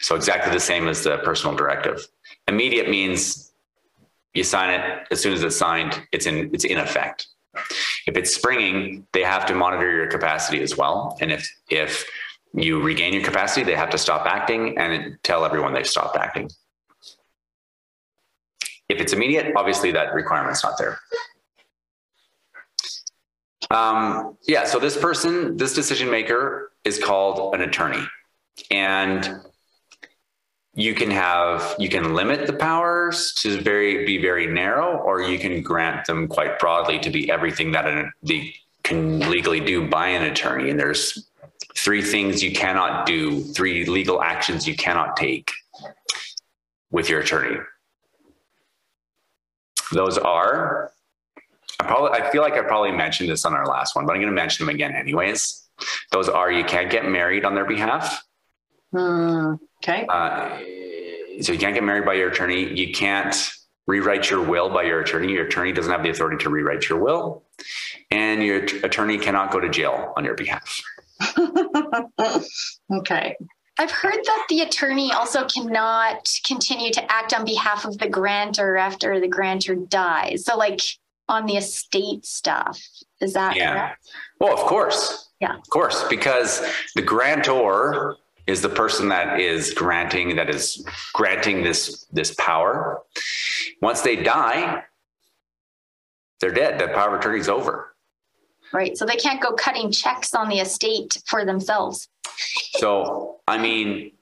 So 0.00 0.16
exactly 0.16 0.52
the 0.52 0.60
same 0.60 0.88
as 0.88 1.04
the 1.04 1.18
personal 1.18 1.54
directive. 1.54 2.06
Immediate 2.48 2.88
means 2.88 3.52
you 4.34 4.42
sign 4.42 4.80
it 4.80 5.06
as 5.10 5.20
soon 5.20 5.32
as 5.32 5.42
it's 5.42 5.56
signed, 5.56 6.02
it's 6.12 6.26
in 6.26 6.50
it's 6.52 6.64
in 6.64 6.78
effect. 6.78 7.28
If 8.06 8.16
it's 8.16 8.34
springing, 8.34 9.06
they 9.12 9.22
have 9.22 9.46
to 9.46 9.54
monitor 9.54 9.90
your 9.90 10.06
capacity 10.06 10.62
as 10.62 10.76
well. 10.76 11.16
And 11.20 11.30
if 11.30 11.48
if 11.70 12.08
you 12.54 12.80
regain 12.80 13.12
your 13.12 13.22
capacity, 13.22 13.64
they 13.64 13.74
have 13.74 13.90
to 13.90 13.98
stop 13.98 14.26
acting 14.26 14.78
and 14.78 15.18
tell 15.22 15.44
everyone 15.44 15.74
they've 15.74 15.86
stopped 15.86 16.16
acting. 16.16 16.50
If 18.88 19.00
it's 19.00 19.12
immediate, 19.12 19.54
obviously 19.54 19.92
that 19.92 20.14
requirement's 20.14 20.64
not 20.64 20.78
there. 20.78 20.98
Um, 23.70 24.38
yeah, 24.46 24.64
so 24.64 24.78
this 24.78 24.96
person, 24.96 25.58
this 25.58 25.74
decision 25.74 26.10
maker 26.10 26.72
is 26.84 26.98
called 26.98 27.54
an 27.54 27.60
attorney. 27.60 28.02
And 28.70 29.42
you 30.78 30.94
can 30.94 31.10
have 31.10 31.74
you 31.80 31.88
can 31.88 32.14
limit 32.14 32.46
the 32.46 32.52
powers 32.52 33.32
to 33.32 33.60
very 33.60 34.06
be 34.06 34.16
very 34.16 34.46
narrow 34.46 34.98
or 34.98 35.20
you 35.20 35.36
can 35.36 35.60
grant 35.60 36.06
them 36.06 36.28
quite 36.28 36.56
broadly 36.60 37.00
to 37.00 37.10
be 37.10 37.28
everything 37.28 37.72
that 37.72 37.84
an, 37.84 38.12
they 38.22 38.54
can 38.84 39.18
legally 39.28 39.58
do 39.58 39.88
by 39.88 40.06
an 40.06 40.22
attorney. 40.22 40.70
And 40.70 40.78
there's 40.78 41.28
three 41.76 42.00
things 42.00 42.44
you 42.44 42.52
cannot 42.52 43.06
do 43.06 43.40
three 43.40 43.86
legal 43.86 44.22
actions 44.22 44.68
you 44.68 44.76
cannot 44.76 45.16
take 45.16 45.50
with 46.92 47.08
your 47.08 47.20
attorney. 47.20 47.58
Those 49.90 50.16
are 50.16 50.92
I 51.80 51.86
probably 51.86 52.20
I 52.20 52.30
feel 52.30 52.42
like 52.42 52.54
I 52.54 52.62
probably 52.62 52.92
mentioned 52.92 53.28
this 53.28 53.44
on 53.44 53.52
our 53.52 53.66
last 53.66 53.96
one 53.96 54.06
but 54.06 54.12
I'm 54.12 54.20
going 54.20 54.32
to 54.32 54.40
mention 54.40 54.64
them 54.64 54.72
again 54.72 54.94
anyways. 54.94 55.60
Those 56.12 56.28
are 56.28 56.52
you 56.52 56.62
can't 56.62 56.88
get 56.88 57.04
married 57.04 57.44
on 57.44 57.56
their 57.56 57.66
behalf 57.66 58.22
Hmm, 58.92 59.54
okay. 59.82 60.06
uh, 60.08 60.58
so 61.42 61.52
you 61.52 61.58
can't 61.58 61.74
get 61.74 61.84
married 61.84 62.04
by 62.06 62.14
your 62.14 62.30
attorney. 62.30 62.72
You 62.72 62.92
can't 62.92 63.36
rewrite 63.86 64.30
your 64.30 64.42
will 64.42 64.70
by 64.70 64.82
your 64.84 65.00
attorney. 65.00 65.32
Your 65.32 65.46
attorney 65.46 65.72
doesn't 65.72 65.90
have 65.92 66.02
the 66.02 66.10
authority 66.10 66.42
to 66.44 66.50
rewrite 66.50 66.88
your 66.88 66.98
will, 66.98 67.44
and 68.10 68.42
your 68.42 68.66
t- 68.66 68.78
attorney 68.82 69.18
cannot 69.18 69.50
go 69.52 69.60
to 69.60 69.68
jail 69.68 70.12
on 70.16 70.24
your 70.24 70.34
behalf. 70.34 70.80
okay. 72.92 73.36
I've 73.80 73.90
heard 73.92 74.18
that 74.24 74.46
the 74.48 74.60
attorney 74.62 75.12
also 75.12 75.46
cannot 75.46 76.28
continue 76.44 76.90
to 76.92 77.12
act 77.12 77.32
on 77.32 77.44
behalf 77.44 77.84
of 77.84 77.98
the 77.98 78.08
grantor 78.08 78.76
after 78.76 79.20
the 79.20 79.28
grantor 79.28 79.76
dies. 79.76 80.44
So, 80.44 80.56
like 80.56 80.80
on 81.28 81.46
the 81.46 81.56
estate 81.58 82.24
stuff. 82.24 82.80
Is 83.20 83.34
that 83.34 83.54
Yeah. 83.56 83.72
correct? 83.72 84.10
Well, 84.40 84.52
of 84.54 84.60
course. 84.60 85.28
Yeah. 85.40 85.54
Of 85.56 85.68
course, 85.70 86.02
because 86.08 86.62
the 86.96 87.02
grantor 87.02 88.16
is 88.48 88.62
the 88.62 88.68
person 88.68 89.08
that 89.10 89.38
is 89.38 89.74
granting 89.74 90.34
that 90.34 90.48
is 90.48 90.84
granting 91.12 91.62
this 91.62 92.06
this 92.06 92.34
power. 92.36 93.02
Once 93.82 94.00
they 94.00 94.16
die, 94.16 94.82
they're 96.40 96.50
dead. 96.50 96.80
The 96.80 96.88
power 96.88 97.14
of 97.14 97.20
attorney 97.20 97.38
is 97.40 97.48
over. 97.48 97.94
Right. 98.72 98.96
So 98.96 99.04
they 99.04 99.16
can't 99.16 99.40
go 99.40 99.52
cutting 99.52 99.92
checks 99.92 100.34
on 100.34 100.48
the 100.48 100.58
estate 100.60 101.22
for 101.26 101.44
themselves. 101.44 102.08
So, 102.78 103.40
I 103.46 103.58
mean, 103.58 104.12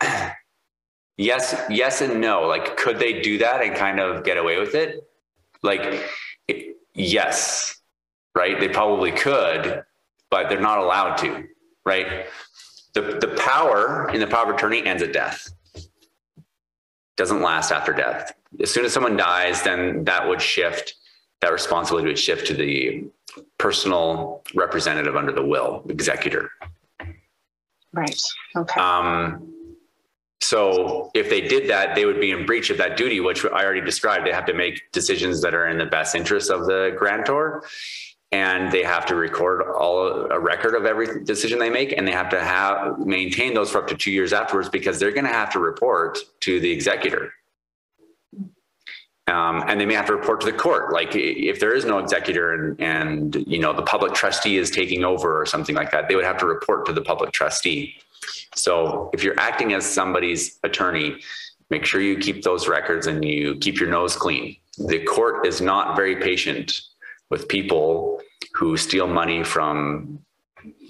yes, 1.16 1.60
yes, 1.70 2.00
and 2.02 2.20
no. 2.20 2.42
Like, 2.42 2.76
could 2.76 2.98
they 2.98 3.20
do 3.20 3.38
that 3.38 3.62
and 3.62 3.74
kind 3.74 4.00
of 4.00 4.24
get 4.24 4.36
away 4.38 4.58
with 4.58 4.74
it? 4.74 5.06
Like, 5.62 6.02
it- 6.48 6.76
yes, 6.94 7.80
right? 8.34 8.58
They 8.58 8.68
probably 8.68 9.12
could, 9.12 9.84
but 10.30 10.48
they're 10.48 10.60
not 10.60 10.78
allowed 10.78 11.16
to, 11.18 11.44
right? 11.84 12.26
The, 12.94 13.18
the 13.20 13.34
power 13.38 14.10
in 14.10 14.20
the 14.20 14.26
power 14.26 14.50
of 14.50 14.54
attorney 14.54 14.84
ends 14.84 15.02
at 15.02 15.12
death. 15.12 15.48
Doesn't 17.16 17.40
last 17.40 17.72
after 17.72 17.92
death. 17.92 18.32
As 18.60 18.70
soon 18.70 18.84
as 18.84 18.92
someone 18.92 19.16
dies, 19.16 19.62
then 19.62 20.04
that 20.04 20.28
would 20.28 20.40
shift, 20.40 20.94
that 21.40 21.52
responsibility 21.52 22.08
would 22.08 22.18
shift 22.18 22.46
to 22.48 22.54
the 22.54 23.04
personal 23.58 24.42
representative 24.54 25.16
under 25.16 25.32
the 25.32 25.44
will, 25.44 25.84
executor. 25.88 26.50
Right. 27.92 28.20
Okay. 28.56 28.80
Um, 28.80 29.52
so 30.40 31.10
if 31.14 31.30
they 31.30 31.40
did 31.40 31.70
that, 31.70 31.94
they 31.94 32.04
would 32.04 32.20
be 32.20 32.32
in 32.32 32.44
breach 32.44 32.70
of 32.70 32.76
that 32.78 32.96
duty, 32.96 33.20
which 33.20 33.44
I 33.44 33.64
already 33.64 33.80
described. 33.80 34.26
They 34.26 34.32
have 34.32 34.46
to 34.46 34.54
make 34.54 34.90
decisions 34.92 35.40
that 35.42 35.54
are 35.54 35.68
in 35.68 35.78
the 35.78 35.86
best 35.86 36.14
interest 36.14 36.50
of 36.50 36.66
the 36.66 36.94
grantor, 36.98 37.62
and 38.32 38.72
they 38.72 38.82
have 38.82 39.04
to 39.06 39.14
record 39.14 39.62
all 39.62 40.30
a 40.30 40.40
record 40.40 40.74
of 40.74 40.86
every 40.86 41.22
decision 41.22 41.58
they 41.58 41.68
make, 41.68 41.92
and 41.92 42.08
they 42.08 42.12
have 42.12 42.30
to 42.30 42.42
have 42.42 42.98
maintain 42.98 43.52
those 43.52 43.70
for 43.70 43.78
up 43.78 43.86
to 43.88 43.94
two 43.94 44.10
years 44.10 44.32
afterwards 44.32 44.70
because 44.70 44.98
they're 44.98 45.12
going 45.12 45.26
to 45.26 45.32
have 45.32 45.52
to 45.52 45.58
report 45.58 46.18
to 46.40 46.58
the 46.58 46.70
executor. 46.70 47.32
Um, 49.28 49.62
and 49.68 49.80
they 49.80 49.86
may 49.86 49.94
have 49.94 50.06
to 50.06 50.16
report 50.16 50.40
to 50.40 50.46
the 50.50 50.56
court. 50.56 50.92
Like 50.92 51.14
if 51.14 51.60
there 51.60 51.74
is 51.74 51.84
no 51.84 51.98
executor 51.98 52.54
and, 52.54 52.80
and 52.80 53.44
you 53.46 53.58
know 53.58 53.72
the 53.72 53.82
public 53.82 54.14
trustee 54.14 54.56
is 54.56 54.70
taking 54.70 55.04
over 55.04 55.40
or 55.40 55.46
something 55.46 55.76
like 55.76 55.90
that, 55.92 56.08
they 56.08 56.16
would 56.16 56.24
have 56.24 56.38
to 56.38 56.46
report 56.46 56.86
to 56.86 56.92
the 56.92 57.02
public 57.02 57.32
trustee. 57.32 57.94
So 58.54 59.10
if 59.12 59.22
you're 59.22 59.38
acting 59.38 59.74
as 59.74 59.84
somebody's 59.88 60.58
attorney, 60.64 61.20
make 61.70 61.84
sure 61.84 62.00
you 62.00 62.16
keep 62.16 62.42
those 62.42 62.66
records 62.66 63.06
and 63.06 63.24
you 63.24 63.56
keep 63.56 63.78
your 63.78 63.90
nose 63.90 64.16
clean. 64.16 64.56
The 64.78 65.04
court 65.04 65.46
is 65.46 65.60
not 65.60 65.96
very 65.96 66.16
patient 66.16 66.80
with 67.32 67.48
people 67.48 68.20
who 68.52 68.76
steal 68.76 69.06
money 69.06 69.42
from 69.42 70.18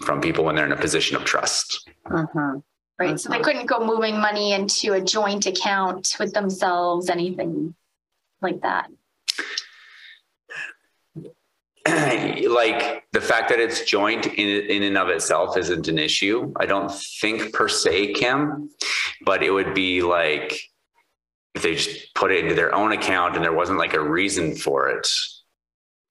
from 0.02 0.20
people 0.20 0.44
when 0.44 0.56
they're 0.56 0.66
in 0.66 0.72
a 0.72 0.76
position 0.88 1.16
of 1.16 1.24
trust. 1.24 1.88
Mhm. 2.06 2.62
Right. 2.98 3.18
So 3.18 3.28
they 3.30 3.38
couldn't 3.38 3.66
go 3.66 3.78
moving 3.86 4.20
money 4.20 4.52
into 4.52 4.92
a 4.92 5.00
joint 5.00 5.46
account 5.46 6.16
with 6.18 6.34
themselves, 6.34 7.08
anything 7.08 7.74
like 8.42 8.60
that. 8.62 8.90
like 12.60 13.04
the 13.12 13.20
fact 13.20 13.48
that 13.50 13.60
it's 13.60 13.84
joint 13.84 14.26
in 14.26 14.48
in 14.74 14.82
and 14.82 14.98
of 14.98 15.08
itself 15.08 15.56
isn't 15.56 15.86
an 15.86 15.98
issue. 15.98 16.52
I 16.56 16.66
don't 16.66 16.92
think 17.20 17.52
per 17.52 17.68
se, 17.68 18.14
Kim. 18.14 18.68
but 19.24 19.44
it 19.44 19.52
would 19.52 19.74
be 19.74 20.02
like 20.02 20.60
if 21.54 21.62
they 21.62 21.76
just 21.76 22.14
put 22.14 22.32
it 22.32 22.42
into 22.42 22.56
their 22.56 22.74
own 22.74 22.90
account 22.90 23.36
and 23.36 23.44
there 23.44 23.52
wasn't 23.52 23.78
like 23.78 23.94
a 23.94 24.00
reason 24.18 24.56
for 24.56 24.88
it. 24.90 25.06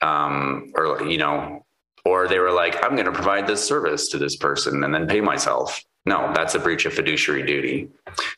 Um, 0.02 0.72
or, 0.76 1.04
you 1.04 1.18
know, 1.18 1.66
or 2.06 2.28
they 2.28 2.39
were 2.39 2.52
like, 2.52 2.84
I'm 2.84 2.95
going 2.95 3.06
to 3.06 3.12
provide 3.12 3.45
this 3.45 3.64
service 3.64 4.10
to 4.10 4.18
this 4.18 4.36
person 4.36 4.84
and 4.84 4.93
then 4.93 5.08
pay 5.08 5.22
myself. 5.22 5.84
No, 6.06 6.32
that's 6.34 6.56
a 6.56 6.60
breach 6.60 6.86
of 6.88 6.93
fiduciary 6.93 7.43
duty. 7.43 7.88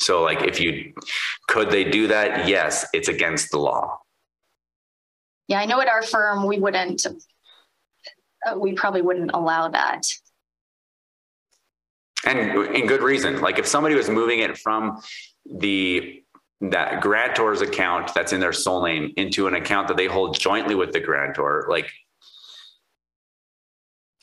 So, 0.01 0.21
like, 0.21 0.41
if 0.41 0.59
you 0.59 0.93
could 1.47 1.71
they 1.71 1.85
do 1.85 2.07
that? 2.07 2.47
Yes, 2.47 2.85
it's 2.93 3.07
against 3.07 3.51
the 3.51 3.59
law. 3.59 3.99
Yeah, 5.47 5.59
I 5.59 5.65
know 5.65 5.79
at 5.79 5.87
our 5.87 6.01
firm 6.03 6.45
we 6.45 6.59
wouldn't. 6.59 7.05
Uh, 8.45 8.59
we 8.59 8.73
probably 8.73 9.01
wouldn't 9.01 9.31
allow 9.33 9.69
that. 9.69 10.01
And 12.25 12.75
in 12.75 12.87
good 12.87 13.01
reason. 13.01 13.39
Like, 13.39 13.59
if 13.59 13.67
somebody 13.67 13.95
was 13.95 14.09
moving 14.09 14.39
it 14.39 14.57
from 14.57 15.01
the 15.45 16.22
that 16.71 17.01
grantor's 17.01 17.61
account 17.61 18.13
that's 18.13 18.31
in 18.31 18.39
their 18.39 18.53
sole 18.53 18.85
name 18.85 19.13
into 19.17 19.47
an 19.47 19.53
account 19.53 19.87
that 19.89 19.97
they 19.97 20.05
hold 20.05 20.39
jointly 20.39 20.75
with 20.75 20.93
the 20.93 20.99
grantor, 20.99 21.65
like, 21.69 21.89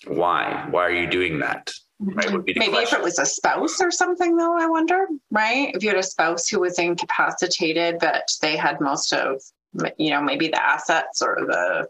why? 0.07 0.67
Why 0.71 0.87
are 0.87 0.91
you 0.93 1.07
doing 1.07 1.41
that? 1.41 1.71
Right, 1.99 2.31
Maybe 2.33 2.55
question. 2.55 2.83
if 2.83 2.93
it 2.95 3.03
was 3.03 3.19
a 3.19 3.27
spouse 3.27 3.79
or 3.83 3.91
something, 3.91 4.37
though, 4.37 4.57
I 4.59 4.67
wonder, 4.67 5.07
right? 5.31 5.71
If 5.75 5.83
you 5.83 5.91
had 5.91 5.99
a 5.99 6.03
spouse 6.03 6.49
who 6.49 6.61
was 6.61 6.79
incapacitated, 6.79 7.99
but 8.01 8.27
they 8.41 8.57
had 8.57 8.81
most 8.81 9.13
of, 9.13 9.43
you 9.99 10.11
know, 10.11 10.23
maybe 10.23 10.49
the 10.49 10.65
assets 10.65 11.21
or 11.21 11.45
the 11.47 11.87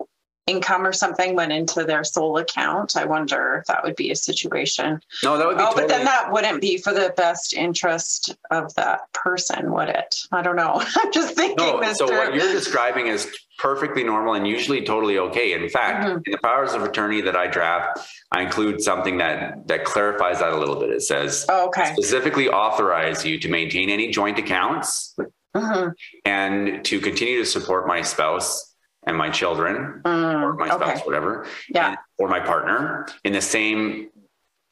income 0.51 0.86
or 0.86 0.92
something 0.92 1.34
went 1.34 1.53
into 1.53 1.84
their 1.84 2.05
sole 2.05 2.36
account. 2.38 2.96
I 2.96 3.05
wonder 3.05 3.59
if 3.61 3.66
that 3.66 3.82
would 3.84 3.96
be 3.96 4.11
a 4.11 4.16
situation. 4.16 5.01
No, 5.22 5.38
that 5.38 5.46
would 5.46 5.57
be. 5.57 5.62
Oh, 5.62 5.66
totally... 5.66 5.82
but 5.82 5.88
then 5.88 6.05
that 6.05 6.32
wouldn't 6.32 6.61
be 6.61 6.78
for 6.78 6.92
the 6.92 7.14
best 7.16 7.55
interest 7.55 8.36
of 8.51 8.74
that 8.74 9.12
person, 9.12 9.72
would 9.72 9.88
it? 9.88 10.14
I 10.32 10.42
don't 10.42 10.57
know. 10.57 10.82
I'm 10.96 11.12
just 11.12 11.34
thinking. 11.34 11.57
No, 11.64 11.92
so 11.92 12.07
through. 12.07 12.16
what 12.16 12.34
you're 12.34 12.53
describing 12.53 13.07
is 13.07 13.30
perfectly 13.59 14.03
normal 14.03 14.34
and 14.34 14.46
usually 14.46 14.82
totally 14.82 15.18
okay. 15.18 15.53
In 15.53 15.68
fact, 15.68 16.07
mm-hmm. 16.07 16.18
in 16.26 16.32
the 16.32 16.38
powers 16.42 16.72
of 16.72 16.82
attorney 16.82 17.20
that 17.20 17.36
I 17.36 17.46
draft, 17.46 18.01
I 18.32 18.42
include 18.42 18.82
something 18.82 19.18
that 19.18 19.68
that 19.68 19.84
clarifies 19.84 20.40
that 20.40 20.53
a 20.53 20.59
little 20.59 20.76
bit. 20.76 20.90
It 20.90 21.03
says 21.03 21.46
oh, 21.48 21.68
okay. 21.68 21.92
specifically 21.92 22.48
authorize 22.48 23.24
you 23.24 23.38
to 23.40 23.48
maintain 23.48 23.90
any 23.90 24.11
joint 24.11 24.38
accounts 24.38 25.14
mm-hmm. 25.55 25.90
and 26.24 26.84
to 26.86 27.01
continue 27.01 27.38
to 27.38 27.46
support 27.46 27.86
my 27.86 28.03
spouse 28.03 28.69
and 29.05 29.16
my 29.16 29.30
children 29.30 30.01
mm, 30.05 30.42
or 30.42 30.55
my 30.55 30.66
spouse, 30.68 30.82
okay. 30.82 31.01
whatever, 31.01 31.46
yeah, 31.68 31.90
and, 31.90 31.98
or 32.18 32.28
my 32.28 32.40
partner 32.40 33.07
in 33.24 33.32
the 33.32 33.40
same 33.40 34.09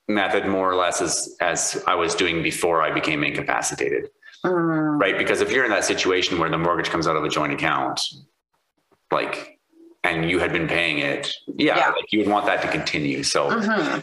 method, 0.07 0.47
more 0.47 0.71
or 0.71 0.77
less 0.77 1.01
as 1.01 1.37
as 1.41 1.83
I 1.87 1.95
was 1.95 2.15
doing 2.15 2.43
before 2.43 2.83
I 2.83 2.93
became 2.93 3.25
incapacitated. 3.25 4.11
Mm. 4.45 5.01
Right, 5.01 5.19
because 5.19 5.41
if 5.41 5.51
you're 5.51 5.65
in 5.65 5.71
that 5.71 5.85
situation 5.85 6.39
where 6.39 6.49
the 6.49 6.59
mortgage 6.59 6.91
comes 6.91 7.07
out 7.07 7.17
of 7.17 7.25
a 7.25 7.29
joint 7.29 7.53
account, 7.53 8.01
like, 9.11 9.59
and 10.05 10.31
you 10.31 10.39
had 10.39 10.53
been 10.53 10.69
paying 10.69 10.99
it, 10.99 11.33
yeah, 11.47 11.77
yeah. 11.77 11.89
like 11.91 12.13
you 12.13 12.21
would 12.21 12.29
want 12.29 12.47
that 12.47 12.63
to 12.63 12.69
continue. 12.69 13.23
So 13.23 13.51
mm-hmm. 13.51 14.01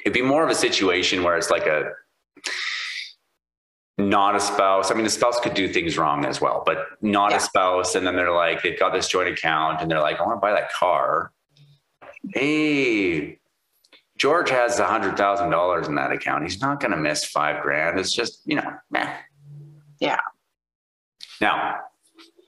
it'd 0.00 0.14
be 0.14 0.22
more 0.22 0.44
of 0.44 0.50
a 0.50 0.54
situation 0.54 1.22
where 1.22 1.36
it's 1.36 1.50
like 1.50 1.66
a 1.66 1.92
not 3.98 4.34
a 4.34 4.40
spouse. 4.40 4.90
I 4.90 4.94
mean, 4.94 5.04
the 5.04 5.10
spouse 5.10 5.38
could 5.40 5.54
do 5.54 5.68
things 5.68 5.98
wrong 5.98 6.24
as 6.24 6.40
well, 6.40 6.62
but 6.64 6.86
not 7.02 7.30
yeah. 7.30 7.36
a 7.36 7.40
spouse. 7.40 7.94
And 7.94 8.06
then 8.06 8.16
they're 8.16 8.32
like, 8.32 8.62
they've 8.62 8.78
got 8.78 8.92
this 8.92 9.08
joint 9.08 9.28
account 9.28 9.80
and 9.80 9.90
they're 9.90 10.00
like, 10.00 10.20
I 10.20 10.22
want 10.22 10.36
to 10.36 10.40
buy 10.40 10.52
that 10.52 10.72
car. 10.72 11.32
Hey, 12.34 13.38
George 14.16 14.50
has 14.50 14.78
a 14.78 14.86
hundred 14.86 15.16
thousand 15.16 15.50
dollars 15.50 15.88
in 15.88 15.94
that 15.94 16.12
account. 16.12 16.42
He's 16.44 16.60
not 16.60 16.80
going 16.80 16.90
to 16.92 16.96
miss 16.96 17.24
five 17.24 17.62
grand. 17.62 17.98
It's 17.98 18.12
just, 18.12 18.42
you 18.44 18.56
know, 18.56 18.72
meh. 18.90 19.12
Yeah. 19.98 20.20
Now, 21.40 21.76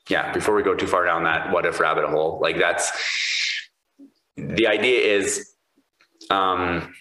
yeah, 0.09 0.33
before 0.33 0.55
we 0.55 0.63
go 0.63 0.75
too 0.75 0.87
far 0.87 1.05
down 1.05 1.25
that 1.25 1.51
what 1.53 1.65
if 1.65 1.81
rabbit 1.81 2.05
hole, 2.09 2.39
like 2.43 2.59
that's 2.59 2.93
the 4.37 4.67
idea 4.67 5.17
is 5.17 5.55
um, 6.31 6.93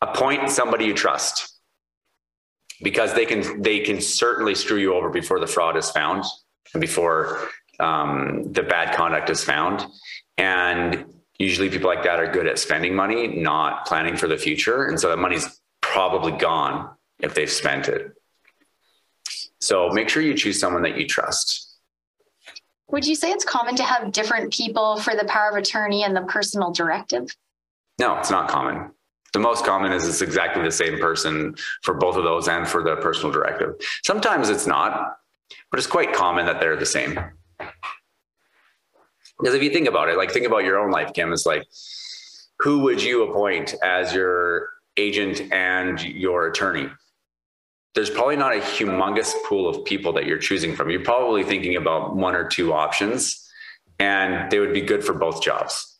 appoint 0.00 0.50
somebody 0.50 0.86
you 0.86 0.94
trust 0.94 1.47
because 2.82 3.14
they 3.14 3.26
can 3.26 3.62
they 3.62 3.80
can 3.80 4.00
certainly 4.00 4.54
screw 4.54 4.78
you 4.78 4.94
over 4.94 5.10
before 5.10 5.40
the 5.40 5.46
fraud 5.46 5.76
is 5.76 5.90
found 5.90 6.24
and 6.72 6.80
before 6.80 7.48
um, 7.80 8.52
the 8.52 8.62
bad 8.62 8.94
conduct 8.94 9.30
is 9.30 9.42
found. 9.42 9.84
And 10.36 11.06
usually 11.38 11.70
people 11.70 11.88
like 11.88 12.04
that 12.04 12.20
are 12.20 12.30
good 12.30 12.46
at 12.46 12.58
spending 12.58 12.94
money 12.94 13.26
not 13.28 13.86
planning 13.86 14.16
for 14.16 14.28
the 14.28 14.36
future. 14.36 14.86
And 14.86 14.98
so 14.98 15.08
that 15.08 15.18
money's 15.18 15.60
probably 15.80 16.32
gone 16.32 16.90
if 17.20 17.34
they've 17.34 17.50
spent 17.50 17.88
it. 17.88 18.12
So 19.60 19.90
make 19.90 20.08
sure 20.08 20.22
you 20.22 20.34
choose 20.34 20.60
someone 20.60 20.82
that 20.82 20.96
you 20.96 21.06
trust. 21.06 21.64
Would 22.90 23.06
you 23.06 23.16
say 23.16 23.30
it's 23.30 23.44
common 23.44 23.76
to 23.76 23.82
have 23.82 24.12
different 24.12 24.52
people 24.52 24.98
for 25.00 25.14
the 25.14 25.24
power 25.24 25.50
of 25.50 25.56
attorney 25.56 26.04
and 26.04 26.16
the 26.16 26.22
personal 26.22 26.72
directive? 26.72 27.28
No 27.98 28.16
it's 28.18 28.30
not 28.30 28.48
common 28.48 28.92
the 29.32 29.38
most 29.38 29.64
common 29.64 29.92
is 29.92 30.08
it's 30.08 30.22
exactly 30.22 30.62
the 30.62 30.70
same 30.70 30.98
person 30.98 31.54
for 31.82 31.94
both 31.94 32.16
of 32.16 32.24
those 32.24 32.48
and 32.48 32.66
for 32.66 32.82
the 32.82 32.96
personal 32.96 33.30
directive. 33.30 33.74
Sometimes 34.02 34.48
it's 34.48 34.66
not, 34.66 35.18
but 35.70 35.78
it's 35.78 35.86
quite 35.86 36.12
common 36.12 36.46
that 36.46 36.60
they're 36.60 36.76
the 36.76 36.86
same. 36.86 37.18
Because 39.38 39.54
if 39.54 39.62
you 39.62 39.70
think 39.70 39.86
about 39.86 40.08
it, 40.08 40.16
like 40.16 40.32
think 40.32 40.46
about 40.46 40.64
your 40.64 40.78
own 40.78 40.90
life, 40.90 41.12
Kim, 41.12 41.32
it's 41.32 41.46
like, 41.46 41.64
who 42.58 42.80
would 42.80 43.02
you 43.02 43.22
appoint 43.22 43.74
as 43.84 44.12
your 44.12 44.70
agent 44.96 45.52
and 45.52 46.02
your 46.02 46.48
attorney? 46.48 46.88
There's 47.94 48.10
probably 48.10 48.36
not 48.36 48.56
a 48.56 48.60
humongous 48.60 49.32
pool 49.44 49.68
of 49.68 49.84
people 49.84 50.12
that 50.14 50.26
you're 50.26 50.38
choosing 50.38 50.74
from. 50.74 50.90
You're 50.90 51.04
probably 51.04 51.44
thinking 51.44 51.76
about 51.76 52.16
one 52.16 52.34
or 52.34 52.48
two 52.48 52.72
options, 52.72 53.48
and 53.98 54.50
they 54.50 54.58
would 54.58 54.74
be 54.74 54.80
good 54.80 55.04
for 55.04 55.12
both 55.12 55.42
jobs. 55.42 55.97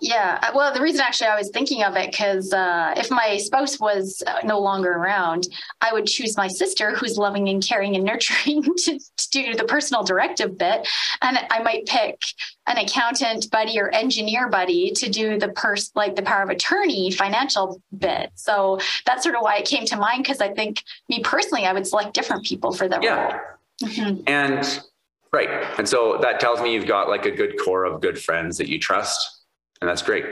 Yeah. 0.00 0.38
Uh, 0.42 0.50
well, 0.54 0.74
the 0.74 0.82
reason 0.82 1.00
actually 1.00 1.28
I 1.28 1.36
was 1.36 1.50
thinking 1.50 1.82
of 1.82 1.96
it 1.96 2.10
because 2.10 2.52
uh, 2.52 2.92
if 2.96 3.10
my 3.10 3.38
spouse 3.38 3.80
was 3.80 4.22
uh, 4.26 4.40
no 4.44 4.58
longer 4.58 4.92
around, 4.92 5.46
I 5.80 5.92
would 5.92 6.06
choose 6.06 6.36
my 6.36 6.48
sister, 6.48 6.94
who's 6.94 7.16
loving 7.16 7.48
and 7.48 7.66
caring 7.66 7.94
and 7.94 8.04
nurturing, 8.12 8.62
to, 8.62 8.98
to 8.98 9.28
do 9.30 9.54
the 9.54 9.64
personal 9.64 10.02
directive 10.02 10.58
bit, 10.58 10.86
and 11.22 11.38
I 11.50 11.62
might 11.62 11.86
pick 11.86 12.20
an 12.66 12.76
accountant 12.76 13.50
buddy 13.50 13.78
or 13.78 13.88
engineer 13.94 14.48
buddy 14.48 14.92
to 14.92 15.08
do 15.08 15.38
the 15.38 15.48
purse, 15.48 15.90
like 15.94 16.16
the 16.16 16.22
power 16.22 16.42
of 16.42 16.50
attorney 16.50 17.10
financial 17.10 17.80
bit. 17.96 18.30
So 18.34 18.78
that's 19.06 19.22
sort 19.22 19.36
of 19.36 19.42
why 19.42 19.56
it 19.56 19.64
came 19.64 19.86
to 19.86 19.96
mind 19.96 20.24
because 20.24 20.40
I 20.40 20.52
think 20.52 20.82
me 21.08 21.20
personally, 21.20 21.64
I 21.64 21.72
would 21.72 21.86
select 21.86 22.14
different 22.14 22.44
people 22.44 22.72
for 22.72 22.88
the 22.88 22.98
yeah. 23.00 23.22
role. 23.22 23.40
Mm-hmm. 23.84 24.22
And 24.26 24.82
right, 25.32 25.48
and 25.78 25.88
so 25.88 26.18
that 26.20 26.40
tells 26.40 26.60
me 26.60 26.74
you've 26.74 26.86
got 26.86 27.08
like 27.08 27.24
a 27.24 27.30
good 27.30 27.58
core 27.58 27.84
of 27.84 28.02
good 28.02 28.18
friends 28.18 28.58
that 28.58 28.68
you 28.68 28.78
trust 28.78 29.41
and 29.82 29.88
that's 29.88 30.02
great. 30.02 30.24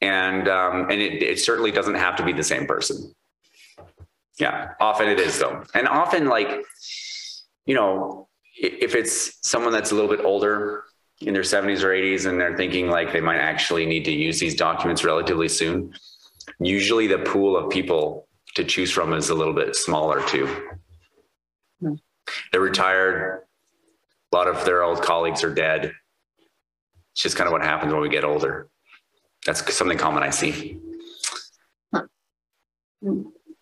And 0.00 0.48
um, 0.48 0.90
and 0.90 1.00
it, 1.00 1.22
it 1.22 1.38
certainly 1.38 1.70
doesn't 1.70 1.94
have 1.94 2.16
to 2.16 2.24
be 2.24 2.32
the 2.32 2.42
same 2.42 2.66
person. 2.66 3.14
Yeah, 4.38 4.72
often 4.80 5.08
it 5.08 5.20
is 5.20 5.38
though, 5.38 5.62
and 5.74 5.86
often 5.86 6.28
like 6.28 6.64
you 7.66 7.74
know 7.74 8.28
if 8.56 8.94
it's 8.94 9.38
someone 9.46 9.72
that's 9.72 9.92
a 9.92 9.94
little 9.94 10.10
bit 10.10 10.24
older 10.24 10.84
in 11.20 11.32
their 11.32 11.42
70s 11.42 11.82
or 11.82 11.88
80s 11.88 12.26
and 12.26 12.40
they're 12.40 12.56
thinking 12.56 12.88
like 12.88 13.12
they 13.12 13.20
might 13.20 13.38
actually 13.38 13.86
need 13.86 14.04
to 14.04 14.12
use 14.12 14.38
these 14.38 14.54
documents 14.54 15.04
relatively 15.04 15.48
soon 15.48 15.92
usually 16.60 17.06
the 17.06 17.18
pool 17.18 17.56
of 17.56 17.70
people 17.70 18.28
to 18.54 18.64
choose 18.64 18.90
from 18.90 19.12
is 19.12 19.30
a 19.30 19.34
little 19.34 19.54
bit 19.54 19.74
smaller 19.74 20.20
too 20.26 20.46
hmm. 21.80 21.94
they're 22.52 22.60
retired 22.60 23.42
a 24.32 24.36
lot 24.36 24.48
of 24.48 24.64
their 24.64 24.82
old 24.82 25.02
colleagues 25.02 25.42
are 25.42 25.54
dead 25.54 25.92
it's 27.14 27.22
just 27.22 27.36
kind 27.36 27.46
of 27.46 27.52
what 27.52 27.62
happens 27.62 27.92
when 27.92 28.02
we 28.02 28.08
get 28.08 28.24
older. 28.24 28.68
That's 29.46 29.72
something 29.72 29.96
common 29.96 30.24
I 30.24 30.30
see. 30.30 30.80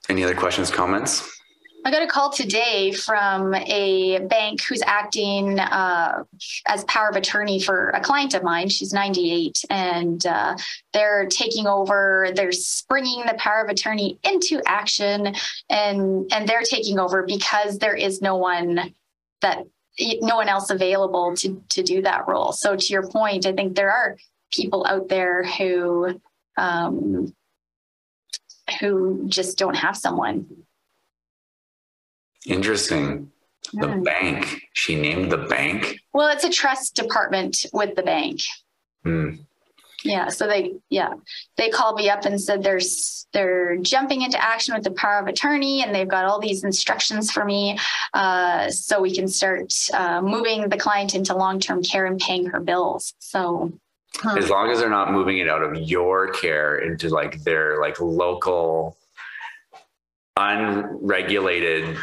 Any 0.09 0.25
other 0.25 0.35
questions, 0.35 0.71
comments? 0.71 1.29
I 1.85 1.91
got 1.91 2.03
a 2.03 2.07
call 2.07 2.31
today 2.31 2.93
from 2.93 3.55
a 3.55 4.21
bank 4.21 4.63
who's 4.63 4.81
acting 4.87 5.59
uh, 5.59 6.23
as 6.67 6.85
power 6.85 7.09
of 7.09 7.17
attorney 7.17 7.61
for 7.61 7.91
a 7.91 8.01
client 8.01 8.33
of 8.33 8.43
mine. 8.43 8.71
She's 8.71 8.95
98, 8.95 9.65
and 9.69 10.25
uh, 10.25 10.57
they're 10.95 11.27
taking 11.27 11.67
over. 11.67 12.29
They're 12.35 12.53
springing 12.53 13.25
the 13.27 13.35
power 13.35 13.63
of 13.63 13.69
attorney 13.69 14.19
into 14.25 14.63
action, 14.65 15.35
and 15.69 16.33
and 16.33 16.49
they're 16.49 16.63
taking 16.63 16.99
over 16.99 17.25
because 17.25 17.79
there 17.79 17.97
is 17.97 18.23
no 18.23 18.37
one 18.37 18.95
that 19.43 19.67
no 19.99 20.37
one 20.37 20.49
else 20.49 20.71
available 20.71 21.35
to 21.37 21.63
to 21.71 21.83
do 21.83 22.03
that 22.03 22.27
role. 22.29 22.53
So 22.53 22.77
to 22.77 22.87
your 22.93 23.09
point, 23.09 23.47
I 23.47 23.53
think 23.53 23.77
there 23.77 23.93
are 23.93 24.17
people 24.53 24.87
out 24.87 25.09
there 25.09 25.45
who 25.45 26.21
um, 26.57 27.35
who 28.81 29.25
just 29.29 29.59
don't 29.59 29.77
have 29.77 29.97
someone. 29.97 30.47
Interesting. 32.47 33.31
The 33.73 33.89
yeah. 33.89 33.97
bank. 33.99 34.63
She 34.73 35.01
named 35.01 35.31
the 35.31 35.39
bank. 35.39 35.99
Well, 36.13 36.29
it's 36.29 36.45
a 36.45 36.51
trust 36.51 36.97
department 36.97 37.65
with 37.73 37.95
the 37.95 38.03
bank. 38.03 38.41
Hmm. 39.05 39.35
Yeah, 40.05 40.29
so 40.29 40.47
they 40.47 40.75
yeah 40.91 41.15
they 41.57 41.69
called 41.69 41.97
me 41.97 42.11
up 42.11 42.25
and 42.25 42.41
said 42.41 42.63
they're 42.63 42.81
they're 43.33 43.77
jumping 43.79 44.23
into 44.23 44.43
action 44.43 44.75
with 44.75 44.85
the 44.85 44.91
power 44.91 45.19
of 45.19 45.27
attorney 45.27 45.83
and 45.83 45.95
they've 45.95 46.09
got 46.09 46.25
all 46.25 46.41
these 46.41 46.65
instructions 46.65 47.31
for 47.31 47.45
me, 47.45 47.79
uh, 48.15 48.71
so 48.71 49.01
we 49.01 49.15
can 49.15 49.29
start 49.29 49.73
uh, 49.95 50.21
moving 50.21 50.69
the 50.69 50.77
client 50.77 51.15
into 51.15 51.37
long 51.37 51.61
term 51.61 51.83
care 51.83 52.07
and 52.07 52.19
paying 52.19 52.47
her 52.47 52.61
bills. 52.61 53.15
So 53.19 53.73
as 54.37 54.51
long 54.51 54.71
as 54.71 54.81
they're 54.81 54.91
not 54.91 55.13
moving 55.13 55.39
it 55.39 55.49
out 55.49 55.63
of 55.63 55.77
your 55.77 56.33
care 56.33 56.79
into 56.79 57.09
like 57.09 57.43
their 57.45 57.81
like 57.81 58.01
local 58.01 58.97
unregulated 60.37 61.97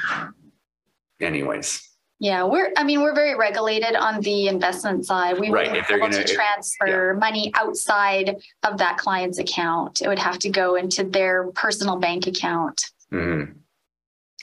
anyways 1.19 1.88
yeah, 2.19 2.43
we're. 2.43 2.71
I 2.77 2.83
mean, 2.83 3.01
we're 3.01 3.15
very 3.15 3.35
regulated 3.35 3.95
on 3.95 4.21
the 4.21 4.47
investment 4.47 5.05
side. 5.05 5.39
We 5.39 5.49
Right, 5.49 5.67
wouldn't 5.67 5.77
if 5.77 5.87
be 5.87 5.93
they're 5.93 5.97
able 5.99 6.09
gonna- 6.11 6.23
to 6.25 6.29
if- 6.29 6.35
transfer 6.35 7.15
money 7.19 7.51
outside 7.55 8.37
of 8.63 8.77
that 8.77 8.97
client's 8.97 9.39
account. 9.39 10.01
It 10.01 10.07
would 10.07 10.19
have 10.19 10.37
to 10.39 10.49
go 10.49 10.75
into 10.75 11.03
their 11.03 11.47
personal 11.53 11.97
bank 11.97 12.27
account. 12.27 12.91
hmm 13.09 13.43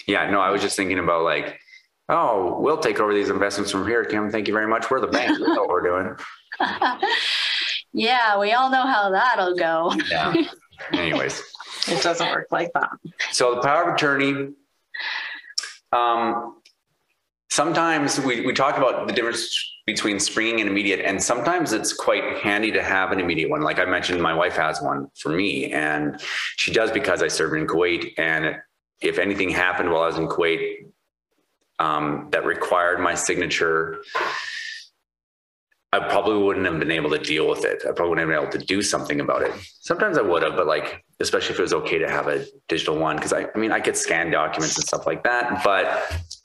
yeah 0.08 0.30
no 0.30 0.38
i 0.40 0.50
was 0.50 0.62
just 0.62 0.76
thinking 0.76 1.00
about 1.00 1.24
like 1.24 1.58
oh 2.08 2.60
we'll 2.60 2.76
take 2.78 3.00
over 3.00 3.12
these 3.12 3.28
investments 3.28 3.72
from 3.72 3.84
here 3.88 4.04
kim 4.04 4.30
thank 4.30 4.46
you 4.46 4.54
very 4.54 4.66
much 4.68 4.88
we're 4.88 5.00
the 5.00 5.06
bank 5.08 5.36
we 5.36 5.44
know 5.52 5.62
what 5.62 5.68
we're 5.68 5.82
doing 5.82 6.16
yeah, 7.92 8.38
we 8.38 8.52
all 8.52 8.70
know 8.70 8.82
how 8.86 9.10
that'll 9.10 9.56
go. 9.56 9.92
yeah 10.08 10.32
anyways 10.92 11.42
It 11.88 12.02
doesn't 12.02 12.28
work 12.30 12.46
like 12.50 12.72
that. 12.74 12.90
So 13.32 13.54
the 13.56 13.60
power 13.62 13.84
of 13.88 13.94
attorney. 13.94 14.52
Um, 15.92 16.56
sometimes 17.50 18.20
we, 18.20 18.44
we 18.44 18.52
talk 18.52 18.76
about 18.76 19.06
the 19.06 19.12
difference 19.12 19.74
between 19.86 20.18
springing 20.18 20.60
and 20.60 20.68
immediate, 20.68 21.00
and 21.00 21.22
sometimes 21.22 21.72
it's 21.72 21.92
quite 21.92 22.38
handy 22.38 22.72
to 22.72 22.82
have 22.82 23.12
an 23.12 23.20
immediate 23.20 23.48
one. 23.48 23.62
Like 23.62 23.78
I 23.78 23.84
mentioned, 23.84 24.20
my 24.20 24.34
wife 24.34 24.56
has 24.56 24.82
one 24.82 25.08
for 25.16 25.30
me, 25.30 25.72
and 25.72 26.20
she 26.56 26.72
does 26.72 26.90
because 26.90 27.22
I 27.22 27.28
served 27.28 27.56
in 27.56 27.66
Kuwait. 27.66 28.12
And 28.18 28.56
if 29.00 29.18
anything 29.18 29.50
happened 29.50 29.90
while 29.90 30.02
I 30.02 30.06
was 30.06 30.16
in 30.16 30.26
Kuwait 30.28 30.86
um, 31.78 32.28
that 32.30 32.44
required 32.44 33.00
my 33.00 33.14
signature, 33.14 34.02
I 35.92 36.00
probably 36.00 36.42
wouldn't 36.42 36.66
have 36.66 36.78
been 36.78 36.90
able 36.90 37.10
to 37.10 37.18
deal 37.18 37.48
with 37.48 37.64
it. 37.64 37.82
I 37.88 37.92
probably 37.92 38.10
wouldn't 38.10 38.28
have 38.28 38.40
been 38.40 38.48
able 38.48 38.58
to 38.58 38.66
do 38.66 38.82
something 38.82 39.20
about 39.20 39.42
it. 39.42 39.52
Sometimes 39.80 40.18
I 40.18 40.22
would 40.22 40.42
have, 40.42 40.56
but 40.56 40.66
like, 40.66 41.04
especially 41.20 41.54
if 41.54 41.58
it 41.60 41.62
was 41.62 41.72
okay 41.72 41.98
to 41.98 42.10
have 42.10 42.26
a 42.26 42.44
digital 42.68 42.98
one, 42.98 43.16
because 43.16 43.32
I, 43.32 43.46
I 43.54 43.58
mean, 43.58 43.72
I 43.72 43.80
could 43.80 43.96
scan 43.96 44.30
documents 44.30 44.76
and 44.76 44.84
stuff 44.84 45.06
like 45.06 45.22
that. 45.22 45.62
But 45.62 45.86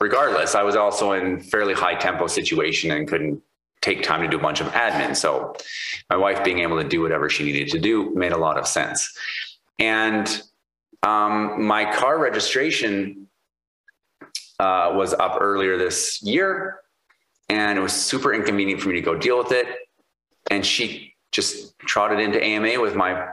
regardless, 0.02 0.56
I 0.56 0.64
was 0.64 0.74
also 0.74 1.12
in 1.12 1.40
fairly 1.40 1.74
high 1.74 1.94
tempo 1.94 2.26
situation 2.26 2.90
and 2.90 3.06
couldn't 3.06 3.40
take 3.80 4.02
time 4.02 4.20
to 4.20 4.28
do 4.28 4.36
a 4.36 4.40
bunch 4.40 4.60
of 4.60 4.66
admin. 4.72 5.16
So 5.16 5.54
my 6.10 6.16
wife 6.16 6.42
being 6.42 6.58
able 6.58 6.82
to 6.82 6.88
do 6.88 7.00
whatever 7.00 7.30
she 7.30 7.44
needed 7.44 7.68
to 7.68 7.78
do 7.78 8.12
made 8.14 8.32
a 8.32 8.36
lot 8.36 8.58
of 8.58 8.66
sense. 8.66 9.16
And 9.78 10.42
um, 11.04 11.64
my 11.64 11.90
car 11.92 12.18
registration 12.18 13.28
uh, 14.58 14.92
was 14.94 15.14
up 15.14 15.38
earlier 15.40 15.78
this 15.78 16.20
year 16.22 16.80
and 17.48 17.78
it 17.78 17.82
was 17.82 17.92
super 17.92 18.34
inconvenient 18.34 18.80
for 18.80 18.88
me 18.88 18.96
to 18.96 19.00
go 19.00 19.16
deal 19.16 19.38
with 19.38 19.52
it. 19.52 19.66
And 20.50 20.66
she 20.66 21.14
just 21.30 21.78
trotted 21.78 22.18
into 22.18 22.42
AMA 22.42 22.80
with 22.80 22.96
my 22.96 23.28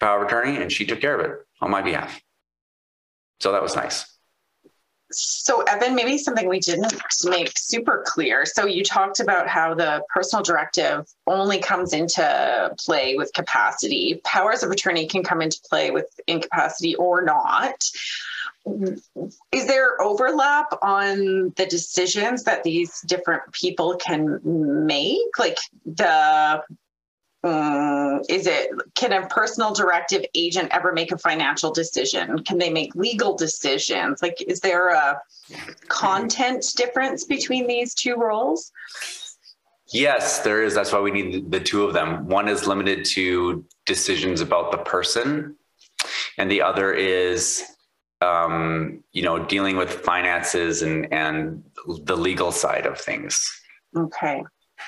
power 0.00 0.22
of 0.22 0.26
attorney 0.26 0.56
and 0.56 0.72
she 0.72 0.86
took 0.86 1.00
care 1.00 1.18
of 1.18 1.24
it 1.24 1.38
on 1.60 1.70
my 1.70 1.82
behalf. 1.82 2.20
So 3.40 3.52
that 3.52 3.62
was 3.62 3.76
nice. 3.76 4.13
So, 5.16 5.62
Evan, 5.62 5.94
maybe 5.94 6.18
something 6.18 6.48
we 6.48 6.60
didn't 6.60 6.94
make 7.24 7.52
super 7.56 8.02
clear. 8.06 8.44
So, 8.46 8.66
you 8.66 8.82
talked 8.84 9.20
about 9.20 9.48
how 9.48 9.74
the 9.74 10.02
personal 10.12 10.42
directive 10.42 11.06
only 11.26 11.58
comes 11.58 11.92
into 11.92 12.74
play 12.78 13.16
with 13.16 13.32
capacity. 13.34 14.20
Powers 14.24 14.62
of 14.62 14.70
attorney 14.70 15.06
can 15.06 15.22
come 15.22 15.42
into 15.42 15.60
play 15.68 15.90
with 15.90 16.08
incapacity 16.26 16.94
or 16.96 17.22
not. 17.22 17.84
Is 19.52 19.66
there 19.66 20.00
overlap 20.00 20.68
on 20.80 21.52
the 21.56 21.66
decisions 21.66 22.44
that 22.44 22.64
these 22.64 23.00
different 23.02 23.52
people 23.52 23.96
can 23.96 24.40
make? 24.86 25.38
Like 25.38 25.58
the 25.84 26.62
um, 27.44 28.22
is 28.30 28.46
it 28.46 28.70
can 28.94 29.12
a 29.12 29.26
personal 29.28 29.74
directive 29.74 30.24
agent 30.34 30.70
ever 30.72 30.92
make 30.92 31.12
a 31.12 31.18
financial 31.18 31.70
decision? 31.70 32.42
Can 32.42 32.56
they 32.56 32.70
make 32.70 32.94
legal 32.94 33.36
decisions? 33.36 34.22
Like, 34.22 34.40
is 34.40 34.60
there 34.60 34.88
a 34.88 35.20
content 35.88 36.64
difference 36.74 37.24
between 37.24 37.66
these 37.66 37.94
two 37.94 38.16
roles? 38.16 38.72
Yes, 39.92 40.38
there 40.40 40.62
is. 40.62 40.74
That's 40.74 40.90
why 40.90 41.00
we 41.00 41.10
need 41.10 41.50
the 41.50 41.60
two 41.60 41.84
of 41.84 41.92
them. 41.92 42.26
One 42.28 42.48
is 42.48 42.66
limited 42.66 43.04
to 43.06 43.64
decisions 43.84 44.40
about 44.40 44.72
the 44.72 44.78
person, 44.78 45.56
and 46.38 46.50
the 46.50 46.62
other 46.62 46.94
is, 46.94 47.62
um, 48.22 49.04
you 49.12 49.22
know, 49.22 49.44
dealing 49.44 49.76
with 49.76 49.92
finances 49.92 50.80
and 50.80 51.12
and 51.12 51.62
the 52.04 52.16
legal 52.16 52.52
side 52.52 52.86
of 52.86 52.98
things. 52.98 53.46
Okay. 53.94 54.42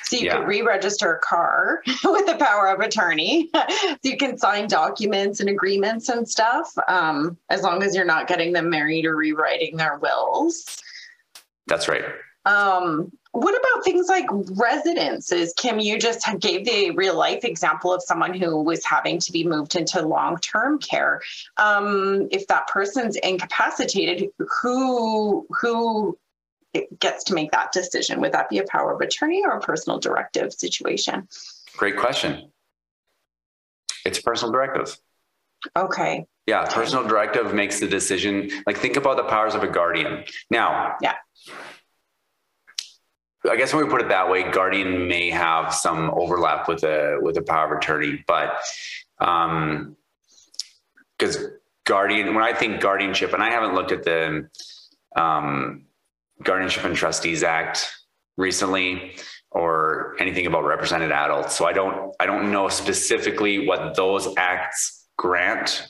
So 0.09 0.17
you 0.17 0.27
Yeah. 0.27 0.39
could 0.39 0.47
re-register 0.47 1.15
a 1.15 1.19
car 1.21 1.83
with 2.05 2.27
the 2.27 2.37
power 2.39 2.69
of 2.69 2.81
attorney. 2.81 3.51
so 3.55 3.97
you 4.03 4.17
can 4.17 4.39
sign 4.39 4.69
documents 4.69 5.41
and 5.41 5.49
agreements 5.49 6.09
and 6.09 6.29
stuff, 6.29 6.73
um, 6.89 7.37
as 7.51 7.63
long 7.63 7.83
as 7.83 7.95
you're 7.95 8.05
not 8.05 8.29
getting 8.29 8.53
them 8.53 8.71
married 8.71 9.05
or 9.05 9.17
rewriting 9.17 9.77
their 9.77 9.99
wills. 9.99 10.81
That's 11.67 11.89
right. 11.89 12.05
Um, 12.45 13.11
what 13.33 13.55
about 13.55 13.85
things 13.85 14.09
like 14.09 14.25
residences? 14.57 15.53
Kim, 15.59 15.81
you 15.81 15.99
just 15.99 16.25
gave 16.39 16.65
the 16.65 16.93
real 16.93 17.17
life 17.17 17.45
example 17.45 17.93
of 17.93 18.03
someone 18.03 18.33
who 18.33 18.63
was 18.63 18.85
having 18.85 19.19
to 19.19 19.33
be 19.33 19.45
moved 19.45 19.75
into 19.75 20.01
long 20.01 20.39
term 20.39 20.79
care. 20.79 21.21
Um, 21.57 22.29
if 22.31 22.47
that 22.47 22.69
person's 22.69 23.17
incapacitated, 23.17 24.31
who 24.63 25.47
who 25.61 26.17
gets 27.01 27.25
to 27.25 27.35
make 27.35 27.51
that 27.53 27.73
decision? 27.73 28.21
Would 28.21 28.33
that 28.33 28.49
be 28.49 28.59
a 28.59 28.65
power 28.65 28.93
of 28.95 29.01
attorney 29.01 29.43
or 29.45 29.53
a 29.53 29.61
personal 29.61 29.99
directive 29.99 30.53
situation? 30.53 31.29
Great 31.77 31.97
question. 31.97 32.51
It's 34.05 34.21
personal 34.21 34.53
directive. 34.53 34.97
Okay. 35.77 36.27
Yeah, 36.47 36.65
personal 36.71 37.07
directive 37.09 37.53
makes 37.55 37.81
the 37.81 37.89
decision. 37.89 38.51
Like 38.67 38.77
think 38.79 38.97
about 38.97 39.17
the 39.17 39.25
powers 39.25 39.55
of 39.55 39.63
a 39.63 39.69
guardian. 39.69 40.25
Now, 40.51 40.97
Yeah. 41.01 41.15
I 43.49 43.57
guess 43.57 43.73
when 43.73 43.85
we 43.85 43.91
put 43.91 44.01
it 44.01 44.09
that 44.09 44.29
way, 44.29 44.51
guardian 44.51 45.07
may 45.07 45.31
have 45.31 45.73
some 45.73 46.11
overlap 46.11 46.69
with 46.69 46.83
a 46.83 47.19
with 47.21 47.37
a 47.37 47.43
power 47.43 47.67
of 47.73 47.79
attorney, 47.79 48.25
but 48.27 48.61
um 49.21 49.97
because 51.17 51.47
guardian 51.85 52.35
when 52.35 52.43
I 52.45 52.53
think 52.53 52.81
guardianship, 52.81 53.33
and 53.33 53.43
I 53.43 53.51
haven't 53.51 53.75
looked 53.75 53.93
at 53.93 54.03
the 54.03 54.49
um 55.15 55.86
Guardianship 56.43 56.85
and 56.85 56.97
Trustees 56.97 57.43
Act 57.43 57.87
recently 58.37 59.17
or 59.51 60.17
anything 60.19 60.47
about 60.47 60.65
represented 60.65 61.11
adults. 61.13 61.57
So 61.57 61.67
I 61.67 61.73
don't 61.73 62.15
I 62.21 62.27
don't 62.27 62.51
know 62.53 62.69
specifically 62.69 63.67
what 63.67 63.97
those 63.97 64.29
acts 64.37 65.07
grant 65.17 65.89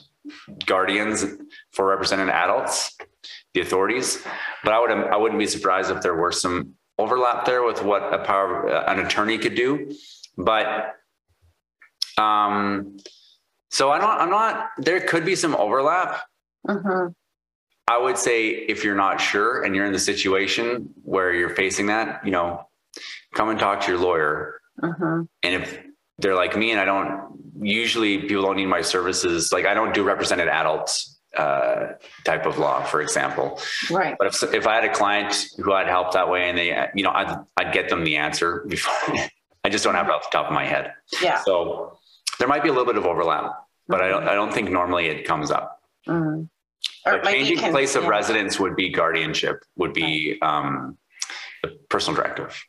guardians 0.65 1.25
for 1.71 1.85
represented 1.85 2.29
adults, 2.29 2.95
the 3.53 3.61
authorities. 3.61 4.23
But 4.63 4.73
I 4.73 4.79
would 4.79 4.91
I 4.91 5.17
wouldn't 5.17 5.39
be 5.39 5.47
surprised 5.47 5.91
if 5.91 6.01
there 6.01 6.15
were 6.15 6.31
some 6.31 6.73
overlap 6.97 7.45
there 7.45 7.63
with 7.63 7.83
what 7.83 8.13
a 8.13 8.19
power 8.19 8.67
an 8.87 8.99
attorney 8.99 9.37
could 9.37 9.55
do. 9.55 9.91
But 10.37 10.95
um, 12.17 12.97
so 13.69 13.91
I 13.91 13.99
don't 13.99 14.09
I'm 14.09 14.29
not 14.29 14.69
there 14.77 15.01
could 15.01 15.25
be 15.25 15.35
some 15.35 15.55
overlap. 15.55 16.21
Mhm. 16.67 17.13
I 17.87 17.97
would 17.97 18.17
say 18.17 18.49
if 18.49 18.83
you're 18.83 18.95
not 18.95 19.21
sure 19.21 19.63
and 19.63 19.75
you're 19.75 19.85
in 19.85 19.93
the 19.93 19.99
situation 19.99 20.89
where 21.03 21.33
you're 21.33 21.55
facing 21.55 21.85
that, 21.87 22.25
you 22.25 22.31
know, 22.31 22.67
come 23.33 23.49
and 23.49 23.57
talk 23.59 23.81
to 23.81 23.91
your 23.91 23.99
lawyer. 23.99 24.59
Mhm. 24.81 25.27
And 25.43 25.55
if 25.55 25.79
they're 26.19 26.35
like 26.35 26.57
me 26.57 26.71
and 26.71 26.79
I 26.81 26.85
don't 26.85 27.37
usually 27.59 28.19
people 28.19 28.43
don't 28.43 28.57
need 28.57 28.65
my 28.67 28.81
services, 28.81 29.51
like 29.53 29.65
I 29.65 29.73
don't 29.73 29.93
do 29.93 30.03
represented 30.03 30.47
adults 30.47 31.13
uh, 31.37 31.93
type 32.23 32.45
of 32.45 32.57
law, 32.57 32.83
for 32.83 32.99
example. 33.01 33.59
Right. 33.91 34.15
But 34.17 34.27
if 34.27 34.43
if 34.53 34.65
I 34.67 34.75
had 34.75 34.83
a 34.85 34.93
client 34.93 35.45
who 35.57 35.71
I'd 35.73 35.87
help 35.87 36.11
that 36.13 36.29
way 36.29 36.49
and 36.49 36.57
they, 36.57 36.87
you 36.95 37.03
know, 37.03 37.11
I'd 37.11 37.37
I'd 37.57 37.73
get 37.73 37.89
them 37.89 38.03
the 38.03 38.17
answer 38.17 38.65
before. 38.67 39.15
I 39.63 39.69
just 39.69 39.83
don't 39.83 39.95
have 39.95 40.07
it 40.07 40.11
off 40.11 40.29
the 40.31 40.37
top 40.37 40.47
of 40.47 40.53
my 40.53 40.65
head. 40.65 40.93
Yeah. 41.21 41.41
So 41.43 41.97
there 42.39 42.47
might 42.47 42.63
be 42.63 42.69
a 42.69 42.71
little 42.71 42.85
bit 42.85 42.95
of 42.97 43.05
overlap, 43.05 43.51
but 43.87 44.01
I 44.01 44.07
don't 44.07 44.27
I 44.27 44.33
don't 44.33 44.51
think 44.53 44.71
normally 44.71 45.07
it 45.07 45.25
comes 45.25 45.51
up. 45.51 45.81
Mhm. 46.07 46.49
Or 47.15 47.19
changing 47.21 47.57
can- 47.57 47.71
place 47.71 47.95
of 47.95 48.03
yeah. 48.03 48.09
residence 48.09 48.59
would 48.59 48.75
be 48.75 48.89
guardianship, 48.89 49.63
would 49.75 49.93
be 49.93 50.37
um, 50.41 50.97
the 51.63 51.69
personal 51.89 52.15
directive. 52.21 52.59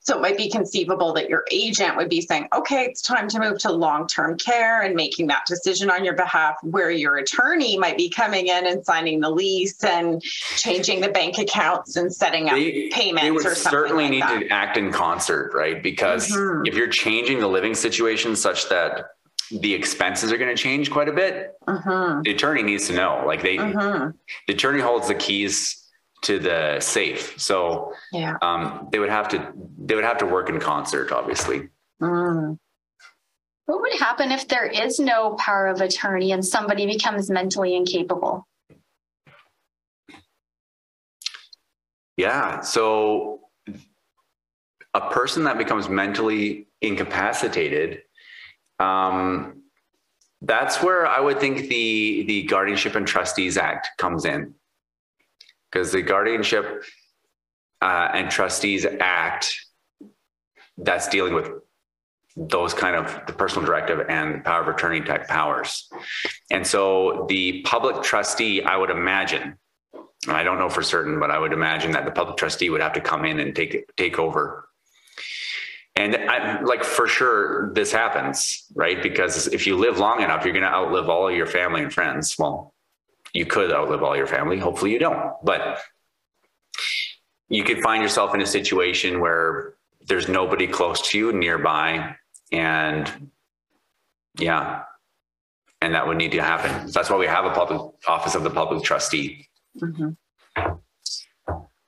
So 0.00 0.16
it 0.16 0.20
might 0.20 0.36
be 0.36 0.50
conceivable 0.50 1.12
that 1.12 1.28
your 1.28 1.44
agent 1.52 1.96
would 1.96 2.08
be 2.08 2.20
saying, 2.20 2.48
okay, 2.52 2.86
it's 2.86 3.00
time 3.00 3.28
to 3.28 3.38
move 3.38 3.58
to 3.60 3.70
long 3.70 4.08
term 4.08 4.36
care 4.36 4.82
and 4.82 4.96
making 4.96 5.28
that 5.28 5.46
decision 5.46 5.90
on 5.90 6.04
your 6.04 6.14
behalf, 6.14 6.56
where 6.62 6.90
your 6.90 7.18
attorney 7.18 7.78
might 7.78 7.96
be 7.96 8.10
coming 8.10 8.48
in 8.48 8.66
and 8.66 8.84
signing 8.84 9.20
the 9.20 9.30
lease 9.30 9.84
and 9.84 10.20
changing 10.56 11.00
the 11.00 11.08
bank 11.10 11.38
accounts 11.38 11.94
and 11.94 12.12
setting 12.12 12.48
up 12.48 12.56
They, 12.56 12.88
payments 12.88 13.22
they 13.22 13.30
would 13.30 13.46
or 13.46 13.54
something. 13.54 13.70
certainly 13.70 14.04
like 14.04 14.10
need 14.10 14.22
that. 14.22 14.40
to 14.40 14.48
act 14.48 14.76
in 14.76 14.90
concert, 14.90 15.52
right? 15.54 15.80
Because 15.80 16.32
Mhm. 16.32 16.66
if 16.66 16.74
you're 16.74 16.88
changing 16.88 17.38
the 17.38 17.48
living 17.48 17.74
situation 17.76 18.34
such 18.34 18.68
that 18.68 19.04
the 19.50 19.72
expenses 19.74 20.32
are 20.32 20.38
going 20.38 20.54
to 20.54 20.60
change 20.60 20.90
quite 20.90 21.08
a 21.08 21.12
bit, 21.12 21.54
Mhm, 21.68 22.24
the 22.24 22.30
attorney 22.32 22.62
needs 22.62 22.86
to 22.88 22.94
know. 22.94 23.22
Like 23.26 23.42
they, 23.42 23.56
mhm. 23.56 24.12
the 24.46 24.52
attorney 24.54 24.80
holds 24.80 25.08
the 25.08 25.14
keys 25.14 25.82
to 26.22 26.38
the 26.38 26.80
safe, 26.80 27.38
so 27.40 27.92
Yeah. 28.12 28.36
um, 28.42 28.88
they 28.90 28.98
would 28.98 29.10
have 29.10 29.28
to 29.28 29.52
they 29.78 29.94
would 29.94 30.04
have 30.04 30.18
to 30.18 30.26
work 30.26 30.48
in 30.48 30.58
concert, 30.58 31.12
obviously. 31.12 31.68
Mm. 32.02 32.58
What 33.66 33.80
would 33.80 33.98
happen 34.00 34.32
if 34.32 34.48
there 34.48 34.66
is 34.66 34.98
no 34.98 35.34
power 35.34 35.68
of 35.68 35.80
attorney 35.80 36.32
and 36.32 36.44
somebody 36.44 36.86
becomes 36.86 37.30
mentally 37.30 37.76
incapable? 37.76 38.48
Yeah. 42.16 42.60
So 42.60 43.42
a 44.94 45.10
person 45.10 45.44
that 45.44 45.58
becomes 45.58 45.88
mentally 45.88 46.68
incapacitated, 46.80 48.02
um, 48.78 49.62
that's 50.42 50.82
where 50.82 51.06
I 51.06 51.20
would 51.20 51.40
think 51.40 51.68
the 51.68 52.24
the 52.26 52.42
Guardianship 52.42 52.94
and 52.94 53.06
Trustees 53.06 53.56
Act 53.56 53.88
comes 53.98 54.24
in, 54.24 54.54
because 55.70 55.92
the 55.92 56.02
Guardianship 56.02 56.84
uh, 57.80 58.08
and 58.12 58.30
Trustees 58.30 58.86
Act 59.00 59.54
that's 60.78 61.08
dealing 61.08 61.34
with 61.34 61.50
those 62.36 62.74
kind 62.74 62.94
of 62.96 63.26
the 63.26 63.32
personal 63.32 63.64
directive 63.64 64.04
and 64.10 64.44
power 64.44 64.60
of 64.60 64.68
attorney 64.68 65.00
type 65.00 65.26
powers. 65.26 65.88
And 66.50 66.66
so 66.66 67.24
the 67.30 67.62
public 67.62 68.02
trustee, 68.02 68.62
I 68.62 68.76
would 68.76 68.90
imagine, 68.90 69.56
I 70.28 70.42
don't 70.42 70.58
know 70.58 70.68
for 70.68 70.82
certain, 70.82 71.18
but 71.18 71.30
I 71.30 71.38
would 71.38 71.54
imagine 71.54 71.92
that 71.92 72.04
the 72.04 72.10
public 72.10 72.36
trustee 72.36 72.68
would 72.68 72.82
have 72.82 72.92
to 72.92 73.00
come 73.00 73.24
in 73.24 73.40
and 73.40 73.56
take 73.56 73.90
take 73.96 74.18
over. 74.18 74.65
And 75.96 76.14
I, 76.14 76.60
like 76.60 76.84
for 76.84 77.08
sure, 77.08 77.72
this 77.72 77.90
happens, 77.90 78.66
right? 78.74 79.02
Because 79.02 79.46
if 79.48 79.66
you 79.66 79.76
live 79.76 79.98
long 79.98 80.22
enough, 80.22 80.44
you're 80.44 80.52
going 80.52 80.62
to 80.62 80.70
outlive 80.70 81.08
all 81.08 81.30
your 81.30 81.46
family 81.46 81.82
and 81.82 81.92
friends. 81.92 82.36
Well, 82.38 82.74
you 83.32 83.46
could 83.46 83.72
outlive 83.72 84.02
all 84.02 84.14
your 84.14 84.26
family. 84.26 84.58
Hopefully, 84.58 84.92
you 84.92 84.98
don't. 84.98 85.32
But 85.42 85.80
you 87.48 87.64
could 87.64 87.80
find 87.80 88.02
yourself 88.02 88.34
in 88.34 88.42
a 88.42 88.46
situation 88.46 89.20
where 89.20 89.74
there's 90.06 90.28
nobody 90.28 90.66
close 90.66 91.00
to 91.10 91.18
you 91.18 91.32
nearby, 91.32 92.14
and 92.52 93.30
yeah, 94.38 94.82
and 95.80 95.94
that 95.94 96.06
would 96.06 96.18
need 96.18 96.32
to 96.32 96.42
happen. 96.42 96.88
So 96.88 96.92
that's 96.92 97.08
why 97.08 97.16
we 97.16 97.26
have 97.26 97.44
a 97.46 97.50
public 97.50 97.80
office 98.06 98.34
of 98.34 98.42
the 98.42 98.50
public 98.50 98.84
trustee. 98.84 99.48
Mhm. 99.80 100.16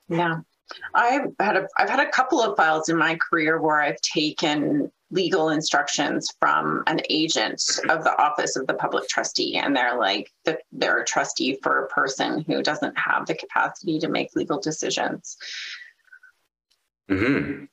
Yeah. 0.09 0.40
I've 0.94 1.32
had 1.40 1.56
a 1.56 1.68
I've 1.76 1.90
had 1.90 2.00
a 2.00 2.10
couple 2.10 2.42
of 2.42 2.56
files 2.56 2.88
in 2.88 2.96
my 2.96 3.16
career 3.16 3.60
where 3.60 3.80
I've 3.80 4.00
taken 4.00 4.90
legal 5.10 5.48
instructions 5.48 6.28
from 6.38 6.82
an 6.86 7.00
agent 7.08 7.62
of 7.88 8.04
the 8.04 8.16
office 8.20 8.56
of 8.56 8.66
the 8.66 8.74
public 8.74 9.08
trustee 9.08 9.56
and 9.56 9.74
they're 9.74 9.98
like 9.98 10.30
the, 10.44 10.58
they're 10.70 11.00
a 11.00 11.06
trustee 11.06 11.58
for 11.62 11.84
a 11.84 11.88
person 11.88 12.44
who 12.46 12.62
doesn't 12.62 12.96
have 12.98 13.26
the 13.26 13.34
capacity 13.34 13.98
to 13.98 14.08
make 14.08 14.36
legal 14.36 14.60
decisions. 14.60 15.36
hmm 17.08 17.64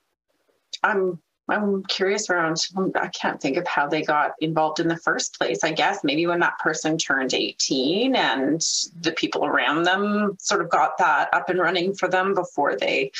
I'm 0.82 1.20
I'm 1.48 1.84
curious 1.84 2.28
around 2.28 2.60
I 2.96 3.08
can't 3.08 3.40
think 3.40 3.56
of 3.56 3.66
how 3.66 3.86
they 3.86 4.02
got 4.02 4.32
involved 4.40 4.80
in 4.80 4.88
the 4.88 4.96
first 4.96 5.38
place. 5.38 5.62
I 5.62 5.70
guess 5.70 6.02
maybe 6.02 6.26
when 6.26 6.40
that 6.40 6.58
person 6.58 6.98
turned 6.98 7.34
18 7.34 8.16
and 8.16 8.60
the 9.00 9.12
people 9.12 9.46
around 9.46 9.84
them 9.84 10.36
sort 10.40 10.60
of 10.60 10.70
got 10.70 10.98
that 10.98 11.32
up 11.32 11.48
and 11.48 11.60
running 11.60 11.94
for 11.94 12.08
them 12.08 12.34
before 12.34 12.76
they 12.76 13.12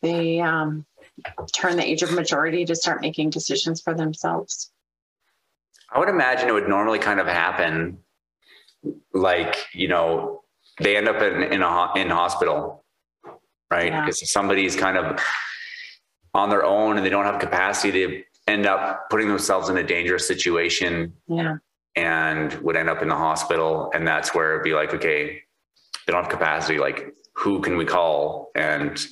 they 0.00 0.40
um 0.40 0.84
turn 1.52 1.76
the 1.76 1.84
age 1.84 2.02
of 2.02 2.12
majority 2.12 2.64
to 2.66 2.76
start 2.76 3.00
making 3.00 3.30
decisions 3.30 3.80
for 3.80 3.94
themselves. 3.94 4.70
I 5.92 5.98
would 5.98 6.08
imagine 6.08 6.48
it 6.48 6.52
would 6.52 6.68
normally 6.68 6.98
kind 6.98 7.20
of 7.20 7.26
happen 7.26 7.98
like, 9.12 9.56
you 9.72 9.88
know, 9.88 10.42
they 10.80 10.96
end 10.96 11.08
up 11.08 11.22
in, 11.22 11.42
in 11.52 11.62
a 11.62 11.92
in 11.96 12.10
hospital, 12.10 12.84
right? 13.70 13.92
Because 13.92 14.22
if 14.22 14.28
somebody's 14.28 14.76
kind 14.76 14.96
of 14.96 15.20
on 16.34 16.50
their 16.50 16.64
own 16.64 16.96
and 16.96 17.06
they 17.06 17.10
don't 17.10 17.24
have 17.24 17.40
capacity, 17.40 18.06
they 18.06 18.24
end 18.46 18.66
up 18.66 19.08
putting 19.08 19.28
themselves 19.28 19.68
in 19.68 19.76
a 19.78 19.82
dangerous 19.82 20.26
situation 20.26 21.14
Yeah. 21.28 21.56
and 21.96 22.52
would 22.54 22.76
end 22.76 22.90
up 22.90 23.00
in 23.02 23.08
the 23.08 23.14
hospital. 23.16 23.90
And 23.94 24.06
that's 24.06 24.34
where 24.34 24.52
it'd 24.52 24.64
be 24.64 24.74
like, 24.74 24.92
okay, 24.94 25.42
they 26.06 26.12
don't 26.12 26.22
have 26.22 26.30
capacity. 26.30 26.78
Like, 26.78 27.14
who 27.34 27.60
can 27.60 27.76
we 27.76 27.84
call? 27.84 28.50
And, 28.54 29.02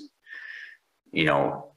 you 1.12 1.24
know, 1.24 1.68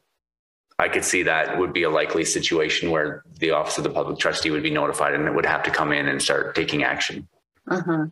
I 0.77 0.89
could 0.89 1.05
see 1.05 1.23
that 1.23 1.57
would 1.57 1.71
be 1.71 1.83
a 1.83 1.89
likely 1.89 2.25
situation 2.25 2.91
where 2.91 3.23
the 3.39 3.51
office 3.51 3.77
of 3.77 3.85
the 3.85 3.89
public 3.89 4.19
trustee 4.19 4.51
would 4.51 4.63
be 4.63 4.71
notified 4.71 5.13
and 5.13 5.25
it 5.25 5.33
would 5.33 5.45
have 5.45 5.63
to 5.63 5.71
come 5.71 5.93
in 5.93 6.07
and 6.09 6.21
start 6.21 6.53
taking 6.55 6.83
action. 6.83 7.27
Mhm. 7.69 8.11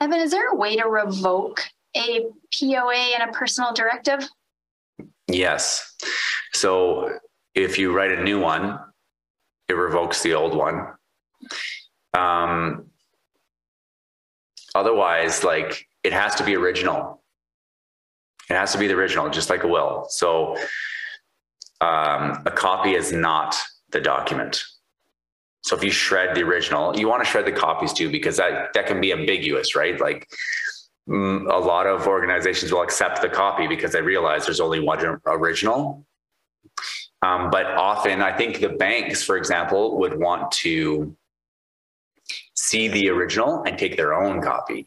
Evan, 0.00 0.20
is 0.20 0.30
there 0.30 0.48
a 0.50 0.54
way 0.54 0.76
to 0.76 0.88
revoke 0.88 1.64
a 1.96 2.26
POA 2.58 2.94
and 3.18 3.28
a 3.28 3.32
personal 3.32 3.72
directive? 3.74 4.26
Yes. 5.28 5.96
So 6.52 7.18
if 7.54 7.78
you 7.78 7.92
write 7.92 8.12
a 8.12 8.22
new 8.22 8.40
one, 8.40 8.78
it 9.68 9.74
revokes 9.74 10.22
the 10.22 10.34
old 10.34 10.54
one. 10.54 10.86
Um, 12.12 12.86
otherwise, 14.74 15.42
like 15.44 15.86
it 16.02 16.12
has 16.12 16.34
to 16.36 16.44
be 16.44 16.54
original. 16.56 17.22
It 18.50 18.54
has 18.54 18.72
to 18.72 18.78
be 18.78 18.86
the 18.86 18.94
original, 18.94 19.30
just 19.30 19.48
like 19.48 19.64
a 19.64 19.68
will. 19.68 20.06
So 20.10 20.56
um, 21.80 22.42
a 22.44 22.52
copy 22.54 22.94
is 22.94 23.12
not 23.12 23.56
the 23.90 24.00
document. 24.00 24.62
So 25.62 25.74
if 25.74 25.82
you 25.82 25.90
shred 25.90 26.36
the 26.36 26.42
original, 26.42 26.94
you 26.96 27.08
want 27.08 27.24
to 27.24 27.30
shred 27.30 27.46
the 27.46 27.52
copies 27.52 27.94
too, 27.94 28.10
because 28.10 28.36
that 28.36 28.74
that 28.74 28.86
can 28.86 29.00
be 29.00 29.12
ambiguous, 29.12 29.74
right? 29.74 29.98
Like 29.98 30.28
a 31.08 31.60
lot 31.60 31.86
of 31.86 32.06
organizations 32.06 32.72
will 32.72 32.82
accept 32.82 33.20
the 33.20 33.28
copy 33.28 33.66
because 33.66 33.92
they 33.92 34.00
realize 34.02 34.46
there's 34.46 34.60
only 34.60 34.80
one 34.80 35.20
original. 35.26 36.06
Um, 37.22 37.50
but 37.50 37.66
often, 37.66 38.20
I 38.22 38.36
think 38.36 38.60
the 38.60 38.70
banks, 38.70 39.22
for 39.22 39.36
example, 39.36 39.98
would 39.98 40.18
want 40.18 40.50
to 40.52 41.16
see 42.54 42.88
the 42.88 43.08
original 43.10 43.62
and 43.64 43.78
take 43.78 43.96
their 43.96 44.14
own 44.14 44.40
copy, 44.40 44.86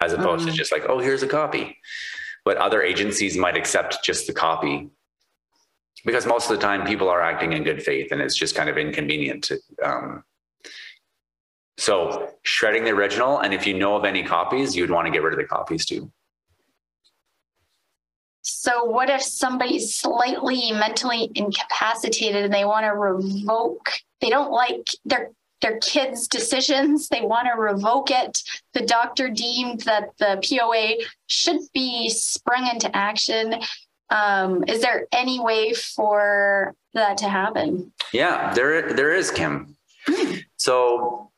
as 0.00 0.12
opposed 0.12 0.46
to 0.46 0.52
Mhm. 0.52 0.56
just 0.56 0.72
like, 0.72 0.84
oh, 0.88 0.98
here's 0.98 1.22
a 1.22 1.26
copy. 1.28 1.78
But 2.44 2.58
other 2.58 2.82
agencies 2.82 3.36
might 3.36 3.56
accept 3.56 4.04
just 4.04 4.26
the 4.26 4.34
copy 4.34 4.90
because 6.04 6.26
most 6.26 6.50
of 6.50 6.56
the 6.56 6.62
time 6.62 6.86
people 6.86 7.08
are 7.08 7.22
acting 7.22 7.54
in 7.54 7.64
good 7.64 7.82
faith 7.82 8.12
and 8.12 8.20
it's 8.20 8.36
just 8.36 8.54
kind 8.54 8.68
of 8.68 8.76
inconvenient. 8.76 9.44
To, 9.44 9.58
um, 9.82 10.24
so 11.76 12.30
shredding 12.42 12.84
the 12.84 12.90
original, 12.90 13.40
and 13.40 13.52
if 13.52 13.66
you 13.66 13.74
know 13.74 13.96
of 13.96 14.04
any 14.04 14.22
copies, 14.22 14.76
you'd 14.76 14.90
want 14.90 15.06
to 15.06 15.12
get 15.12 15.22
rid 15.22 15.32
of 15.32 15.38
the 15.38 15.44
copies 15.44 15.84
too. 15.84 16.10
So, 18.42 18.84
what 18.84 19.10
if 19.10 19.22
somebody's 19.22 19.94
slightly 19.94 20.70
mentally 20.72 21.30
incapacitated 21.34 22.44
and 22.44 22.52
they 22.52 22.64
want 22.64 22.84
to 22.84 22.90
revoke? 22.90 23.90
They 24.20 24.30
don't 24.30 24.52
like 24.52 24.88
their 25.04 25.30
their 25.62 25.78
kids' 25.78 26.28
decisions. 26.28 27.08
They 27.08 27.22
want 27.22 27.48
to 27.48 27.58
revoke 27.58 28.10
it. 28.10 28.42
The 28.74 28.84
doctor 28.84 29.30
deemed 29.30 29.80
that 29.82 30.10
the 30.18 30.40
POA 30.46 31.06
should 31.26 31.60
be 31.72 32.10
sprung 32.10 32.68
into 32.68 32.94
action. 32.94 33.54
Um, 34.10 34.64
is 34.68 34.82
there 34.82 35.06
any 35.10 35.40
way 35.40 35.72
for 35.72 36.74
that 36.92 37.16
to 37.18 37.28
happen? 37.28 37.92
Yeah, 38.12 38.52
there 38.52 38.92
there 38.92 39.12
is 39.12 39.30
Kim. 39.30 39.76
So 40.56 41.30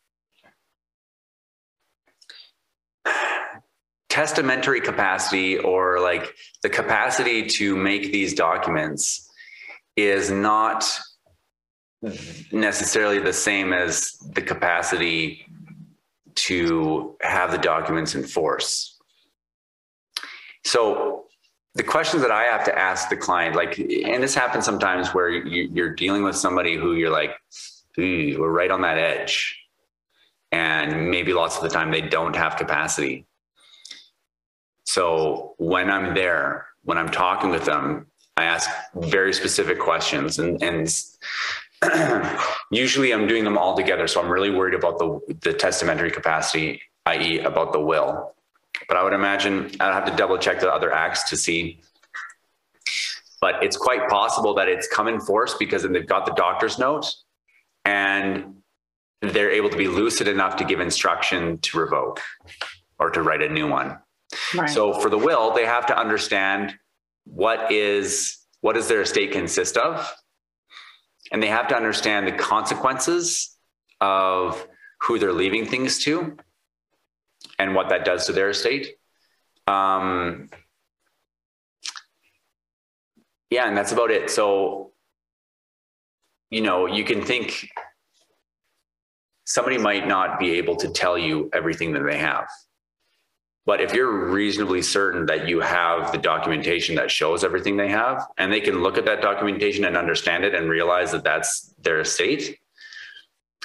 testamentary 4.17 4.81
capacity 4.81 5.59
or 5.59 6.01
like 6.01 6.35
the 6.63 6.71
capacity 6.71 7.47
to 7.47 7.77
make 7.77 8.05
these 8.13 8.33
documents 8.33 9.31
is 9.95 10.31
not 10.31 10.89
necessarily 12.51 13.19
the 13.19 13.33
same 13.35 13.75
as 13.75 14.13
the 14.33 14.41
capacity 14.41 15.45
to 16.35 17.15
have 17.21 17.51
the 17.53 17.59
documents 17.59 18.15
in 18.15 18.25
force. 18.25 18.97
So 20.65 21.27
the 21.75 21.83
questions 21.83 22.23
that 22.23 22.31
I 22.31 22.45
have 22.45 22.65
to 22.65 22.79
ask 22.79 23.11
the 23.11 23.19
client, 23.19 23.55
like, 23.55 23.79
and 23.79 24.23
this 24.23 24.35
happens 24.35 24.65
sometimes 24.65 25.13
where 25.13 25.29
you, 25.29 25.69
you're 25.75 25.95
dealing 25.95 26.23
with 26.23 26.37
somebody 26.37 26.75
who 26.75 26.95
you're 26.95 27.11
like, 27.11 27.33
"Ooh, 27.99 28.37
we're 28.39 28.51
right 28.51 28.71
on 28.71 28.81
that 28.81 28.97
edge. 28.97 29.63
And 30.53 31.11
maybe 31.11 31.35
lots 31.35 31.59
of 31.59 31.63
the 31.65 31.69
time 31.69 31.91
they 31.91 32.01
don't 32.01 32.35
have 32.35 32.57
capacity. 32.57 33.27
So 34.87 35.55
when 35.59 35.91
I'm 35.91 36.15
there, 36.15 36.67
when 36.83 36.97
I'm 36.97 37.11
talking 37.11 37.51
with 37.51 37.65
them, 37.65 38.07
I 38.37 38.45
ask 38.45 38.71
very 38.95 39.33
specific 39.33 39.79
questions, 39.79 40.39
and 40.39 40.63
and 40.63 40.89
usually 42.71 43.13
I'm 43.13 43.27
doing 43.27 43.45
them 43.45 43.59
all 43.59 43.77
together. 43.77 44.07
So 44.07 44.23
I'm 44.23 44.31
really 44.31 44.51
worried 44.51 44.75
about 44.75 44.99
the 44.99 45.21
the 45.43 45.53
testamentary 45.53 46.11
capacity, 46.11 46.81
i.e., 47.07 47.41
about 47.41 47.73
the 47.73 47.81
will. 47.81 48.35
But 48.89 48.97
I 48.97 49.03
would 49.03 49.15
imagine 49.15 49.71
I'd 49.81 49.93
have 49.93 50.05
to 50.05 50.17
double 50.17 50.39
check 50.39 50.61
the 50.61 50.73
other 50.73 50.93
acts 50.93 51.29
to 51.31 51.37
see. 51.37 51.81
But 53.41 53.63
it's 53.63 53.77
quite 53.77 54.09
possible 54.09 54.55
that 54.55 54.69
it's 54.69 54.89
come 54.89 55.09
in 55.09 55.21
force 55.21 55.55
because 55.55 55.83
then 55.83 55.93
they've 55.93 56.07
got 56.07 56.27
the 56.27 56.33
doctor's 56.33 56.79
note 56.79 57.13
and 57.85 58.57
they're 59.23 59.51
able 59.51 59.71
to 59.71 59.77
be 59.77 59.89
lucid 59.89 60.29
enough 60.29 60.57
to 60.57 60.65
give 60.65 60.81
instruction 60.81 61.59
to 61.59 61.79
revoke 61.79 62.21
or 62.99 63.11
to 63.11 63.23
write 63.23 63.43
a 63.43 63.49
new 63.49 63.69
one. 63.69 63.99
So 64.69 64.93
for 64.93 65.09
the 65.09 65.19
will, 65.19 65.53
they 65.53 65.67
have 65.67 65.87
to 65.87 65.99
understand 65.99 66.75
what 67.25 67.73
is 67.73 68.39
what 68.61 68.75
does 68.75 68.89
their 68.89 69.03
estate 69.03 69.33
consist 69.33 69.77
of, 69.77 70.13
and 71.31 71.43
they 71.43 71.49
have 71.49 71.69
to 71.69 71.77
understand 71.77 72.27
the 72.27 72.33
consequences 72.33 73.57
of 74.01 74.67
who 75.03 75.19
they're 75.19 75.33
leaving 75.33 75.67
things 75.67 75.99
to, 76.05 76.37
and 77.59 77.75
what 77.75 77.89
that 77.91 78.05
does 78.05 78.27
to 78.27 78.33
their 78.33 78.51
estate. 78.51 78.97
Um, 79.67 80.49
yeah, 83.51 83.69
and 83.69 83.77
that's 83.77 83.93
about 83.93 84.11
it. 84.11 84.31
So, 84.31 84.93
you 86.51 86.61
know, 86.61 86.87
you 86.87 87.05
can 87.05 87.23
think 87.23 87.69
somebody 89.45 89.79
might 89.79 90.07
not 90.07 90.39
be 90.39 90.53
able 90.53 90.77
to 90.77 90.89
tell 90.89 91.17
you 91.17 91.49
everything 91.53 91.93
that 91.93 92.05
they 92.05 92.19
have. 92.19 92.47
But 93.67 93.81
if 93.81 93.93
you're 93.93 94.31
reasonably 94.31 94.81
certain 94.81 95.27
that 95.27 95.49
you 95.49 95.61
have 95.61 96.13
the 96.13 96.19
documentation 96.19 96.95
that 96.95 97.11
shows 97.11 97.43
everything 97.43 97.77
they 97.77 97.89
have, 97.89 98.25
and 98.39 98.53
they 98.53 98.61
can 98.61 98.81
look 98.81 98.97
at 98.97 99.05
that 99.07 99.21
documentation 99.21 99.85
and 99.85 99.97
understand 99.97 100.45
it 100.45 100.55
and 100.55 100.71
realize 100.71 101.11
that 101.11 101.25
that's 101.25 101.75
their 101.83 101.99
estate, 102.01 102.61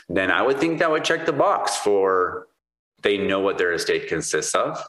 then 0.09 0.31
I 0.31 0.41
would 0.41 0.59
think 0.59 0.79
that 0.79 0.89
would 0.89 1.03
check 1.03 1.27
the 1.27 1.33
box 1.33 1.77
for 1.77 2.47
they 3.03 3.17
know 3.17 3.39
what 3.39 3.59
their 3.59 3.73
estate 3.73 4.07
consists 4.07 4.55
of. 4.55 4.83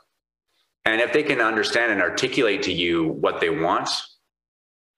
And 0.87 1.01
if 1.01 1.13
they 1.13 1.23
can 1.23 1.41
understand 1.41 1.93
and 1.93 2.01
articulate 2.01 2.63
to 2.63 2.73
you 2.73 3.09
what 3.09 3.41
they 3.41 3.51
want 3.51 3.91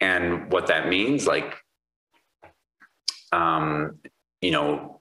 and 0.00 0.50
what 0.50 0.68
that 0.68 0.88
means, 0.88 1.26
like, 1.26 1.56
um, 3.32 3.98
you 4.40 4.52
know, 4.52 5.00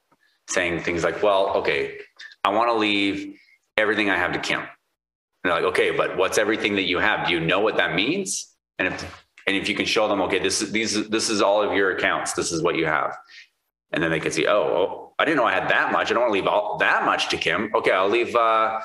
saying 0.49 0.81
things 0.81 1.03
like, 1.03 1.21
well, 1.21 1.57
okay, 1.57 1.99
I 2.43 2.49
want 2.49 2.69
to 2.69 2.73
leave 2.73 3.39
everything 3.77 4.09
I 4.09 4.17
have 4.17 4.33
to 4.33 4.39
Kim. 4.39 4.63
And 5.43 5.51
like, 5.51 5.63
okay, 5.63 5.91
but 5.91 6.17
what's 6.17 6.37
everything 6.37 6.75
that 6.75 6.83
you 6.83 6.99
have? 6.99 7.27
Do 7.27 7.33
you 7.33 7.39
know 7.39 7.59
what 7.59 7.77
that 7.77 7.95
means? 7.95 8.53
And 8.79 8.87
if 8.87 9.25
and 9.45 9.55
if 9.55 9.67
you 9.67 9.75
can 9.75 9.85
show 9.85 10.07
them, 10.07 10.21
okay, 10.21 10.39
this 10.39 10.61
is 10.61 10.71
these 10.71 11.09
this 11.09 11.29
is 11.29 11.41
all 11.41 11.61
of 11.61 11.73
your 11.73 11.95
accounts. 11.95 12.33
This 12.33 12.51
is 12.51 12.61
what 12.61 12.75
you 12.75 12.85
have. 12.85 13.17
And 13.91 14.01
then 14.01 14.09
they 14.09 14.19
can 14.19 14.31
see, 14.31 14.47
oh, 14.47 14.53
oh 14.53 15.13
I 15.19 15.25
didn't 15.25 15.37
know 15.37 15.45
I 15.45 15.53
had 15.53 15.69
that 15.69 15.91
much. 15.91 16.09
I 16.09 16.13
don't 16.13 16.23
want 16.23 16.31
to 16.31 16.39
leave 16.39 16.47
all 16.47 16.77
that 16.77 17.05
much 17.05 17.29
to 17.29 17.37
Kim. 17.37 17.71
Okay, 17.75 17.91
I'll 17.91 18.09
leave 18.09 18.35
uh 18.35 18.79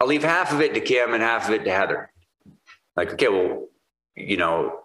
I'll 0.00 0.06
leave 0.06 0.22
half 0.22 0.52
of 0.52 0.60
it 0.60 0.74
to 0.74 0.80
Kim 0.80 1.14
and 1.14 1.22
half 1.22 1.48
of 1.48 1.54
it 1.54 1.64
to 1.64 1.72
Heather. 1.72 2.12
Like, 2.94 3.14
okay, 3.14 3.28
well, 3.28 3.66
you 4.14 4.36
know, 4.36 4.80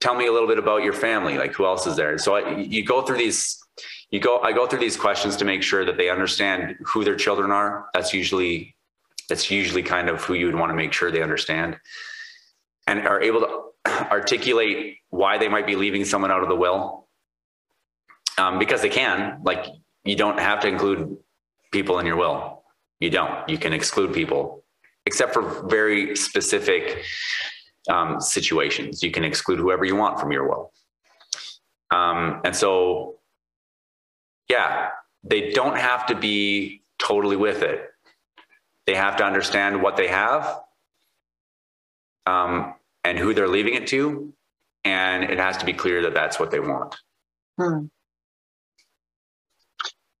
tell 0.00 0.14
me 0.14 0.26
a 0.26 0.32
little 0.32 0.48
bit 0.48 0.58
about 0.58 0.82
your 0.82 0.92
family. 0.92 1.38
Like, 1.38 1.54
who 1.54 1.64
else 1.64 1.86
is 1.86 1.96
there? 1.96 2.18
So 2.18 2.34
I, 2.34 2.56
you 2.58 2.84
go 2.84 3.02
through 3.02 3.18
these 3.18 3.62
you 4.10 4.20
go 4.20 4.40
i 4.40 4.52
go 4.52 4.66
through 4.66 4.78
these 4.78 4.96
questions 4.96 5.36
to 5.36 5.44
make 5.46 5.62
sure 5.62 5.86
that 5.86 5.96
they 5.96 6.10
understand 6.10 6.76
who 6.84 7.02
their 7.02 7.16
children 7.16 7.50
are 7.50 7.88
that's 7.94 8.12
usually 8.12 8.76
that's 9.28 9.50
usually 9.50 9.82
kind 9.82 10.08
of 10.08 10.22
who 10.22 10.34
you 10.34 10.46
would 10.46 10.54
want 10.54 10.70
to 10.70 10.76
make 10.76 10.92
sure 10.92 11.10
they 11.10 11.22
understand 11.22 11.78
and 12.86 13.06
are 13.06 13.20
able 13.20 13.40
to 13.40 13.62
articulate 14.10 14.96
why 15.10 15.38
they 15.38 15.48
might 15.48 15.66
be 15.66 15.76
leaving 15.76 16.04
someone 16.04 16.30
out 16.30 16.42
of 16.42 16.48
the 16.48 16.56
will 16.56 17.08
um, 18.38 18.58
because 18.58 18.82
they 18.82 18.88
can 18.88 19.40
like 19.44 19.66
you 20.04 20.16
don't 20.16 20.38
have 20.38 20.60
to 20.60 20.68
include 20.68 21.16
people 21.72 21.98
in 21.98 22.06
your 22.06 22.16
will. 22.16 22.64
You 23.00 23.10
don't. 23.10 23.48
You 23.48 23.58
can 23.58 23.72
exclude 23.72 24.12
people 24.12 24.64
except 25.06 25.32
for 25.32 25.66
very 25.68 26.14
specific 26.16 27.04
um, 27.90 28.20
situations. 28.20 29.02
You 29.02 29.10
can 29.10 29.24
exclude 29.24 29.58
whoever 29.58 29.84
you 29.84 29.96
want 29.96 30.20
from 30.20 30.30
your 30.30 30.48
will. 30.48 30.72
Um, 31.90 32.40
and 32.44 32.54
so 32.54 33.16
yeah, 34.48 34.90
they 35.24 35.50
don't 35.50 35.78
have 35.78 36.06
to 36.06 36.14
be 36.14 36.82
totally 36.98 37.36
with 37.36 37.62
it. 37.62 37.91
They 38.92 38.98
have 38.98 39.16
to 39.16 39.24
understand 39.24 39.82
what 39.82 39.96
they 39.96 40.08
have 40.08 40.60
um, 42.26 42.74
and 43.04 43.18
who 43.18 43.32
they're 43.32 43.48
leaving 43.48 43.72
it 43.72 43.86
to. 43.86 44.34
And 44.84 45.24
it 45.24 45.38
has 45.38 45.56
to 45.56 45.64
be 45.64 45.72
clear 45.72 46.02
that 46.02 46.12
that's 46.12 46.38
what 46.38 46.50
they 46.50 46.60
want. 46.60 46.94
Hmm. 47.58 47.86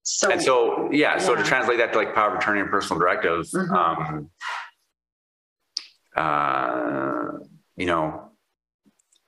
So, 0.04 0.30
and 0.30 0.40
so, 0.40 0.88
yeah, 0.90 1.16
yeah, 1.16 1.18
so 1.18 1.34
to 1.34 1.42
translate 1.42 1.76
that 1.78 1.92
to 1.92 1.98
like 1.98 2.14
power 2.14 2.32
of 2.32 2.38
attorney 2.38 2.60
and 2.60 2.70
personal 2.70 2.98
directive, 2.98 3.46
mm-hmm. 3.48 3.74
um, 3.74 4.30
uh, 6.16 7.44
you 7.76 7.84
know, 7.84 8.30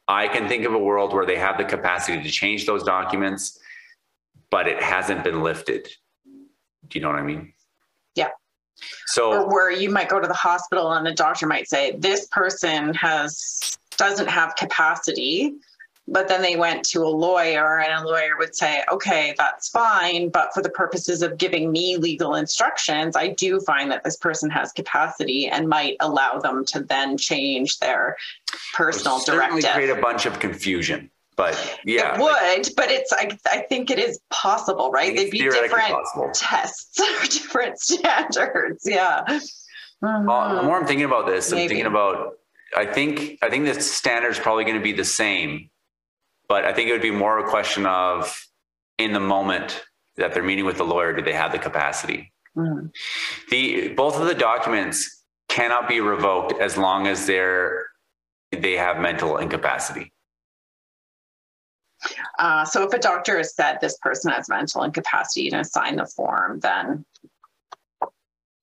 I 0.08 0.28
can 0.28 0.48
think 0.48 0.64
of 0.64 0.72
a 0.72 0.78
world 0.78 1.12
where 1.12 1.26
they 1.26 1.36
have 1.36 1.58
the 1.58 1.64
capacity 1.64 2.22
to 2.22 2.30
change 2.30 2.64
those 2.64 2.82
documents 2.82 3.58
but 4.54 4.68
it 4.68 4.80
hasn't 4.80 5.24
been 5.24 5.42
lifted. 5.42 5.88
Do 6.24 6.96
you 6.96 7.00
know 7.00 7.08
what 7.08 7.18
I 7.18 7.22
mean? 7.22 7.53
So 9.06 9.32
or 9.32 9.48
where 9.48 9.70
you 9.70 9.90
might 9.90 10.08
go 10.08 10.20
to 10.20 10.28
the 10.28 10.34
hospital 10.34 10.92
and 10.92 11.06
the 11.06 11.12
doctor 11.12 11.46
might 11.46 11.68
say 11.68 11.96
this 11.98 12.26
person 12.28 12.94
has 12.94 13.78
doesn't 13.96 14.28
have 14.28 14.56
capacity. 14.56 15.54
But 16.06 16.28
then 16.28 16.42
they 16.42 16.56
went 16.56 16.84
to 16.90 17.02
a 17.02 17.08
lawyer 17.08 17.80
and 17.80 18.04
a 18.04 18.06
lawyer 18.06 18.36
would 18.38 18.54
say 18.54 18.84
okay 18.92 19.34
that's 19.38 19.70
fine. 19.70 20.28
But 20.28 20.52
for 20.52 20.62
the 20.62 20.68
purposes 20.68 21.22
of 21.22 21.38
giving 21.38 21.72
me 21.72 21.96
legal 21.96 22.34
instructions 22.34 23.16
i 23.16 23.28
do 23.28 23.60
find 23.60 23.90
that 23.90 24.04
this 24.04 24.16
person 24.16 24.50
has 24.50 24.70
capacity 24.72 25.48
and 25.48 25.68
might 25.68 25.96
allow 26.00 26.38
them 26.38 26.64
to 26.66 26.80
then 26.80 27.16
change 27.16 27.78
their 27.78 28.16
personal 28.74 29.18
directive. 29.20 29.70
create 29.70 29.90
a 29.90 30.00
bunch 30.00 30.26
of 30.26 30.38
confusion 30.40 31.10
but 31.36 31.78
yeah, 31.84 32.14
it 32.14 32.20
would, 32.20 32.68
but 32.76 32.90
it's 32.90 33.12
I, 33.12 33.36
I 33.50 33.58
think 33.68 33.90
it 33.90 33.98
is 33.98 34.20
possible, 34.30 34.90
right? 34.90 35.14
They'd 35.14 35.30
be 35.30 35.38
different 35.38 35.72
possible. 35.72 36.30
tests 36.34 37.00
or 37.00 37.26
different 37.26 37.78
standards. 37.78 38.82
Yeah. 38.84 39.24
Mm-hmm. 40.02 40.26
Well, 40.26 40.56
the 40.56 40.62
more 40.62 40.78
I'm 40.78 40.86
thinking 40.86 41.06
about 41.06 41.26
this, 41.26 41.50
Maybe. 41.50 41.62
I'm 41.62 41.68
thinking 41.68 41.86
about 41.86 42.34
I 42.76 42.86
think 42.86 43.38
I 43.42 43.50
think 43.50 43.66
the 43.66 43.80
standard 43.80 44.30
is 44.30 44.38
probably 44.38 44.64
going 44.64 44.76
to 44.76 44.82
be 44.82 44.92
the 44.92 45.04
same, 45.04 45.70
but 46.48 46.64
I 46.64 46.72
think 46.72 46.88
it 46.88 46.92
would 46.92 47.02
be 47.02 47.10
more 47.10 47.38
a 47.38 47.48
question 47.48 47.86
of 47.86 48.46
in 48.98 49.12
the 49.12 49.20
moment 49.20 49.84
that 50.16 50.34
they're 50.34 50.42
meeting 50.42 50.64
with 50.64 50.76
the 50.76 50.84
lawyer, 50.84 51.12
do 51.12 51.22
they 51.22 51.32
have 51.32 51.52
the 51.52 51.58
capacity? 51.58 52.32
Mm. 52.56 52.92
The 53.50 53.88
both 53.88 54.20
of 54.20 54.26
the 54.26 54.34
documents 54.34 55.24
cannot 55.48 55.88
be 55.88 56.00
revoked 56.00 56.60
as 56.60 56.76
long 56.76 57.06
as 57.06 57.26
they're 57.26 57.86
they 58.52 58.74
have 58.74 58.98
mental 58.98 59.38
incapacity. 59.38 60.12
Uh, 62.38 62.64
so 62.64 62.82
if 62.82 62.92
a 62.92 62.98
doctor 62.98 63.36
has 63.38 63.54
said 63.54 63.78
this 63.80 63.96
person 63.98 64.32
has 64.32 64.48
mental 64.48 64.82
incapacity 64.82 65.50
and 65.50 65.66
sign 65.66 65.96
the 65.96 66.06
form, 66.06 66.60
then 66.60 67.04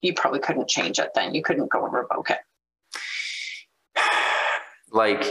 you 0.01 0.13
probably 0.13 0.39
couldn't 0.39 0.67
change 0.67 0.99
it. 0.99 1.11
Then 1.15 1.33
you 1.33 1.43
couldn't 1.43 1.71
go 1.71 1.85
and 1.85 1.93
revoke 1.93 2.31
it. 2.31 2.39
Like, 4.93 5.23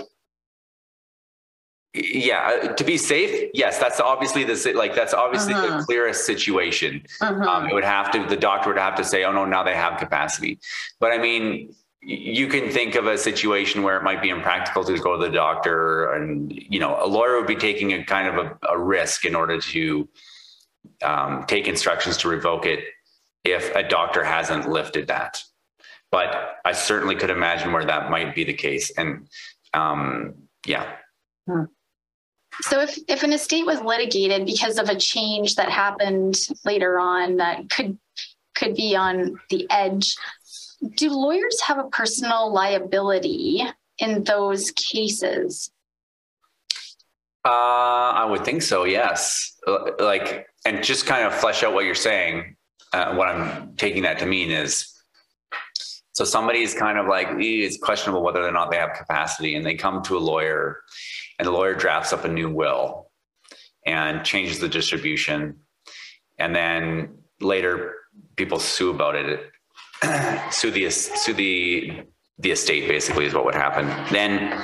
yeah, 1.92 2.60
uh, 2.62 2.72
to 2.72 2.84
be 2.84 2.96
safe, 2.96 3.50
yes, 3.52 3.78
that's 3.78 4.00
obviously 4.00 4.42
the 4.42 4.72
like 4.74 4.94
that's 4.94 5.12
obviously 5.12 5.52
the 5.52 5.60
mm-hmm. 5.60 5.82
clearest 5.82 6.24
situation. 6.24 7.02
Mm-hmm. 7.20 7.42
Um, 7.42 7.66
it 7.66 7.74
would 7.74 7.84
have 7.84 8.10
to 8.12 8.24
the 8.24 8.36
doctor 8.36 8.70
would 8.70 8.78
have 8.78 8.94
to 8.94 9.04
say, 9.04 9.24
oh 9.24 9.32
no, 9.32 9.44
now 9.44 9.62
they 9.62 9.74
have 9.74 9.98
capacity. 9.98 10.60
But 10.98 11.12
I 11.12 11.18
mean, 11.18 11.74
you 12.02 12.48
can 12.48 12.70
think 12.70 12.94
of 12.94 13.06
a 13.06 13.18
situation 13.18 13.82
where 13.82 13.96
it 13.96 14.02
might 14.02 14.22
be 14.22 14.30
impractical 14.30 14.84
to 14.84 14.98
go 14.98 15.18
to 15.18 15.26
the 15.26 15.32
doctor 15.32 16.12
and 16.14 16.52
you 16.52 16.80
know 16.80 16.98
a 17.00 17.06
lawyer 17.06 17.36
would 17.36 17.46
be 17.46 17.56
taking 17.56 17.92
a 17.92 18.04
kind 18.04 18.28
of 18.28 18.46
a, 18.46 18.58
a 18.70 18.78
risk 18.78 19.24
in 19.24 19.34
order 19.34 19.60
to 19.60 20.08
um, 21.02 21.44
take 21.46 21.68
instructions 21.68 22.16
to 22.16 22.28
revoke 22.28 22.64
it 22.64 22.84
if 23.44 23.74
a 23.74 23.82
doctor 23.82 24.24
hasn't 24.24 24.68
lifted 24.68 25.08
that 25.08 25.42
but 26.10 26.56
i 26.64 26.72
certainly 26.72 27.14
could 27.14 27.30
imagine 27.30 27.70
where 27.72 27.84
that 27.84 28.10
might 28.10 28.34
be 28.34 28.44
the 28.44 28.54
case 28.54 28.90
and 28.96 29.28
um, 29.74 30.34
yeah 30.66 30.94
hmm. 31.46 31.64
so 32.62 32.80
if, 32.80 32.98
if 33.08 33.22
an 33.22 33.32
estate 33.32 33.66
was 33.66 33.80
litigated 33.82 34.46
because 34.46 34.78
of 34.78 34.88
a 34.88 34.96
change 34.96 35.54
that 35.56 35.70
happened 35.70 36.36
later 36.64 36.98
on 36.98 37.36
that 37.36 37.68
could 37.68 37.98
could 38.54 38.74
be 38.74 38.96
on 38.96 39.38
the 39.48 39.66
edge 39.70 40.16
do 40.94 41.10
lawyers 41.10 41.60
have 41.62 41.78
a 41.78 41.84
personal 41.84 42.52
liability 42.52 43.62
in 43.98 44.24
those 44.24 44.70
cases? 44.72 45.70
Uh, 47.44 47.48
I 47.48 48.24
would 48.24 48.44
think 48.44 48.62
so. 48.62 48.84
Yes. 48.84 49.56
Like, 49.98 50.46
and 50.64 50.82
just 50.82 51.06
kind 51.06 51.26
of 51.26 51.34
flesh 51.34 51.62
out 51.62 51.72
what 51.72 51.84
you're 51.84 51.94
saying. 51.94 52.56
Uh, 52.92 53.14
what 53.14 53.28
I'm 53.28 53.76
taking 53.76 54.02
that 54.02 54.18
to 54.18 54.26
mean 54.26 54.50
is, 54.50 54.86
So 56.12 56.24
somebody's 56.24 56.74
kind 56.74 56.98
of 56.98 57.06
like, 57.06 57.28
"Eh, 57.28 57.64
it's 57.64 57.78
questionable 57.78 58.22
whether 58.22 58.46
or 58.46 58.50
not 58.52 58.70
they 58.70 58.76
have 58.76 58.92
capacity, 58.94 59.54
and 59.54 59.64
they 59.64 59.74
come 59.74 60.02
to 60.02 60.18
a 60.18 60.20
lawyer, 60.20 60.82
and 61.38 61.46
the 61.48 61.52
lawyer 61.52 61.74
drafts 61.74 62.12
up 62.12 62.24
a 62.24 62.28
new 62.28 62.50
will 62.50 63.10
and 63.86 64.22
changes 64.24 64.58
the 64.58 64.68
distribution, 64.68 65.60
and 66.38 66.54
then 66.54 67.22
later 67.40 67.94
people 68.36 68.58
sue 68.58 68.90
about 68.90 69.14
it, 69.16 69.49
sue 70.50 70.70
the 70.70 70.90
sue 70.90 71.34
the 71.34 72.02
the 72.38 72.50
estate 72.50 72.88
basically 72.88 73.26
is 73.26 73.34
what 73.34 73.44
would 73.44 73.54
happen. 73.54 73.86
Then 74.12 74.62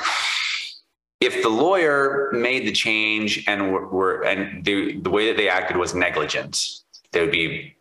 if 1.21 1.43
the 1.43 1.49
lawyer 1.49 2.31
made 2.33 2.67
the 2.67 2.73
change 2.73 3.45
and 3.47 3.73
were, 3.73 3.87
were 3.89 4.23
and 4.25 4.65
the 4.65 4.99
the 5.01 5.11
way 5.11 5.27
that 5.29 5.37
they 5.37 5.49
acted 5.49 5.77
was 5.77 5.95
negligent, 5.95 6.63
they 7.13 7.21
would 7.21 7.31
be 7.33 7.75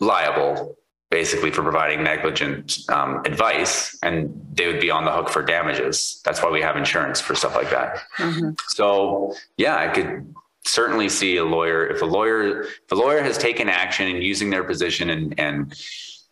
liable 0.00 0.76
basically 1.10 1.50
for 1.50 1.62
providing 1.62 2.02
negligent 2.04 2.78
um, 2.90 3.22
advice 3.24 3.98
and 4.02 4.30
they 4.52 4.66
would 4.66 4.78
be 4.80 4.90
on 4.90 5.04
the 5.06 5.10
hook 5.10 5.30
for 5.30 5.42
damages 5.42 6.20
that's 6.24 6.42
why 6.42 6.50
we 6.50 6.60
have 6.60 6.76
insurance 6.76 7.18
for 7.18 7.34
stuff 7.34 7.56
like 7.56 7.70
that 7.70 8.02
Mhm. 8.18 8.54
so 8.68 9.34
yeah 9.56 9.76
i 9.76 9.88
could 9.88 10.34
certainly 10.66 11.08
see 11.08 11.38
a 11.38 11.44
lawyer 11.44 11.86
if 11.86 12.02
a 12.02 12.04
lawyer 12.04 12.60
if 12.60 12.92
a 12.92 12.94
lawyer 12.94 13.22
has 13.22 13.38
taken 13.38 13.70
action 13.70 14.06
and 14.06 14.22
using 14.22 14.50
their 14.50 14.62
position 14.64 15.08
and 15.08 15.34
and 15.40 15.74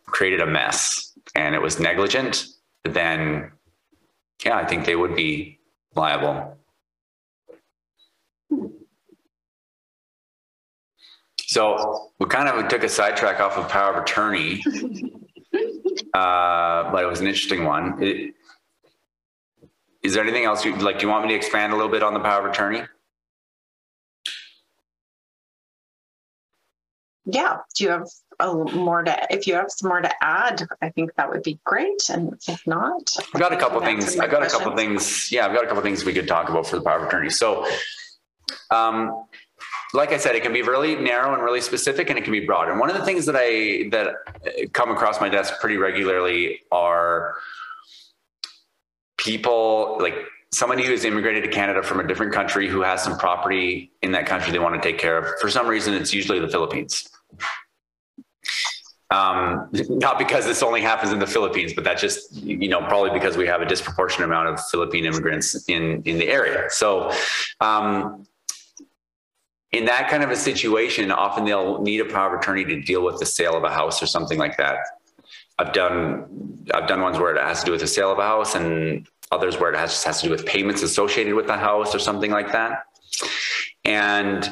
created 0.07 0.41
a 0.41 0.45
mess 0.45 1.13
and 1.35 1.55
it 1.55 1.61
was 1.61 1.79
negligent 1.79 2.47
then 2.83 3.51
yeah 4.45 4.57
i 4.57 4.65
think 4.65 4.85
they 4.85 4.95
would 4.95 5.15
be 5.15 5.59
liable 5.95 6.57
So 11.47 12.11
we 12.19 12.25
kind 12.25 12.49
of 12.49 12.67
took 12.67 12.83
a 12.83 12.89
sidetrack 12.89 13.39
off 13.39 13.57
of 13.57 13.69
power 13.69 13.95
of 13.95 14.03
attorney, 14.03 14.61
uh, 16.13 16.91
but 16.91 17.03
it 17.03 17.07
was 17.07 17.21
an 17.21 17.27
interesting 17.27 17.63
one. 17.63 18.03
It, 18.03 18.35
is 20.03 20.13
there 20.13 20.23
anything 20.23 20.43
else 20.43 20.65
you 20.65 20.75
like? 20.75 20.99
Do 20.99 21.05
you 21.05 21.09
want 21.09 21.25
me 21.25 21.29
to 21.31 21.35
expand 21.35 21.71
a 21.71 21.75
little 21.77 21.91
bit 21.91 22.03
on 22.03 22.13
the 22.13 22.19
power 22.19 22.45
of 22.45 22.51
attorney? 22.51 22.81
Yeah. 27.29 27.57
Do 27.75 27.83
you 27.83 27.89
have 27.89 28.07
a 28.39 28.53
more 28.53 29.03
to, 29.03 29.27
if 29.29 29.47
you 29.47 29.55
have 29.55 29.69
some 29.69 29.89
more 29.89 30.01
to 30.01 30.11
add, 30.23 30.65
I 30.81 30.89
think 30.89 31.13
that 31.15 31.29
would 31.29 31.43
be 31.43 31.59
great. 31.65 32.09
And 32.09 32.33
if 32.47 32.65
not, 32.65 33.11
I've 33.33 33.39
got 33.39 33.51
a 33.51 33.57
couple 33.57 33.81
things. 33.81 34.17
I've 34.17 34.31
got 34.31 34.43
a 34.43 34.47
couple 34.47 34.71
questions. 34.71 35.03
things. 35.03 35.31
Yeah, 35.31 35.45
I've 35.45 35.53
got 35.53 35.63
a 35.63 35.67
couple 35.67 35.83
things 35.83 36.05
we 36.05 36.13
could 36.13 36.27
talk 36.27 36.49
about 36.49 36.67
for 36.67 36.77
the 36.77 36.81
power 36.81 36.99
of 36.99 37.07
attorney. 37.07 37.29
So, 37.29 37.67
um, 38.71 39.25
like 39.93 40.11
I 40.11 40.17
said, 40.17 40.35
it 40.35 40.43
can 40.43 40.53
be 40.53 40.61
really 40.61 40.95
narrow 40.95 41.33
and 41.33 41.43
really 41.43 41.61
specific, 41.61 42.09
and 42.09 42.17
it 42.17 42.23
can 42.23 42.31
be 42.31 42.45
broad. 42.45 42.69
And 42.69 42.79
one 42.79 42.89
of 42.89 42.97
the 42.97 43.05
things 43.05 43.25
that 43.25 43.35
I 43.37 43.89
that 43.89 44.07
uh, 44.07 44.67
come 44.73 44.91
across 44.91 45.19
my 45.19 45.29
desk 45.29 45.55
pretty 45.59 45.77
regularly 45.77 46.61
are 46.71 47.35
people 49.17 49.97
like 49.99 50.15
somebody 50.51 50.85
who 50.85 50.91
has 50.91 51.03
immigrated 51.03 51.43
to 51.43 51.49
Canada 51.49 51.83
from 51.83 51.99
a 51.99 52.07
different 52.07 52.33
country 52.33 52.69
who 52.69 52.81
has 52.81 53.03
some 53.03 53.17
property 53.17 53.91
in 54.01 54.11
that 54.11 54.25
country 54.25 54.51
they 54.51 54.59
want 54.59 54.81
to 54.81 54.87
take 54.87 54.99
care 54.99 55.17
of. 55.17 55.39
For 55.39 55.49
some 55.49 55.67
reason, 55.67 55.93
it's 55.93 56.13
usually 56.13 56.39
the 56.39 56.47
Philippines. 56.47 57.09
Um, 59.09 59.69
not 59.71 60.19
because 60.19 60.45
this 60.45 60.61
only 60.61 60.81
happens 60.81 61.13
in 61.13 61.19
the 61.19 61.27
Philippines, 61.27 61.73
but 61.73 61.85
that 61.85 61.97
just 61.97 62.33
you 62.33 62.67
know 62.67 62.81
probably 62.81 63.11
because 63.11 63.37
we 63.37 63.47
have 63.47 63.61
a 63.61 63.65
disproportionate 63.65 64.27
amount 64.27 64.49
of 64.49 64.59
Philippine 64.65 65.05
immigrants 65.05 65.67
in 65.69 66.01
in 66.03 66.17
the 66.17 66.27
area. 66.27 66.65
So. 66.69 67.11
Um, 67.61 68.25
in 69.73 69.83
that 69.83 70.09
kind 70.09 70.23
of 70.23 70.31
a 70.31 70.35
situation, 70.35 71.11
often 71.11 71.43
they'll 71.43 71.81
need 71.81 71.99
a 71.99 72.05
power 72.05 72.33
of 72.33 72.41
attorney 72.41 72.63
to 72.63 72.81
deal 72.81 73.03
with 73.03 73.19
the 73.19 73.25
sale 73.25 73.55
of 73.55 73.65
a 73.65 73.69
house 73.69 74.01
or 74.01 74.05
something 74.05 74.39
like 74.39 74.55
that. 74.55 74.77
I've 75.59 75.73
done 75.73 76.67
I've 76.73 76.87
done 76.87 77.01
ones 77.01 77.19
where 77.19 77.35
it 77.35 77.41
has 77.41 77.59
to 77.59 77.65
do 77.65 77.71
with 77.73 77.81
the 77.81 77.87
sale 77.87 78.11
of 78.11 78.17
a 78.19 78.23
house, 78.23 78.55
and 78.55 79.07
others 79.31 79.59
where 79.59 79.71
it 79.71 79.77
has, 79.77 79.91
just 79.91 80.05
has 80.05 80.21
to 80.21 80.27
do 80.27 80.31
with 80.31 80.45
payments 80.45 80.83
associated 80.83 81.33
with 81.33 81.47
the 81.47 81.57
house 81.57 81.93
or 81.93 81.99
something 81.99 82.31
like 82.31 82.51
that. 82.51 82.83
And 83.83 84.49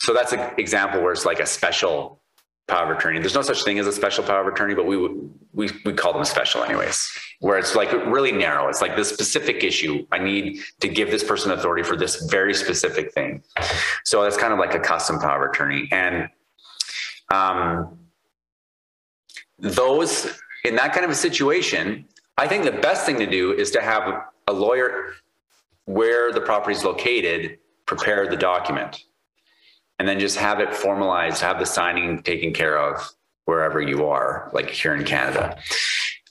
so 0.00 0.14
that's 0.14 0.32
an 0.32 0.40
example 0.58 1.02
where 1.02 1.12
it's 1.12 1.24
like 1.24 1.40
a 1.40 1.46
special 1.46 2.20
power 2.68 2.92
of 2.92 2.98
attorney. 2.98 3.18
There's 3.18 3.34
no 3.34 3.42
such 3.42 3.64
thing 3.64 3.78
as 3.78 3.86
a 3.86 3.92
special 3.92 4.22
power 4.22 4.42
of 4.42 4.46
attorney, 4.46 4.74
but 4.74 4.86
we 4.86 4.96
we 5.52 5.70
we 5.84 5.92
call 5.92 6.12
them 6.12 6.24
special 6.24 6.62
anyways. 6.62 7.10
Where 7.40 7.58
it's 7.58 7.74
like 7.74 7.90
really 7.92 8.30
narrow. 8.30 8.68
It's 8.68 8.80
like 8.80 8.94
this 8.94 9.08
specific 9.08 9.64
issue. 9.64 10.06
I 10.12 10.18
need 10.18 10.60
to 10.80 10.88
give 10.88 11.10
this 11.10 11.24
person 11.24 11.50
authority 11.50 11.82
for 11.82 11.96
this 11.96 12.26
very 12.30 12.54
specific 12.54 13.12
thing. 13.12 13.42
So 14.04 14.22
that's 14.22 14.36
kind 14.36 14.52
of 14.52 14.58
like 14.58 14.74
a 14.74 14.80
custom 14.80 15.18
power 15.18 15.46
of 15.46 15.50
attorney. 15.50 15.88
And 15.90 16.28
um, 17.32 17.98
those 19.58 20.38
in 20.64 20.76
that 20.76 20.92
kind 20.92 21.04
of 21.04 21.10
a 21.10 21.16
situation, 21.16 22.04
I 22.36 22.46
think 22.46 22.64
the 22.64 22.72
best 22.72 23.06
thing 23.06 23.18
to 23.18 23.26
do 23.26 23.52
is 23.52 23.70
to 23.72 23.80
have 23.80 24.24
a 24.46 24.52
lawyer 24.52 25.14
where 25.86 26.32
the 26.32 26.40
property 26.40 26.76
is 26.76 26.84
located 26.84 27.58
prepare 27.86 28.28
the 28.28 28.36
document 28.36 29.04
and 29.98 30.08
then 30.08 30.18
just 30.18 30.36
have 30.36 30.60
it 30.60 30.74
formalized, 30.74 31.40
have 31.40 31.58
the 31.58 31.66
signing 31.66 32.22
taken 32.22 32.52
care 32.52 32.78
of 32.78 33.00
wherever 33.44 33.80
you 33.80 34.06
are, 34.06 34.50
like 34.52 34.70
here 34.70 34.94
in 34.94 35.04
Canada. 35.04 35.58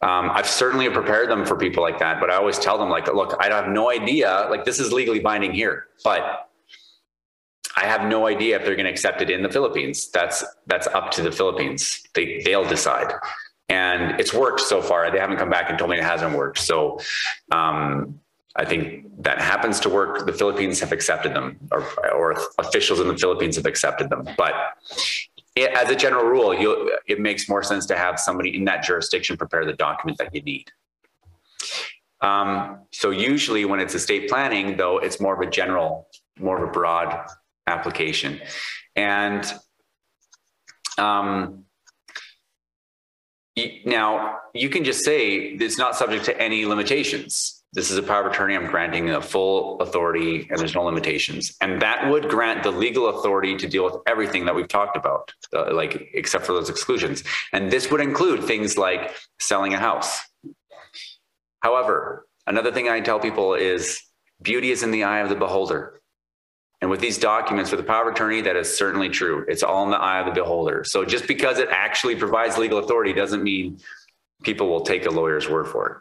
Um, 0.02 0.30
I've 0.32 0.48
certainly 0.48 0.90
prepared 0.90 1.30
them 1.30 1.46
for 1.46 1.56
people 1.56 1.82
like 1.82 1.98
that, 2.00 2.20
but 2.20 2.30
I 2.30 2.36
always 2.36 2.60
tell 2.60 2.78
them, 2.78 2.90
like, 2.90 3.12
look, 3.12 3.36
I 3.40 3.48
have 3.48 3.68
no 3.68 3.90
idea, 3.90 4.48
like, 4.52 4.64
this 4.64 4.80
is 4.80 4.94
legally 4.94 5.20
binding 5.20 5.54
here, 5.54 5.88
but 6.04 6.48
I 7.76 7.86
have 7.86 8.08
no 8.08 8.28
idea 8.28 8.56
if 8.58 8.66
they're 8.66 8.76
going 8.76 8.86
to 8.86 8.92
accept 8.92 9.22
it 9.22 9.30
in 9.30 9.44
the 9.44 9.50
Philippines. 9.50 10.10
That's 10.12 10.44
that's 10.66 10.88
up 10.88 11.12
to 11.12 11.22
the 11.22 11.32
Philippines. 11.32 12.04
They 12.16 12.42
they'll 12.44 12.68
decide, 12.68 13.14
and 13.70 14.20
it's 14.20 14.34
worked 14.34 14.62
so 14.62 14.82
far. 14.82 15.12
They 15.12 15.20
haven't 15.20 15.38
come 15.38 15.52
back 15.52 15.70
and 15.70 15.78
told 15.78 15.92
me 15.92 15.98
it 15.98 16.04
hasn't 16.04 16.36
worked. 16.36 16.58
So, 16.58 17.00
um, 17.52 18.20
I 18.58 18.66
think 18.66 19.06
that 19.20 19.40
happens 19.40 19.80
to 19.82 19.90
work. 19.90 20.26
The 20.26 20.34
Philippines 20.34 20.80
have 20.80 20.92
accepted 20.92 21.34
them, 21.34 21.58
or, 21.72 21.86
or 22.12 22.36
officials 22.58 23.00
in 23.00 23.08
the 23.08 23.18
Philippines 23.18 23.56
have 23.56 23.68
accepted 23.68 24.10
them. 24.10 24.28
But 24.36 24.54
it, 25.56 25.72
as 25.72 25.90
a 25.90 25.96
general 25.96 26.26
rule, 26.26 26.54
it 27.08 27.20
makes 27.20 27.48
more 27.48 27.62
sense 27.62 27.86
to 27.88 27.98
have 27.98 28.20
somebody 28.20 28.56
in 28.56 28.66
that 28.66 28.84
jurisdiction 28.84 29.38
prepare 29.38 29.64
the 29.64 29.74
document 29.74 30.18
that 30.18 30.34
you 30.34 30.42
need. 30.42 30.72
Um, 32.22 32.80
so 32.92 33.12
usually, 33.12 33.66
when 33.66 33.80
it's 33.80 33.94
estate 33.94 34.28
planning, 34.28 34.76
though, 34.76 34.98
it's 34.98 35.20
more 35.20 35.36
of 35.36 35.48
a 35.48 35.50
general, 35.50 36.08
more 36.40 36.62
of 36.62 36.68
a 36.68 36.72
broad 36.72 37.28
application, 37.68 38.42
and 38.96 39.54
um, 40.98 41.66
now 43.86 44.40
you 44.56 44.70
can 44.70 44.84
just 44.84 45.06
say 45.06 45.36
it's 45.36 45.78
not 45.78 45.96
subject 45.96 46.26
to 46.26 46.42
any 46.42 46.66
limitations 46.66 47.57
this 47.78 47.92
is 47.92 47.98
a 48.00 48.02
power 48.02 48.26
of 48.26 48.34
attorney. 48.34 48.56
I'm 48.56 48.66
granting 48.66 49.12
a 49.12 49.22
full 49.22 49.80
authority 49.82 50.48
and 50.50 50.58
there's 50.58 50.74
no 50.74 50.82
limitations. 50.82 51.56
And 51.62 51.80
that 51.84 52.10
would 52.10 52.28
grant 52.28 52.64
the 52.64 52.72
legal 52.72 53.08
authority 53.10 53.56
to 53.56 53.68
deal 53.68 53.84
with 53.86 53.98
everything 54.08 54.46
that 54.46 54.56
we've 54.56 54.68
talked 54.68 54.98
about, 54.98 55.32
uh, 55.54 55.72
like 55.76 56.10
except 56.16 56.44
for 56.44 56.54
those 56.54 56.72
exclusions. 56.72 57.24
And 57.54 57.70
this 57.70 57.92
would 57.92 58.02
include 58.02 58.44
things 58.46 58.80
like 58.80 59.16
selling 59.40 59.76
a 59.76 59.78
house. 59.78 60.20
However, 61.60 62.28
another 62.48 62.72
thing 62.72 62.90
I 62.90 63.00
tell 63.00 63.20
people 63.20 63.54
is 63.54 64.02
beauty 64.42 64.72
is 64.72 64.82
in 64.82 64.90
the 64.90 65.04
eye 65.04 65.20
of 65.20 65.30
the 65.30 65.36
beholder. 65.36 66.02
And 66.82 66.90
with 66.90 67.00
these 67.00 67.20
documents, 67.20 67.70
with 67.70 67.80
the 67.80 67.86
power 67.86 68.10
of 68.10 68.16
attorney, 68.16 68.42
that 68.42 68.56
is 68.56 68.76
certainly 68.76 69.10
true. 69.10 69.46
It's 69.48 69.62
all 69.62 69.84
in 69.84 69.92
the 69.92 69.98
eye 69.98 70.20
of 70.20 70.26
the 70.26 70.32
beholder. 70.32 70.84
So 70.84 71.06
just 71.06 71.28
because 71.28 71.60
it 71.60 71.70
actually 71.70 72.16
provides 72.16 72.58
legal 72.58 72.80
authority 72.80 73.14
doesn't 73.14 73.44
mean 73.44 73.78
people 74.42 74.68
will 74.68 74.82
take 74.82 75.06
a 75.06 75.12
lawyer's 75.12 75.48
word 75.48 75.68
for 75.68 75.88
it. 75.90 75.98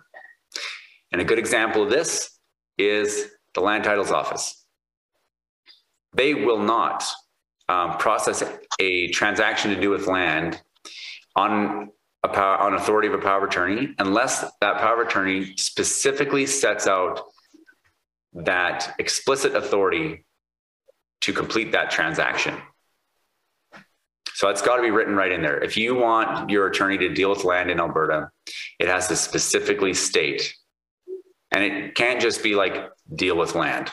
And 1.13 1.21
a 1.21 1.25
good 1.25 1.39
example 1.39 1.83
of 1.83 1.91
this 1.91 2.39
is 2.79 3.31
the 3.55 3.61
land 3.61 3.85
titles 3.85 4.11
office. 4.11 4.65
They 6.15 6.35
will 6.35 6.59
not 6.59 7.05
um, 7.69 7.99
process 7.99 8.43
a 8.81 9.09
transaction 9.09 9.75
to 9.75 9.81
do 9.81 9.91
with 9.91 10.07
land 10.07 10.61
on 11.35 11.91
a 12.23 12.29
power, 12.29 12.57
on 12.59 12.75
authority 12.75 13.09
of 13.09 13.15
a 13.15 13.19
power 13.19 13.39
of 13.39 13.49
attorney 13.49 13.95
unless 13.99 14.45
that 14.61 14.79
power 14.79 15.03
of 15.03 15.09
attorney 15.09 15.55
specifically 15.57 16.47
sets 16.47 16.87
out 16.87 17.23
that 18.33 18.95
explicit 18.99 19.55
authority 19.55 20.25
to 21.23 21.33
complete 21.33 21.73
that 21.73 21.91
transaction. 21.91 22.55
So 24.35 24.49
it's 24.49 24.61
got 24.61 24.77
to 24.77 24.83
be 24.83 24.91
written 24.91 25.17
right 25.17 25.33
in 25.33 25.41
there. 25.41 25.63
If 25.63 25.79
you 25.79 25.95
want 25.95 26.51
your 26.51 26.67
attorney 26.67 26.99
to 26.99 27.09
deal 27.09 27.31
with 27.31 27.45
land 27.45 27.71
in 27.71 27.81
Alberta, 27.81 28.31
it 28.79 28.87
has 28.87 29.09
to 29.09 29.17
specifically 29.17 29.95
state 29.95 30.55
and 31.57 31.65
it 31.65 31.95
can't 31.95 32.21
just 32.21 32.43
be 32.43 32.55
like 32.55 32.75
deal 33.15 33.35
with 33.35 33.55
land. 33.55 33.91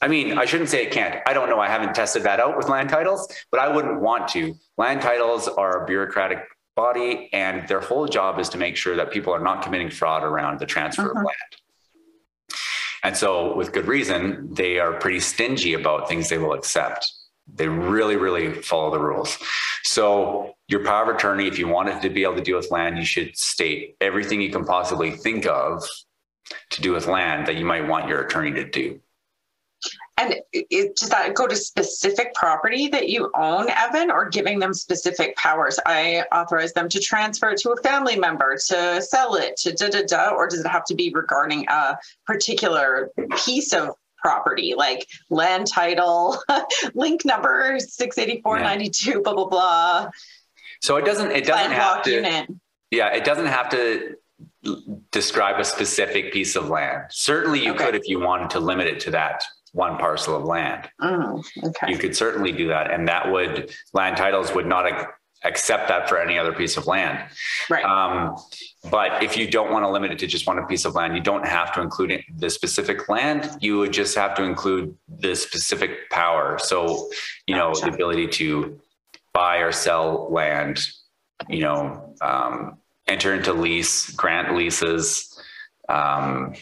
I 0.00 0.06
mean, 0.06 0.38
I 0.38 0.44
shouldn't 0.44 0.70
say 0.70 0.84
it 0.86 0.92
can't. 0.92 1.20
I 1.26 1.32
don't 1.32 1.48
know. 1.50 1.58
I 1.58 1.66
haven't 1.66 1.92
tested 1.92 2.22
that 2.22 2.38
out 2.38 2.56
with 2.56 2.68
land 2.68 2.88
titles, 2.88 3.26
but 3.50 3.58
I 3.58 3.66
wouldn't 3.66 4.00
want 4.00 4.28
to. 4.28 4.54
Land 4.76 5.02
titles 5.02 5.48
are 5.48 5.82
a 5.82 5.86
bureaucratic 5.86 6.38
body, 6.76 7.30
and 7.32 7.66
their 7.66 7.80
whole 7.80 8.06
job 8.06 8.38
is 8.38 8.48
to 8.50 8.58
make 8.58 8.76
sure 8.76 8.94
that 8.94 9.10
people 9.10 9.32
are 9.34 9.40
not 9.40 9.64
committing 9.64 9.90
fraud 9.90 10.22
around 10.22 10.60
the 10.60 10.66
transfer 10.66 11.02
Mhm. 11.02 11.10
of 11.10 11.16
land. 11.16 11.52
And 13.02 13.16
so, 13.16 13.56
with 13.56 13.72
good 13.72 13.88
reason, 13.88 14.54
they 14.54 14.78
are 14.78 14.92
pretty 14.92 15.18
stingy 15.18 15.74
about 15.74 16.08
things 16.08 16.28
they 16.28 16.38
will 16.38 16.52
accept. 16.52 17.10
They 17.52 17.66
really, 17.66 18.14
really 18.14 18.52
follow 18.62 18.92
the 18.92 19.00
rules. 19.00 19.36
So 19.82 20.54
your 20.68 20.84
power 20.84 21.10
of 21.10 21.16
attorney, 21.16 21.48
if 21.48 21.58
you 21.58 21.66
wanted 21.66 22.02
to 22.02 22.10
be 22.10 22.22
able 22.22 22.36
to 22.36 22.42
deal 22.42 22.56
with 22.56 22.70
land, 22.70 22.98
you 22.98 23.04
should 23.04 23.36
state 23.36 23.96
everything 24.00 24.40
you 24.40 24.50
can 24.50 24.64
possibly 24.64 25.10
think 25.10 25.44
of 25.46 25.82
to 26.70 26.82
do 26.82 26.92
with 26.92 27.06
land 27.06 27.46
that 27.46 27.56
you 27.56 27.64
might 27.64 27.86
want 27.86 28.08
your 28.08 28.20
attorney 28.20 28.52
to 28.52 28.64
do. 28.64 29.00
And 30.16 30.34
it, 30.52 30.96
does 30.96 31.10
that 31.10 31.34
go 31.34 31.46
to 31.46 31.54
specific 31.54 32.34
property 32.34 32.88
that 32.88 33.08
you 33.08 33.30
own, 33.36 33.68
Evan, 33.70 34.10
or 34.10 34.28
giving 34.28 34.58
them 34.58 34.74
specific 34.74 35.36
powers? 35.36 35.78
I 35.86 36.24
authorize 36.32 36.72
them 36.72 36.88
to 36.88 36.98
transfer 36.98 37.50
it 37.50 37.60
to 37.60 37.70
a 37.70 37.76
family 37.82 38.16
member, 38.16 38.56
to 38.66 39.00
sell 39.00 39.36
it, 39.36 39.56
to 39.58 39.72
da 39.72 39.88
da 39.88 40.02
da, 40.02 40.30
or 40.30 40.48
does 40.48 40.64
it 40.64 40.66
have 40.66 40.84
to 40.86 40.96
be 40.96 41.12
regarding 41.14 41.66
a 41.68 41.96
particular 42.26 43.12
piece 43.44 43.72
of 43.72 43.90
property, 44.16 44.74
like 44.76 45.06
land 45.30 45.68
title, 45.68 46.36
link 46.94 47.24
number 47.24 47.78
68492, 47.78 49.10
yeah. 49.10 49.16
blah, 49.22 49.34
blah, 49.34 49.46
blah. 49.46 50.10
So 50.82 50.96
it 50.96 51.04
doesn't, 51.04 51.30
it 51.30 51.44
doesn't 51.44 51.70
have 51.70 52.02
to, 52.02 52.10
unit. 52.10 52.50
yeah, 52.90 53.14
it 53.14 53.24
doesn't 53.24 53.46
have 53.46 53.68
to 53.70 54.16
describe 55.10 55.60
a 55.60 55.64
specific 55.64 56.32
piece 56.32 56.56
of 56.56 56.68
land. 56.68 57.04
Certainly 57.10 57.64
you 57.64 57.72
okay. 57.72 57.86
could 57.86 57.94
if 57.94 58.08
you 58.08 58.20
wanted 58.20 58.50
to 58.50 58.60
limit 58.60 58.86
it 58.86 59.00
to 59.00 59.10
that 59.12 59.42
one 59.72 59.98
parcel 59.98 60.34
of 60.36 60.44
land. 60.44 60.88
Oh, 61.00 61.42
okay. 61.62 61.90
You 61.90 61.98
could 61.98 62.16
certainly 62.16 62.52
do 62.52 62.68
that. 62.68 62.90
And 62.90 63.06
that 63.08 63.30
would, 63.30 63.70
land 63.92 64.16
titles 64.16 64.54
would 64.54 64.66
not 64.66 64.86
accept 65.44 65.88
that 65.88 66.08
for 66.08 66.20
any 66.20 66.38
other 66.38 66.52
piece 66.52 66.76
of 66.76 66.86
land. 66.86 67.22
Right. 67.70 67.84
Um, 67.84 68.36
but 68.90 69.22
if 69.22 69.36
you 69.36 69.48
don't 69.48 69.70
want 69.70 69.84
to 69.84 69.90
limit 69.90 70.10
it 70.10 70.18
to 70.20 70.26
just 70.26 70.46
one 70.46 70.64
piece 70.66 70.84
of 70.84 70.94
land, 70.94 71.14
you 71.14 71.22
don't 71.22 71.46
have 71.46 71.72
to 71.74 71.80
include 71.80 72.22
the 72.38 72.50
specific 72.50 73.08
land. 73.08 73.50
You 73.60 73.78
would 73.78 73.92
just 73.92 74.16
have 74.16 74.34
to 74.36 74.42
include 74.42 74.96
the 75.08 75.36
specific 75.36 76.10
power. 76.10 76.58
So, 76.58 77.08
you 77.46 77.54
know, 77.54 77.72
the 77.74 77.88
ability 77.88 78.28
to 78.28 78.80
buy 79.32 79.58
or 79.58 79.70
sell 79.70 80.28
land, 80.32 80.80
you 81.48 81.60
know, 81.60 82.14
um, 82.20 82.78
enter 83.08 83.34
into 83.34 83.52
lease, 83.52 84.10
grant 84.10 84.54
leases, 84.56 85.40
um, 85.88 86.54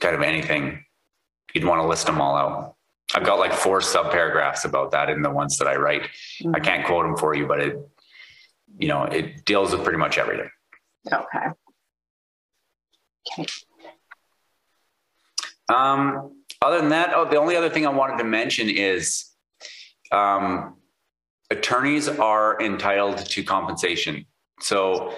kind 0.00 0.14
of 0.14 0.22
anything 0.22 0.84
you'd 1.54 1.64
want 1.64 1.80
to 1.80 1.86
list 1.86 2.06
them 2.06 2.20
all 2.20 2.36
out. 2.36 2.74
I've 3.14 3.24
got 3.24 3.38
like 3.38 3.52
four 3.52 3.80
sub 3.80 4.10
paragraphs 4.10 4.64
about 4.64 4.90
that 4.92 5.08
in 5.10 5.22
the 5.22 5.30
ones 5.30 5.58
that 5.58 5.68
I 5.68 5.76
write. 5.76 6.02
Mm-hmm. 6.02 6.56
I 6.56 6.60
can't 6.60 6.86
quote 6.86 7.04
them 7.04 7.16
for 7.16 7.34
you, 7.34 7.46
but 7.46 7.60
it, 7.60 7.78
you 8.78 8.88
know, 8.88 9.04
it 9.04 9.44
deals 9.44 9.72
with 9.72 9.82
pretty 9.84 9.98
much 9.98 10.18
everything. 10.18 10.50
Okay. 11.12 11.46
Okay. 13.38 13.46
Um, 15.68 16.42
other 16.62 16.78
than 16.78 16.90
that, 16.90 17.12
oh, 17.14 17.28
the 17.28 17.36
only 17.36 17.56
other 17.56 17.70
thing 17.70 17.86
I 17.86 17.90
wanted 17.90 18.18
to 18.18 18.24
mention 18.24 18.68
is 18.68 19.30
um, 20.12 20.76
attorneys 21.50 22.08
are 22.08 22.60
entitled 22.60 23.18
to 23.18 23.42
compensation. 23.44 24.26
So 24.60 25.14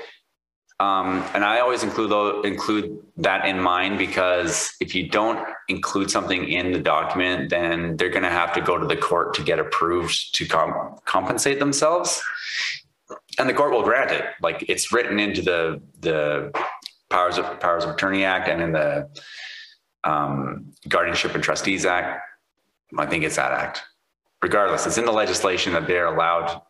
um, 0.81 1.25
and 1.35 1.45
I 1.45 1.59
always 1.59 1.83
include 1.83 2.45
include 2.45 2.99
that 3.17 3.47
in 3.47 3.61
mind 3.61 3.99
because 3.99 4.71
if 4.81 4.95
you 4.95 5.09
don't 5.09 5.45
include 5.69 6.09
something 6.09 6.49
in 6.49 6.71
the 6.71 6.79
document, 6.79 7.51
then 7.51 7.97
they're 7.97 8.11
going 8.11 8.23
to 8.23 8.31
have 8.31 8.53
to 8.53 8.61
go 8.61 8.79
to 8.79 8.87
the 8.87 8.97
court 8.97 9.35
to 9.35 9.43
get 9.43 9.59
approved 9.59 10.35
to 10.37 10.47
com- 10.47 10.97
compensate 11.05 11.59
themselves, 11.59 12.23
and 13.41 13.49
the 13.49 13.55
court 13.55 13.73
will 13.73 13.83
grant 13.83 14.13
it. 14.13 14.25
Like 14.41 14.65
it's 14.69 14.93
written 14.93 15.19
into 15.19 15.43
the 15.43 15.83
the 15.99 16.53
powers 17.11 17.39
of 17.39 17.59
powers 17.59 17.83
of 17.83 17.91
attorney 17.91 18.25
act 18.25 18.49
and 18.49 18.63
in 18.63 18.71
the 18.71 19.11
um, 20.05 20.73
guardianship 20.89 21.35
and 21.35 21.43
trustees 21.43 21.87
act. 21.87 22.23
I 22.97 23.07
think 23.07 23.25
it's 23.25 23.37
that 23.37 23.51
act. 23.51 23.83
Regardless, 24.41 24.87
it's 24.87 24.97
in 24.97 25.07
the 25.07 25.13
legislation 25.13 25.73
that 25.73 25.89
they're 25.89 26.07
allowed 26.07 26.63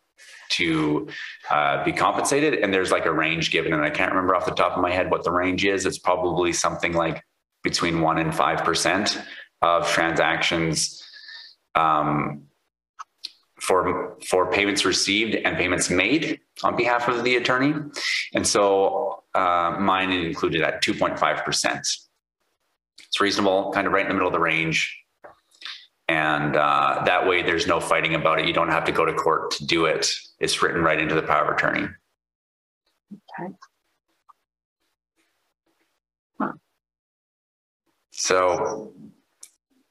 to 0.49 1.07
uh, 1.49 1.83
be 1.83 1.91
compensated. 1.91 2.55
And 2.55 2.73
there's 2.73 2.91
like 2.91 3.05
a 3.05 3.13
range 3.13 3.51
given, 3.51 3.73
and 3.73 3.83
I 3.83 3.89
can't 3.89 4.11
remember 4.11 4.35
off 4.35 4.45
the 4.45 4.51
top 4.51 4.73
of 4.73 4.81
my 4.81 4.91
head 4.91 5.09
what 5.11 5.23
the 5.23 5.31
range 5.31 5.65
is. 5.65 5.85
It's 5.85 5.99
probably 5.99 6.53
something 6.53 6.93
like 6.93 7.23
between 7.63 8.01
one 8.01 8.17
and 8.17 8.33
five 8.33 8.63
percent 8.63 9.21
of 9.61 9.89
transactions 9.89 11.03
um, 11.75 12.43
for 13.59 14.17
for 14.27 14.51
payments 14.51 14.85
received 14.85 15.35
and 15.35 15.57
payments 15.57 15.89
made 15.89 16.39
on 16.63 16.75
behalf 16.75 17.07
of 17.07 17.23
the 17.23 17.35
attorney. 17.35 17.73
And 18.33 18.47
so 18.47 19.23
uh, 19.35 19.77
mine 19.79 20.11
included 20.11 20.61
at 20.61 20.83
2.5 20.83 21.45
percent. 21.45 21.87
It's 22.99 23.19
reasonable, 23.19 23.71
kind 23.73 23.87
of 23.87 23.93
right 23.93 24.03
in 24.03 24.07
the 24.07 24.13
middle 24.13 24.27
of 24.27 24.33
the 24.33 24.39
range 24.39 24.98
and 26.09 26.55
uh, 26.55 27.03
that 27.05 27.27
way 27.27 27.43
there's 27.43 27.67
no 27.67 27.79
fighting 27.79 28.15
about 28.15 28.39
it. 28.39 28.47
You 28.47 28.53
don't 28.53 28.69
have 28.69 28.83
to 28.85 28.91
go 28.91 29.05
to 29.05 29.13
court 29.13 29.51
to 29.51 29.65
do 29.65 29.85
it. 29.85 30.11
It's 30.39 30.61
written 30.61 30.81
right 30.81 30.99
into 30.99 31.13
the 31.13 31.21
power 31.21 31.45
of 31.45 31.55
attorney. 31.55 31.87
Okay. 33.39 33.53
Huh. 36.39 36.53
so 38.11 38.93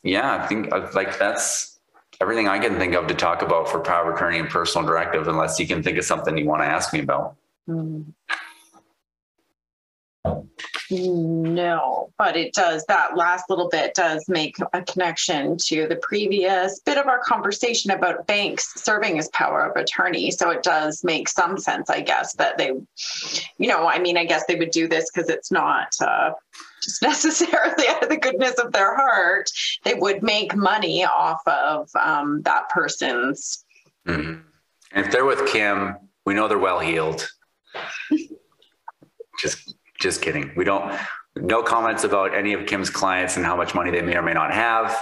yeah 0.05 0.43
i 0.43 0.47
think 0.47 0.73
uh, 0.73 0.89
like 0.95 1.19
that's 1.19 1.81
everything 2.21 2.47
i 2.47 2.59
can 2.59 2.79
think 2.79 2.95
of 2.95 3.09
to 3.09 3.14
talk 3.14 3.43
about 3.43 3.69
for 3.69 3.81
power 3.81 4.11
of 4.11 4.16
attorney 4.16 4.39
and 4.39 4.49
personal 4.49 4.87
directive 4.87 5.27
unless 5.27 5.59
you 5.59 5.66
can 5.66 5.83
think 5.83 5.99
of 5.99 6.05
something 6.05 6.39
you 6.39 6.47
want 6.47 6.62
to 6.62 6.66
ask 6.66 6.93
me 6.93 7.01
about. 7.01 7.37
Mm. 7.69 8.14
No, 10.91 12.11
but 12.16 12.36
it 12.36 12.55
does. 12.55 12.84
That 12.86 13.16
last 13.16 13.51
little 13.51 13.68
bit 13.68 13.95
does 13.95 14.26
make 14.28 14.57
a 14.72 14.82
connection 14.82 15.57
to 15.66 15.86
the 15.86 15.97
previous 15.97 16.80
bit 16.80 16.97
of 16.97 17.07
our 17.07 17.18
conversation 17.18 17.91
about 17.91 18.26
banks 18.26 18.72
serving 18.80 19.18
as 19.18 19.28
power 19.28 19.64
of 19.66 19.76
attorney. 19.76 20.30
So 20.30 20.51
it 20.51 20.62
does 20.62 21.05
make 21.05 21.28
some 21.28 21.59
sense, 21.59 21.91
I 21.91 22.01
guess, 22.01 22.34
that 22.34 22.57
they, 22.57 22.72
you 23.59 23.68
know, 23.68 23.86
I 23.86 23.99
mean, 23.99 24.16
I 24.16 24.24
guess 24.24 24.45
they 24.47 24.55
would 24.55 24.70
do 24.70 24.89
this 24.89 25.11
because 25.11 25.28
it's 25.28 25.51
not 25.51 25.95
uh, 26.01 26.32
just 26.82 27.03
necessarily 27.03 27.86
out 27.89 28.03
of 28.03 28.09
the 28.09 28.16
goodness 28.16 28.55
of 28.55 28.72
their 28.72 28.97
heart. 28.97 29.51
They 29.84 29.95
would 29.95 30.22
make 30.22 30.57
money 30.57 31.05
off 31.05 31.47
of 31.47 31.91
um, 31.97 32.43
that 32.43 32.70
person's. 32.70 33.64
Mm-hmm. 34.07 34.41
And 34.93 35.07
if 35.07 35.12
they're 35.12 35.26
with 35.26 35.47
Kim, 35.53 35.97
we 36.24 36.32
know 36.32 36.49
they're 36.49 36.59
well 36.59 36.80
heeled. 36.80 37.28
just 39.39 39.74
just 39.99 40.23
kidding. 40.23 40.53
We 40.57 40.65
don't, 40.65 40.97
no 41.37 41.63
comments 41.63 42.05
about 42.05 42.35
any 42.35 42.53
of 42.53 42.67
Kim's 42.67 42.91
clients 42.91 43.37
and 43.37 43.45
how 43.45 43.57
much 43.57 43.75
money 43.75 43.91
they 43.91 44.03
may 44.03 44.17
or 44.17 44.23
may 44.23 44.33
not 44.33 44.53
have. 44.53 44.97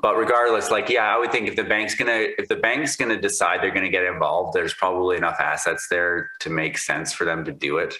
But 0.00 0.16
regardless, 0.16 0.70
like, 0.70 0.88
yeah, 0.88 1.14
I 1.14 1.18
would 1.18 1.32
think 1.32 1.48
if 1.48 1.56
the 1.56 1.64
bank's 1.64 1.94
gonna, 1.94 2.26
if 2.38 2.48
the 2.48 2.56
bank's 2.56 2.96
gonna 2.96 3.20
decide 3.20 3.62
they're 3.62 3.70
gonna 3.72 3.88
get 3.88 4.04
involved, 4.04 4.54
there's 4.54 4.74
probably 4.74 5.16
enough 5.16 5.40
assets 5.40 5.86
there 5.88 6.30
to 6.40 6.50
make 6.50 6.78
sense 6.78 7.12
for 7.12 7.24
them 7.24 7.44
to 7.44 7.52
do 7.52 7.78
it. 7.78 7.94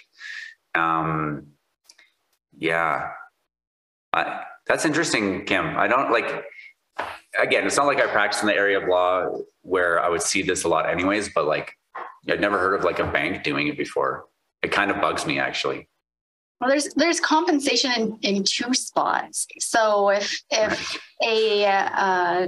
Um, 0.75 1.47
yeah, 2.57 3.09
I, 4.13 4.43
that's 4.67 4.85
interesting, 4.85 5.45
Kim. 5.45 5.77
I 5.77 5.87
don't 5.87 6.11
like. 6.11 6.45
Again, 7.39 7.65
it's 7.65 7.75
not 7.75 7.87
like 7.87 7.99
I 7.99 8.07
practice 8.07 8.41
in 8.41 8.47
the 8.47 8.55
area 8.55 8.79
of 8.79 8.87
law 8.87 9.25
where 9.61 10.01
I 10.01 10.07
would 10.07 10.21
see 10.21 10.41
this 10.41 10.63
a 10.63 10.69
lot, 10.69 10.89
anyways. 10.89 11.31
But 11.33 11.45
like, 11.45 11.73
I'd 12.29 12.39
never 12.39 12.57
heard 12.57 12.73
of 12.75 12.83
like 12.83 12.99
a 12.99 13.05
bank 13.05 13.43
doing 13.43 13.67
it 13.67 13.77
before. 13.77 14.25
It 14.61 14.71
kind 14.71 14.91
of 14.91 15.01
bugs 15.01 15.25
me 15.25 15.39
actually. 15.39 15.89
Well, 16.59 16.69
there's 16.69 16.93
there's 16.95 17.19
compensation 17.19 17.91
in, 17.91 18.17
in 18.21 18.43
two 18.43 18.73
spots. 18.73 19.45
So 19.59 20.09
if 20.09 20.41
if 20.49 20.97
a 21.23 21.65
uh, 21.65 22.47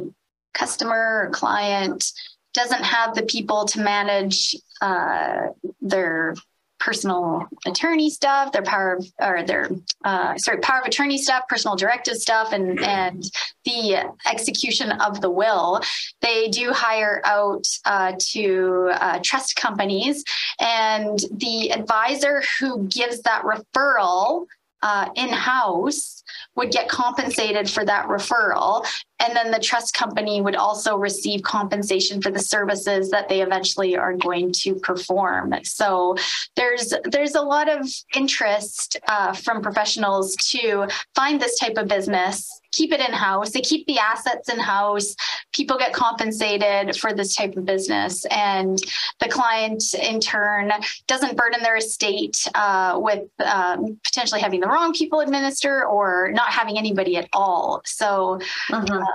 customer 0.54 1.26
or 1.26 1.30
client 1.32 2.12
doesn't 2.54 2.84
have 2.84 3.14
the 3.16 3.24
people 3.24 3.66
to 3.66 3.82
manage 3.82 4.56
uh, 4.82 5.48
their 5.82 6.36
personal 6.80 7.48
attorney 7.66 8.10
stuff, 8.10 8.52
their 8.52 8.62
power 8.62 8.96
of, 8.96 9.06
or 9.20 9.44
their 9.44 9.70
uh, 10.04 10.38
sorry 10.38 10.60
power 10.60 10.82
of 10.82 10.88
attorney 10.88 11.18
stuff, 11.18 11.44
personal 11.50 11.76
directive 11.76 12.18
stuff, 12.18 12.52
and 12.52 12.80
and 12.84 13.24
the 13.66 14.12
execution 14.30 14.92
of 14.94 15.22
the 15.22 15.30
will. 15.30 15.82
They 16.22 16.50
do 16.50 16.72
hire 16.72 17.22
out 17.26 17.66
uh, 17.86 18.14
to 18.32 18.92
uh, 18.94 19.20
trust 19.24 19.56
companies, 19.56 20.24
and 20.60 21.20
the 21.32 21.72
advisor 21.72 22.44
who 22.60 22.88
gives 22.88 23.22
that 23.22 23.44
referral 23.44 24.46
uh, 24.82 25.10
in 25.16 25.30
house 25.30 26.24
would 26.56 26.72
get 26.72 26.90
compensated 26.90 27.70
for 27.70 27.86
that 27.86 28.08
referral. 28.08 28.86
And 29.20 29.36
then 29.36 29.52
the 29.52 29.60
trust 29.60 29.94
company 29.94 30.42
would 30.42 30.56
also 30.56 30.98
receive 30.98 31.42
compensation 31.42 32.22
for 32.22 32.30
the 32.30 32.40
services 32.40 33.10
that 33.10 33.30
they 33.30 33.42
eventually 33.42 33.98
are 33.98 34.14
going 34.14 34.52
to 34.54 34.76
perform. 34.76 35.54
So 35.64 36.16
there's 36.56 36.94
there's 37.06 37.36
a 37.36 37.42
lot 37.42 37.70
of 37.70 37.88
interest 38.16 38.98
uh, 39.08 39.34
from 39.34 39.62
professionals 39.62 40.36
to 40.52 40.88
find 41.16 41.42
this 41.42 41.58
type 41.58 41.78
of 41.78 41.88
business 41.88 42.57
keep 42.72 42.92
it 42.92 43.00
in 43.00 43.14
house 43.14 43.52
they 43.52 43.62
keep 43.62 43.86
the 43.88 44.00
assets 44.00 44.50
in 44.50 44.60
house 44.60 45.16
people 45.54 45.78
get 45.78 45.94
compensated 45.94 46.96
for 46.96 47.14
this 47.14 47.36
type 47.36 47.56
of 47.58 47.66
business 47.66 48.26
and 48.26 48.80
the 49.20 49.28
client 49.28 49.84
in 49.96 50.20
turn 50.20 50.72
doesn't 51.08 51.38
burden 51.38 51.62
their 51.64 51.78
estate 51.78 52.48
uh, 52.56 52.94
with 53.02 53.24
um, 53.46 54.00
potentially 54.04 54.42
having 54.42 54.60
the 54.60 54.68
wrong 54.68 54.94
people 54.94 55.20
administer 55.20 55.86
or 55.86 56.32
not 56.34 56.50
having 56.50 56.78
anybody 56.78 57.16
at 57.18 57.28
all 57.34 57.82
so 57.86 58.40
mm-hmm. 58.70 58.94
uh, 58.94 59.06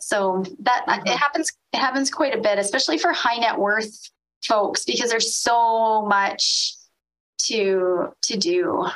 So 0.00 0.44
that 0.60 0.84
Mhm. 0.86 1.06
it 1.06 1.16
happens 1.18 1.52
it 1.72 1.78
happens 1.78 2.10
quite 2.10 2.34
a 2.34 2.40
bit, 2.40 2.58
especially 2.58 2.98
for 2.98 3.12
high 3.12 3.36
net 3.36 3.58
worth 3.58 4.10
folks, 4.42 4.84
because 4.84 5.10
there's 5.10 5.34
so 5.36 6.02
much 6.06 6.74
to 7.44 8.14
to 8.22 8.36
do. 8.36 8.86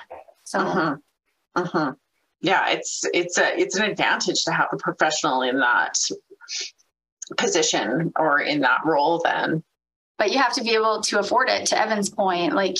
So. 0.44 0.58
Mhm. 0.58 1.96
Yeah, 2.44 2.68
it's 2.68 3.04
it's 3.14 3.38
a 3.38 3.58
it's 3.58 3.76
an 3.76 3.84
advantage 3.84 4.44
to 4.44 4.52
have 4.52 4.68
a 4.70 4.76
professional 4.76 5.40
in 5.42 5.60
that 5.60 5.98
position 7.38 8.12
or 8.18 8.40
in 8.40 8.60
that 8.60 8.80
role. 8.84 9.22
Then, 9.24 9.64
but 10.18 10.30
you 10.30 10.38
have 10.38 10.52
to 10.54 10.62
be 10.62 10.74
able 10.74 11.00
to 11.02 11.18
afford 11.18 11.48
it 11.48 11.66
to 11.66 11.80
evan's 11.80 12.10
point 12.10 12.54
like 12.54 12.76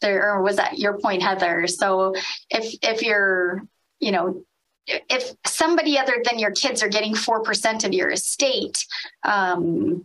there 0.00 0.34
or 0.34 0.42
was 0.42 0.56
that 0.56 0.78
your 0.78 0.98
point 0.98 1.22
heather 1.22 1.66
so 1.68 2.14
if 2.50 2.74
if 2.82 3.02
you're 3.02 3.62
you 4.00 4.10
know 4.10 4.42
if 4.86 5.32
somebody 5.46 5.98
other 5.98 6.22
than 6.24 6.38
your 6.38 6.50
kids 6.50 6.82
are 6.82 6.88
getting 6.88 7.14
4% 7.14 7.84
of 7.84 7.92
your 7.92 8.10
estate 8.10 8.84
um 9.22 10.04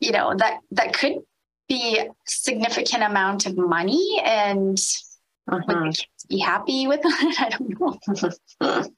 you 0.00 0.12
know 0.12 0.34
that 0.36 0.58
that 0.72 0.92
could 0.92 1.14
be 1.66 1.98
a 1.98 2.08
significant 2.26 3.02
amount 3.02 3.46
of 3.46 3.56
money 3.56 4.20
and 4.22 4.78
would 5.50 5.64
Mhm. 5.64 6.06
Be 6.32 6.38
happy 6.38 6.86
with 6.86 7.02
that 7.02 7.34
i 7.38 7.48
don't 7.50 7.78
know 7.78 7.98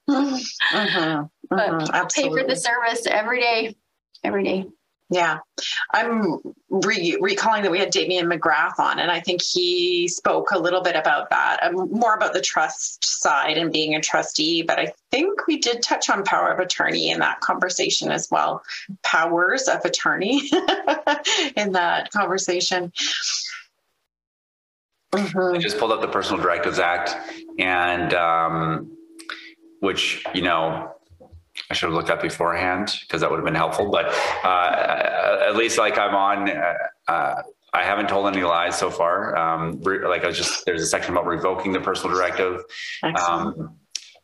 Mhm. 0.05 1.29
but 1.49 1.69
Mhm. 1.69 1.85
people 1.85 2.07
pay 2.15 2.29
for 2.29 2.47
the 2.47 2.55
service 2.55 3.05
every 3.07 3.41
day 3.41 3.75
every 4.23 4.43
day 4.43 4.65
Yeah, 5.11 5.37
I'm 5.93 6.39
re- 6.71 7.15
recalling 7.21 7.61
that 7.61 7.71
we 7.71 7.77
had 7.77 7.91
Damien 7.91 8.25
McGrath 8.27 8.79
on, 8.79 8.97
and 8.97 9.11
I 9.11 9.19
think 9.19 9.39
he 9.43 10.07
spoke 10.07 10.49
a 10.49 10.57
little 10.57 10.81
bit 10.81 10.95
about 10.95 11.29
that, 11.29 11.59
um, 11.61 11.75
more 11.91 12.15
about 12.15 12.33
the 12.33 12.41
trust 12.41 13.05
side 13.05 13.55
and 13.59 13.71
being 13.71 13.93
a 13.93 14.01
trustee. 14.01 14.63
But 14.63 14.79
I 14.79 14.91
think 15.11 15.45
we 15.45 15.57
did 15.59 15.83
touch 15.83 16.09
on 16.09 16.23
power 16.23 16.49
of 16.51 16.59
attorney 16.59 17.11
in 17.11 17.19
that 17.19 17.39
conversation 17.41 18.11
as 18.11 18.29
well. 18.31 18.63
Powers 19.03 19.67
of 19.67 19.85
attorney 19.85 20.41
in 21.55 21.73
that 21.73 22.09
conversation. 22.11 22.91
I 25.15 25.21
Mhm. 25.21 25.61
just 25.61 25.77
pulled 25.77 25.91
up 25.91 26.01
the 26.01 26.07
Personal 26.07 26.41
Directives 26.41 26.79
Act, 26.79 27.15
and 27.59 28.13
um, 28.13 28.91
which 29.79 30.25
you 30.33 30.41
know 30.41 30.91
I 31.69 31.73
should 31.73 31.87
have 31.87 31.93
looked 31.95 32.09
up 32.09 32.21
beforehand 32.21 32.97
because 33.01 33.21
that 33.21 33.29
would 33.29 33.37
have 33.37 33.45
been 33.45 33.55
helpful. 33.55 33.89
But 33.89 34.07
uh, 34.43 35.37
at 35.47 35.55
least 35.55 35.77
like 35.77 35.97
I'm 35.97 36.15
on. 36.15 36.49
Uh, 36.49 36.73
uh, 37.07 37.41
I 37.73 37.83
haven't 37.83 38.07
told 38.07 38.25
any 38.33 38.41
lies 38.43 38.77
so 38.77 38.89
far. 38.89 39.35
Um, 39.37 39.81
re- 39.83 40.07
like 40.07 40.23
I 40.23 40.27
was 40.27 40.37
just 40.37 40.65
there's 40.65 40.81
a 40.81 40.85
section 40.85 41.11
about 41.13 41.25
revoking 41.25 41.73
the 41.73 41.81
personal 41.81 42.15
directive. 42.15 42.61
Um, 43.27 43.75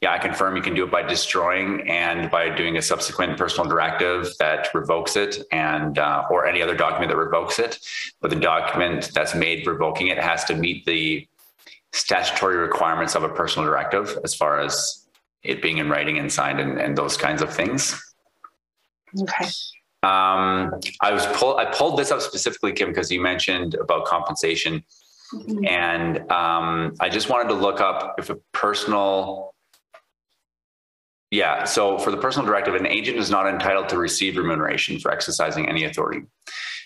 yeah, 0.02 0.11
I 0.11 0.18
confirm 0.18 0.56
you 0.56 0.64
can 0.64 0.73
do 0.73 0.84
it 0.84 0.91
by 0.91 1.03
destroying 1.03 1.88
and 1.88 2.32
by 2.32 2.49
doing 2.49 2.78
a 2.78 2.82
subsequent 2.82 3.38
personal 3.38 3.69
directive 3.69 4.30
that 4.40 4.73
revokes 4.73 5.15
it 5.15 5.45
and 5.52 5.99
uh, 5.99 6.23
or 6.32 6.48
any 6.48 6.61
other 6.61 6.76
document 6.76 7.11
that 7.11 7.18
revokes 7.18 7.60
it. 7.60 7.80
But 8.19 8.32
the 8.32 8.36
document 8.36 9.11
that's 9.14 9.36
made 9.36 9.68
revoking 9.68 10.07
it 10.07 10.18
has 10.18 10.44
to 10.45 10.56
meet 10.56 10.86
the 10.86 11.28
statutory 11.94 12.57
requirements 12.57 13.15
of 13.15 13.23
a 13.23 13.30
personal 13.30 13.68
directive 13.68 14.18
as 14.23 14.34
far 14.34 14.60
as 14.60 15.06
it 15.44 15.61
being 15.61 15.78
in 15.78 15.90
writing 15.90 16.18
and 16.18 16.32
signed 16.32 16.60
and, 16.60 16.80
and 16.80 16.98
those 16.98 17.15
kinds 17.15 17.41
of 17.44 17.53
things. 17.53 18.02
okay. 19.22 19.45
Um, 20.03 20.80
I 21.02 21.11
was 21.11 21.28
pull, 21.28 21.57
I 21.57 21.65
pulled 21.65 21.99
this 21.99 22.10
up 22.10 22.22
specifically, 22.22 22.73
Kim, 22.73 22.90
because 22.90 23.11
you 23.11 23.22
mentioned 23.22 23.76
about 23.76 24.06
compensation. 24.06 24.84
Mhm. 25.32 25.68
And 25.69 26.32
um, 26.32 26.95
I 26.99 27.07
just 27.07 27.30
wanted 27.30 27.49
to 27.49 27.56
look 27.56 27.80
up 27.80 28.15
if 28.18 28.30
a 28.30 28.36
personal, 28.52 29.51
yeah. 31.31 31.63
So 31.63 31.97
for 31.97 32.11
the 32.11 32.17
personal 32.17 32.45
directive, 32.45 32.75
an 32.75 32.85
agent 32.85 33.17
is 33.17 33.31
not 33.31 33.47
entitled 33.47 33.89
to 33.89 33.97
receive 33.97 34.37
remuneration 34.37 34.99
for 34.99 35.11
exercising 35.11 35.67
any 35.67 35.85
authority. 35.85 36.23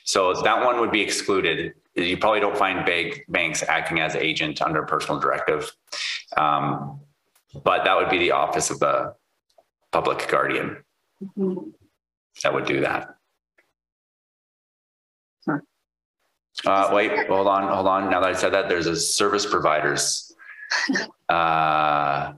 So 0.06 0.34
that 0.44 0.64
one 0.64 0.80
would 0.80 0.92
be 0.92 1.02
excluded. 1.02 1.74
You 1.96 2.18
probably 2.18 2.40
don't 2.40 2.56
find 2.56 2.86
big 2.86 3.24
banks 3.28 3.64
acting 3.64 4.00
as 4.00 4.16
agent 4.16 4.62
under 4.62 4.84
personal 4.84 5.20
directive, 5.20 5.72
um, 6.38 7.00
but 7.64 7.84
that 7.86 7.96
would 7.98 8.10
be 8.10 8.20
the 8.20 8.32
office 8.32 8.70
of 8.70 8.80
the 8.80 9.16
public 9.92 10.28
guardian 10.30 10.84
Mhm. 11.38 11.74
that 12.44 12.54
would 12.54 12.66
do 12.66 12.82
that. 12.82 13.16
Hmm. 15.46 15.58
Uh, 16.66 16.90
wait, 16.94 17.28
hold 17.28 17.48
on, 17.48 17.74
hold 17.74 17.88
on. 17.88 18.10
Now 18.10 18.20
that 18.20 18.30
I 18.30 18.34
said 18.34 18.54
that, 18.54 18.70
there's 18.70 18.88
a 18.88 18.96
service 18.96 19.46
providers. 19.46 20.32
Uh, 21.28 22.34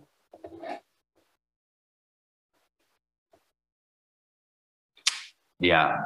yeah. 5.60 5.98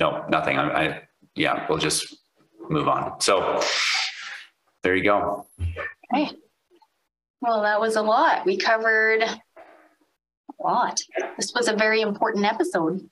No, 0.00 0.24
nothing. 0.28 0.58
I, 0.58 0.86
I, 0.86 1.02
yeah, 1.34 1.66
we'll 1.68 1.78
just 1.78 2.16
move 2.68 2.88
on. 2.88 3.20
So 3.20 3.60
there 4.82 4.94
you 4.94 5.04
go. 5.04 5.46
Okay. 6.14 6.30
Well, 7.40 7.62
that 7.62 7.80
was 7.80 7.96
a 7.96 8.02
lot. 8.02 8.46
We 8.46 8.56
covered 8.56 9.22
a 9.22 9.38
lot. 10.62 11.00
This 11.36 11.52
was 11.54 11.68
a 11.68 11.74
very 11.74 12.00
important 12.00 12.44
episode. 12.44 13.08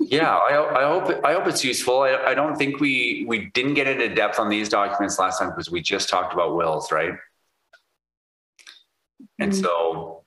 Yeah, 0.00 0.34
I, 0.36 0.80
I 0.80 0.84
hope 0.84 1.24
I 1.24 1.32
hope 1.32 1.46
it's 1.46 1.62
useful. 1.62 2.00
I, 2.00 2.16
I 2.16 2.34
don't 2.34 2.56
think 2.56 2.80
we 2.80 3.24
we 3.28 3.50
didn't 3.54 3.74
get 3.74 3.86
into 3.86 4.12
depth 4.14 4.38
on 4.40 4.48
these 4.48 4.68
documents 4.68 5.18
last 5.18 5.38
time 5.38 5.50
because 5.50 5.70
we 5.70 5.80
just 5.80 6.08
talked 6.08 6.34
about 6.34 6.56
wills, 6.56 6.90
right? 6.90 7.12
And 9.38 9.52
Mhm. 9.52 9.62
so, 9.62 10.21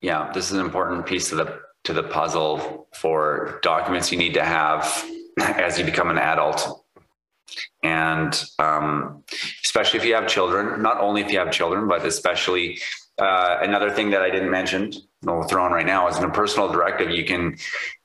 yeah, 0.00 0.30
this 0.32 0.46
is 0.46 0.52
an 0.52 0.64
important 0.64 1.06
piece 1.06 1.28
to 1.30 1.34
the 1.34 1.60
to 1.84 1.92
the 1.92 2.02
puzzle 2.02 2.88
for 2.94 3.58
documents 3.62 4.12
you 4.12 4.18
need 4.18 4.34
to 4.34 4.44
have 4.44 5.04
as 5.40 5.78
you 5.78 5.84
become 5.84 6.10
an 6.10 6.18
adult, 6.18 6.84
and 7.82 8.44
um, 8.58 9.22
especially 9.64 9.98
if 9.98 10.04
you 10.04 10.14
have 10.14 10.28
children. 10.28 10.82
Not 10.82 11.00
only 11.00 11.22
if 11.22 11.32
you 11.32 11.38
have 11.38 11.50
children, 11.50 11.88
but 11.88 12.04
especially 12.04 12.78
uh, 13.18 13.58
another 13.62 13.90
thing 13.90 14.10
that 14.10 14.22
I 14.22 14.30
didn't 14.30 14.50
mention, 14.50 14.92
we'll 15.22 15.42
throw 15.42 15.66
in 15.66 15.72
right 15.72 15.86
now, 15.86 16.06
is 16.08 16.18
in 16.18 16.24
a 16.24 16.30
personal 16.30 16.70
directive, 16.70 17.10
you 17.10 17.24
can 17.24 17.56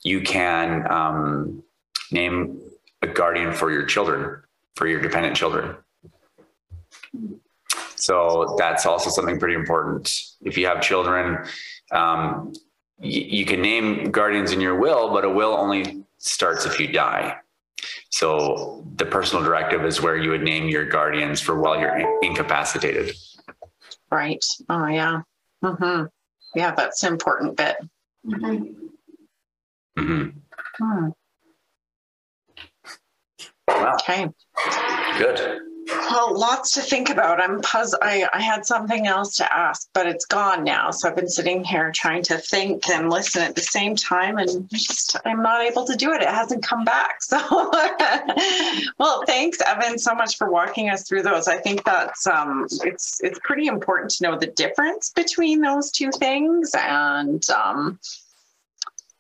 you 0.03 0.21
can 0.21 0.91
um, 0.91 1.63
name 2.11 2.59
a 3.01 3.07
guardian 3.07 3.53
for 3.53 3.71
your 3.71 3.85
children, 3.85 4.41
for 4.75 4.87
your 4.87 5.01
dependent 5.01 5.35
children. 5.35 5.75
So 7.95 8.55
that's 8.57 8.85
also 8.85 9.09
something 9.09 9.39
pretty 9.39 9.55
important. 9.55 10.11
If 10.41 10.57
you 10.57 10.65
have 10.67 10.81
children, 10.81 11.45
um, 11.93 12.53
y- 12.99 13.07
you 13.37 13.45
can 13.45 13.61
name 13.61 14.11
guardians 14.11 14.51
in 14.51 14.59
your 14.61 14.75
will, 14.79 15.09
but 15.11 15.23
a 15.25 15.29
will 15.29 15.53
only 15.55 16.03
starts 16.17 16.65
if 16.65 16.79
you 16.79 16.87
die. 16.87 17.37
So 18.09 18.85
the 18.95 19.05
personal 19.05 19.43
directive 19.43 19.85
is 19.85 20.01
where 20.01 20.15
you 20.17 20.29
would 20.31 20.41
name 20.43 20.67
your 20.69 20.85
guardians 20.85 21.41
for 21.41 21.59
while 21.59 21.79
you're 21.79 21.97
in- 21.97 22.19
incapacitated. 22.23 23.15
Right. 24.11 24.43
Oh, 24.69 24.87
yeah. 24.87 25.21
hmm 25.63 26.03
Yeah, 26.55 26.73
that's 26.75 27.03
an 27.03 27.13
important 27.13 27.57
bit. 27.57 27.75
Mhm. 28.25 28.75
hmm 29.97 30.29
Hmm. 30.77 31.09
Wow, 33.67 33.95
Okay. 34.01 34.29
good. 35.17 35.59
Well, 36.09 36.37
lots 36.37 36.71
to 36.71 36.81
think 36.81 37.09
about. 37.09 37.41
I'm 37.41 37.61
puzzled. 37.61 38.01
I, 38.03 38.27
I 38.33 38.41
had 38.41 38.65
something 38.65 39.07
else 39.07 39.35
to 39.37 39.53
ask, 39.53 39.87
but 39.93 40.05
it's 40.05 40.25
gone 40.25 40.63
now. 40.63 40.91
So 40.91 41.07
I've 41.07 41.15
been 41.15 41.29
sitting 41.29 41.63
here 41.63 41.91
trying 41.91 42.23
to 42.23 42.37
think 42.37 42.89
and 42.89 43.09
listen 43.09 43.41
at 43.41 43.55
the 43.55 43.61
same 43.61 43.95
time, 43.95 44.37
and 44.37 44.69
just 44.69 45.17
I'm 45.25 45.41
not 45.41 45.61
able 45.61 45.85
to 45.85 45.95
do 45.95 46.11
it. 46.13 46.21
It 46.21 46.27
hasn't 46.27 46.63
come 46.63 46.83
back. 46.83 47.19
So, 47.33 47.71
well, 48.99 49.23
thanks, 49.25 49.59
Evan, 49.61 49.97
so 49.97 50.13
much 50.13 50.37
for 50.37 50.51
walking 50.51 50.89
us 50.89 51.07
through 51.07 51.23
those. 51.23 51.47
I 51.47 51.57
think 51.57 51.83
that's 51.83 52.27
um, 52.27 52.67
it's 52.83 53.19
it's 53.23 53.39
pretty 53.43 53.67
important 53.67 54.11
to 54.11 54.23
know 54.23 54.37
the 54.37 54.47
difference 54.47 55.09
between 55.09 55.61
those 55.61 55.89
two 55.89 56.11
things, 56.11 56.75
and 56.77 57.43
um, 57.49 57.99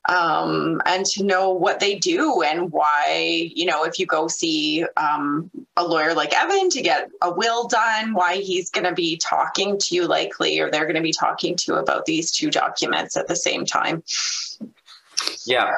um, 0.09 0.81
and 0.85 1.05
to 1.05 1.23
know 1.23 1.51
what 1.51 1.79
they 1.79 1.95
do 1.95 2.41
and 2.41 2.71
why, 2.71 3.49
you 3.55 3.65
know, 3.65 3.83
if 3.83 3.99
you 3.99 4.05
go 4.05 4.27
see 4.27 4.85
um, 4.97 5.49
a 5.77 5.83
lawyer 5.83 6.13
like 6.13 6.33
Evan 6.33 6.69
to 6.71 6.81
get 6.81 7.09
a 7.21 7.33
will 7.33 7.67
done, 7.67 8.13
why 8.13 8.35
he's 8.35 8.69
going 8.69 8.83
to 8.83 8.93
be 8.93 9.17
talking 9.17 9.77
to 9.77 9.95
you 9.95 10.07
likely, 10.07 10.59
or 10.59 10.69
they're 10.69 10.85
going 10.85 10.95
to 10.95 11.01
be 11.01 11.13
talking 11.13 11.55
to 11.55 11.71
you 11.71 11.77
about 11.77 12.05
these 12.05 12.31
two 12.31 12.51
documents 12.51 13.15
at 13.15 13.27
the 13.27 13.35
same 13.35 13.65
time. 13.65 14.03
Yeah. 15.45 15.71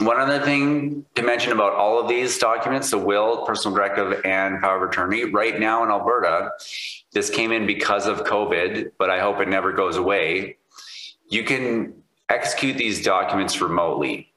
One 0.00 0.18
other 0.20 0.40
thing 0.40 1.06
to 1.14 1.22
mention 1.22 1.52
about 1.52 1.74
all 1.74 2.00
of 2.00 2.08
these 2.08 2.38
documents, 2.38 2.90
the 2.90 2.98
will, 2.98 3.46
personal 3.46 3.76
directive, 3.76 4.20
and 4.24 4.60
power 4.60 4.82
of 4.82 4.90
attorney, 4.90 5.26
right 5.26 5.58
now 5.60 5.84
in 5.84 5.90
Alberta, 5.90 6.50
this 7.12 7.30
came 7.30 7.52
in 7.52 7.64
because 7.64 8.08
of 8.08 8.24
COVID, 8.24 8.90
but 8.98 9.08
I 9.08 9.20
hope 9.20 9.40
it 9.40 9.48
never 9.48 9.72
goes 9.72 9.96
away. 9.96 10.56
You 11.28 11.44
can 11.44 11.94
execute 12.28 12.76
these 12.76 13.02
documents 13.02 13.60
remotely. 13.60 14.32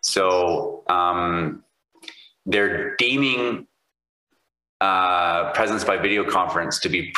So 0.00 0.82
um, 0.88 1.62
they're 2.46 2.96
deeming 2.96 3.66
uh, 4.80 5.52
presence 5.52 5.84
by 5.84 5.98
video 5.98 6.28
conference 6.28 6.78
to 6.80 6.88
be 6.88 7.14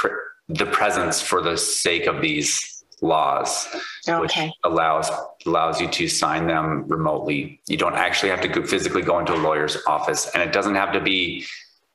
the 0.48 0.66
presence 0.66 1.20
for 1.22 1.40
the 1.40 1.56
sake 1.56 2.06
of 2.06 2.20
these 2.20 2.84
laws, 3.00 3.68
which 4.06 4.32
Okay. 4.32 4.52
allows 4.64 5.10
allows 5.46 5.80
you 5.80 5.88
to 5.88 6.08
sign 6.08 6.46
them 6.46 6.86
remotely. 6.88 7.60
You 7.66 7.76
don't 7.76 7.94
actually 7.94 8.30
have 8.30 8.40
to 8.42 8.48
go, 8.48 8.64
physically 8.64 9.02
go 9.02 9.18
into 9.18 9.34
a 9.34 9.36
lawyer's 9.36 9.76
office, 9.86 10.30
and 10.34 10.42
it 10.42 10.52
doesn't 10.52 10.74
have 10.74 10.92
to 10.92 11.00
be. 11.00 11.46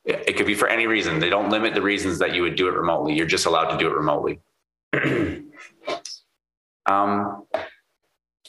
It 0.06 0.38
could 0.38 0.46
be 0.48 0.54
for 0.54 0.70
any 0.70 0.88
reason. 0.88 1.20
They 1.20 1.30
don't 1.30 1.50
limit 1.50 1.74
the 1.74 1.82
reasons 1.82 2.18
that 2.20 2.34
you 2.34 2.42
would 2.42 2.56
do 2.56 2.70
it 2.70 2.74
remotely. 2.74 3.14
You're 3.14 3.26
just 3.26 3.46
allowed 3.46 3.72
to 3.72 3.78
do 3.78 3.88
it 3.88 3.94
remotely. 3.94 4.40
um, 6.88 7.46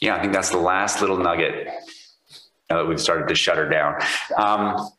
yeah, 0.01 0.15
I 0.15 0.21
think 0.21 0.33
that's 0.33 0.49
the 0.49 0.57
last 0.57 1.01
little 1.01 1.17
nugget. 1.17 1.67
Now 2.69 2.77
that 2.77 2.87
we've 2.87 3.01
started 3.01 3.27
to 3.27 3.35
shut 3.35 3.57
her 3.57 3.67
down. 3.67 3.95
Um, 4.37 4.89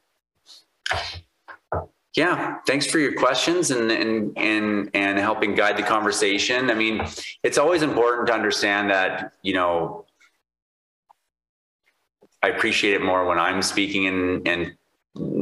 yeah, 2.16 2.56
thanks 2.66 2.86
for 2.86 2.98
your 2.98 3.14
questions 3.14 3.70
and 3.70 3.90
and 3.90 4.36
and 4.36 4.90
and 4.94 5.18
helping 5.18 5.54
guide 5.54 5.76
the 5.76 5.82
conversation. 5.82 6.70
I 6.70 6.74
mean, 6.74 7.02
it's 7.44 7.56
always 7.56 7.82
important 7.82 8.26
to 8.26 8.34
understand 8.34 8.90
that 8.90 9.32
you 9.42 9.54
know 9.54 10.06
I 12.42 12.48
appreciate 12.48 12.94
it 12.94 13.02
more 13.02 13.26
when 13.26 13.38
I'm 13.38 13.62
speaking 13.62 14.06
and 14.06 14.46
and 14.48 14.76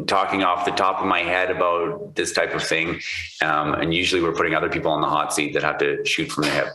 talking 0.07 0.43
off 0.43 0.65
the 0.65 0.71
top 0.71 1.01
of 1.01 1.07
my 1.07 1.21
head 1.21 1.51
about 1.51 2.15
this 2.15 2.33
type 2.33 2.55
of 2.55 2.63
thing. 2.63 3.01
Um, 3.43 3.75
and 3.75 3.93
usually 3.93 4.23
we're 4.23 4.33
putting 4.33 4.55
other 4.55 4.71
people 4.71 4.91
on 4.91 5.01
the 5.01 5.09
hot 5.09 5.33
seat 5.35 5.53
that 5.55 5.63
have 5.63 5.79
to 5.79 6.05
shoot 6.05 6.31
from 6.33 6.45
the 6.45 6.51
hip. 6.51 6.69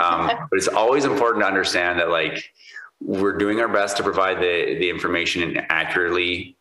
Um, 0.00 0.26
but 0.50 0.56
it's 0.56 0.68
always 0.68 1.04
important 1.04 1.42
to 1.42 1.46
understand 1.48 1.98
that 1.98 2.10
like 2.10 2.52
we're 3.00 3.36
doing 3.36 3.60
our 3.60 3.68
best 3.68 3.96
to 3.96 4.02
provide 4.02 4.38
the 4.38 4.76
the 4.78 4.88
information 4.90 5.42
in 5.42 5.58
accurately 5.68 6.56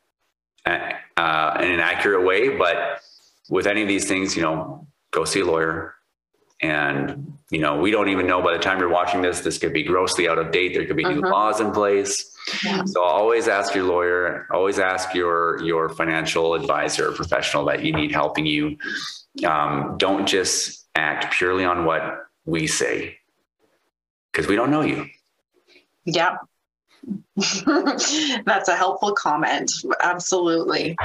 uh, 0.66 0.92
uh, 1.16 1.58
in 1.62 1.72
an 1.72 1.80
accurate 1.80 2.26
way. 2.26 2.58
But 2.58 3.02
with 3.50 3.68
any 3.68 3.82
of 3.82 3.88
these 3.88 4.08
things, 4.08 4.36
you 4.36 4.42
know, 4.42 4.88
go 5.12 5.26
see 5.26 5.42
a 5.42 5.46
lawyer. 5.46 5.94
And, 6.60 7.38
you 7.52 7.60
know, 7.60 7.78
we 7.80 7.92
don't 7.92 8.10
even 8.10 8.26
know 8.26 8.42
by 8.42 8.52
the 8.54 8.60
time 8.60 8.80
you're 8.80 8.90
watching 8.90 9.22
this, 9.22 9.42
this 9.42 9.60
could 9.60 9.74
be 9.74 9.84
grossly 9.84 10.28
out 10.28 10.40
of 10.40 10.52
date. 10.52 10.74
There 10.74 10.86
could 10.88 10.98
be 10.98 11.04
new 11.04 11.22
Mhm. 11.22 11.32
laws 11.32 11.62
in 11.62 11.72
place. 11.72 12.36
Yeah. 12.64 12.84
So 12.86 13.04
always 13.04 13.48
ask 13.48 13.76
your 13.76 13.86
lawyer, 13.86 14.48
always 14.52 14.80
ask 14.80 15.14
your, 15.14 15.62
your 15.64 15.90
financial 15.90 16.54
advisor 16.54 17.10
or 17.10 17.12
professional 17.12 17.66
that 17.66 17.84
you 17.84 17.94
need 17.94 18.12
helping 18.12 18.46
you. 18.46 18.78
Um, 19.46 19.96
don't 19.98 20.28
just 20.28 20.88
act 20.96 21.34
purely 21.34 21.66
on 21.66 21.86
what 21.86 22.26
we 22.46 22.68
say 22.68 23.18
because 24.32 24.48
we 24.48 24.56
don't 24.56 24.72
know 24.72 24.82
you. 24.82 25.08
Yeah. 26.06 26.38
That's 27.66 28.68
a 28.68 28.76
helpful 28.76 29.14
comment. 29.14 29.72
Absolutely. 30.02 30.96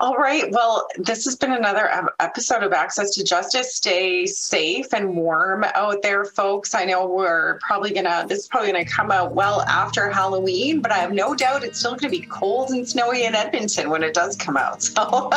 All 0.00 0.16
right. 0.16 0.50
Well, 0.50 0.86
this 0.96 1.24
has 1.24 1.36
been 1.36 1.52
another 1.52 1.88
episode 2.18 2.62
of 2.62 2.72
Access 2.72 3.14
to 3.14 3.24
Justice. 3.24 3.76
Stay 3.76 4.26
safe 4.26 4.92
and 4.92 5.16
warm 5.16 5.64
out 5.74 6.02
there, 6.02 6.24
folks. 6.24 6.74
I 6.74 6.84
know 6.84 7.06
we're 7.06 7.58
probably 7.58 7.92
gonna, 7.92 8.26
this 8.28 8.40
is 8.40 8.48
probably 8.48 8.72
gonna 8.72 8.84
come 8.84 9.10
out 9.10 9.34
well 9.34 9.62
after 9.62 10.10
Halloween, 10.10 10.80
but 10.80 10.90
I 10.90 10.98
have 10.98 11.12
no 11.12 11.34
doubt 11.34 11.64
it's 11.64 11.78
still 11.78 11.94
gonna 11.96 12.10
be 12.10 12.22
cold 12.22 12.70
and 12.70 12.88
snowy 12.88 13.24
in 13.24 13.34
Edmonton 13.34 13.90
when 13.90 14.02
it 14.02 14.14
does 14.14 14.36
come 14.36 14.56
out. 14.56 14.82
So 14.82 15.02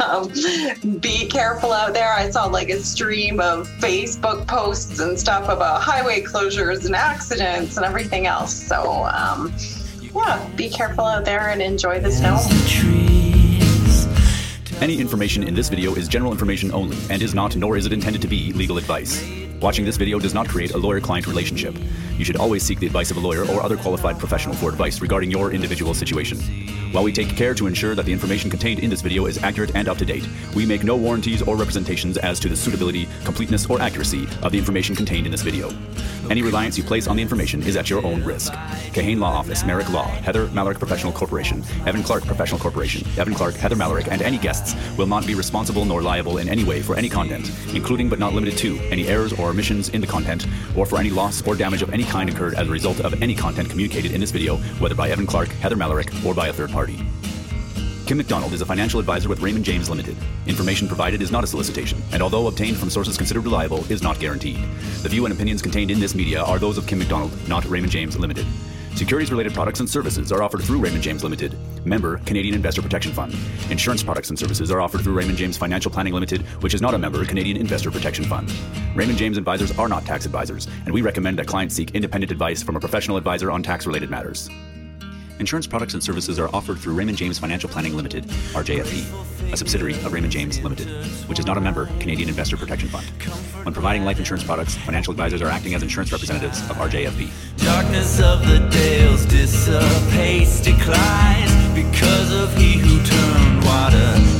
um, 0.00 0.28
be 1.00 1.26
careful 1.28 1.72
out 1.72 1.94
there. 1.94 2.12
I 2.12 2.30
saw 2.30 2.46
like 2.46 2.68
a 2.68 2.80
stream 2.80 3.40
of 3.40 3.68
Facebook 3.78 4.46
posts 4.46 4.98
and 4.98 5.18
stuff 5.18 5.48
about 5.48 5.82
highway 5.82 6.22
closures 6.22 6.86
and 6.86 6.94
accidents 6.94 7.76
and 7.76 7.86
everything 7.86 8.26
else. 8.26 8.54
So, 8.54 9.04
um, 9.04 9.54
yeah, 10.14 10.48
be 10.56 10.68
careful 10.68 11.04
out 11.04 11.24
there 11.24 11.48
and 11.48 11.60
enjoy 11.60 12.00
the 12.00 12.10
snow. 12.10 13.05
Any 14.82 15.00
information 15.00 15.42
in 15.42 15.54
this 15.54 15.70
video 15.70 15.94
is 15.94 16.06
general 16.06 16.32
information 16.32 16.70
only 16.70 16.98
and 17.08 17.22
is 17.22 17.34
not, 17.34 17.56
nor 17.56 17.78
is 17.78 17.86
it 17.86 17.94
intended 17.94 18.20
to 18.22 18.28
be, 18.28 18.52
legal 18.52 18.76
advice. 18.76 19.45
Watching 19.60 19.86
this 19.86 19.96
video 19.96 20.18
does 20.18 20.34
not 20.34 20.48
create 20.48 20.72
a 20.72 20.78
lawyer 20.78 21.00
client 21.00 21.26
relationship. 21.26 21.74
You 22.18 22.24
should 22.24 22.36
always 22.36 22.62
seek 22.62 22.78
the 22.78 22.86
advice 22.86 23.10
of 23.10 23.16
a 23.16 23.20
lawyer 23.20 23.42
or 23.46 23.62
other 23.62 23.76
qualified 23.76 24.18
professional 24.18 24.54
for 24.54 24.68
advice 24.68 25.00
regarding 25.00 25.30
your 25.30 25.50
individual 25.50 25.94
situation. 25.94 26.38
While 26.92 27.04
we 27.04 27.12
take 27.12 27.36
care 27.36 27.54
to 27.54 27.66
ensure 27.66 27.94
that 27.94 28.06
the 28.06 28.12
information 28.12 28.48
contained 28.48 28.80
in 28.80 28.90
this 28.90 29.02
video 29.02 29.26
is 29.26 29.42
accurate 29.42 29.74
and 29.74 29.88
up 29.88 29.98
to 29.98 30.04
date, 30.04 30.26
we 30.54 30.64
make 30.64 30.84
no 30.84 30.96
warranties 30.96 31.42
or 31.42 31.56
representations 31.56 32.16
as 32.16 32.38
to 32.40 32.48
the 32.48 32.56
suitability, 32.56 33.08
completeness, 33.24 33.68
or 33.68 33.80
accuracy 33.80 34.26
of 34.42 34.52
the 34.52 34.58
information 34.58 34.94
contained 34.94 35.26
in 35.26 35.32
this 35.32 35.42
video. 35.42 35.70
Any 36.30 36.42
reliance 36.42 36.76
you 36.76 36.84
place 36.84 37.06
on 37.06 37.16
the 37.16 37.22
information 37.22 37.62
is 37.62 37.76
at 37.76 37.90
your 37.90 38.04
own 38.04 38.24
risk. 38.24 38.52
Kahane 38.92 39.18
Law 39.18 39.32
Office, 39.32 39.64
Merrick 39.64 39.90
Law, 39.90 40.06
Heather 40.06 40.48
Mallory 40.48 40.74
Professional 40.74 41.12
Corporation, 41.12 41.62
Evan 41.86 42.02
Clarke 42.02 42.24
Professional 42.24 42.58
Corporation, 42.58 43.06
Evan 43.18 43.34
Clarke, 43.34 43.54
Heather 43.54 43.76
Mallory, 43.76 44.04
and 44.10 44.22
any 44.22 44.38
guests 44.38 44.74
will 44.96 45.06
not 45.06 45.26
be 45.26 45.34
responsible 45.34 45.84
nor 45.84 46.02
liable 46.02 46.38
in 46.38 46.48
any 46.48 46.64
way 46.64 46.82
for 46.82 46.96
any 46.96 47.08
content, 47.08 47.50
including 47.74 48.08
but 48.08 48.18
not 48.18 48.32
limited 48.32 48.58
to 48.58 48.78
any 48.90 49.06
errors 49.06 49.32
or 49.34 49.45
omissions 49.50 49.88
in 49.90 50.00
the 50.00 50.06
content, 50.06 50.46
or 50.76 50.86
for 50.86 50.98
any 50.98 51.10
loss 51.10 51.46
or 51.46 51.56
damage 51.56 51.82
of 51.82 51.92
any 51.92 52.04
kind 52.04 52.28
incurred 52.28 52.54
as 52.54 52.68
a 52.68 52.70
result 52.70 53.00
of 53.00 53.22
any 53.22 53.34
content 53.34 53.70
communicated 53.70 54.12
in 54.12 54.20
this 54.20 54.30
video, 54.30 54.56
whether 54.78 54.94
by 54.94 55.10
Evan 55.10 55.26
Clarke, 55.26 55.48
Heather 55.48 55.76
Mallory, 55.76 56.04
or 56.24 56.34
by 56.34 56.48
a 56.48 56.52
third 56.52 56.70
party. 56.70 56.98
Kim 58.06 58.18
McDonald 58.18 58.52
is 58.52 58.60
a 58.60 58.66
financial 58.66 59.00
advisor 59.00 59.28
with 59.28 59.40
Raymond 59.40 59.64
James 59.64 59.90
Limited. 59.90 60.16
Information 60.46 60.86
provided 60.86 61.20
is 61.20 61.32
not 61.32 61.42
a 61.42 61.46
solicitation, 61.46 62.00
and 62.12 62.22
although 62.22 62.46
obtained 62.46 62.76
from 62.76 62.88
sources 62.88 63.16
considered 63.16 63.42
reliable, 63.42 63.84
is 63.90 64.00
not 64.00 64.20
guaranteed. 64.20 64.58
The 65.02 65.08
view 65.08 65.26
and 65.26 65.34
opinions 65.34 65.60
contained 65.60 65.90
in 65.90 65.98
this 65.98 66.14
media 66.14 66.40
are 66.40 66.60
those 66.60 66.78
of 66.78 66.86
Kim 66.86 67.00
McDonald, 67.00 67.32
not 67.48 67.64
Raymond 67.64 67.90
James 67.90 68.16
Limited. 68.16 68.46
Securities 68.96 69.30
related 69.30 69.52
products 69.52 69.80
and 69.80 69.90
services 69.90 70.32
are 70.32 70.42
offered 70.42 70.62
through 70.62 70.78
Raymond 70.78 71.02
James 71.02 71.22
Limited, 71.22 71.54
member 71.84 72.16
Canadian 72.24 72.54
Investor 72.54 72.80
Protection 72.80 73.12
Fund. 73.12 73.36
Insurance 73.70 74.02
products 74.02 74.30
and 74.30 74.38
services 74.38 74.70
are 74.70 74.80
offered 74.80 75.02
through 75.02 75.12
Raymond 75.12 75.36
James 75.36 75.58
Financial 75.58 75.90
Planning 75.90 76.14
Limited, 76.14 76.40
which 76.62 76.72
is 76.72 76.80
not 76.80 76.94
a 76.94 76.98
member 76.98 77.22
Canadian 77.26 77.58
Investor 77.58 77.90
Protection 77.90 78.24
Fund. 78.24 78.50
Raymond 78.94 79.18
James 79.18 79.36
advisors 79.36 79.78
are 79.78 79.88
not 79.88 80.06
tax 80.06 80.24
advisors, 80.24 80.66
and 80.86 80.94
we 80.94 81.02
recommend 81.02 81.38
that 81.38 81.46
clients 81.46 81.74
seek 81.74 81.94
independent 81.94 82.32
advice 82.32 82.62
from 82.62 82.74
a 82.74 82.80
professional 82.80 83.18
advisor 83.18 83.50
on 83.50 83.62
tax 83.62 83.86
related 83.86 84.08
matters. 84.08 84.48
Insurance 85.38 85.66
products 85.66 85.92
and 85.92 86.02
services 86.02 86.38
are 86.38 86.48
offered 86.54 86.78
through 86.78 86.94
Raymond 86.94 87.18
James 87.18 87.38
Financial 87.38 87.68
Planning 87.68 87.94
Limited, 87.94 88.24
RJFP, 88.54 89.52
a 89.52 89.56
subsidiary 89.56 89.92
of 89.92 90.12
Raymond 90.12 90.32
James 90.32 90.62
Limited, 90.62 90.88
which 91.28 91.38
is 91.38 91.44
not 91.44 91.58
a 91.58 91.60
member 91.60 91.86
Canadian 92.00 92.30
Investor 92.30 92.56
Protection 92.56 92.88
Fund. 92.88 93.06
When 93.64 93.74
providing 93.74 94.06
life 94.06 94.18
insurance 94.18 94.44
products, 94.44 94.76
financial 94.76 95.10
advisors 95.10 95.42
are 95.42 95.48
acting 95.48 95.74
as 95.74 95.82
insurance 95.82 96.10
representatives 96.10 96.60
of 96.70 96.76
RJFP. 96.76 97.30
Darkness 97.58 98.18
of 98.20 98.46
the 98.46 98.66
dales 98.70 99.26
dissipates, 99.26 100.60
declines 100.60 101.52
because 101.74 102.32
of 102.32 102.56
he 102.56 102.78
who 102.78 103.04
turned 103.04 103.64
water 103.64 104.35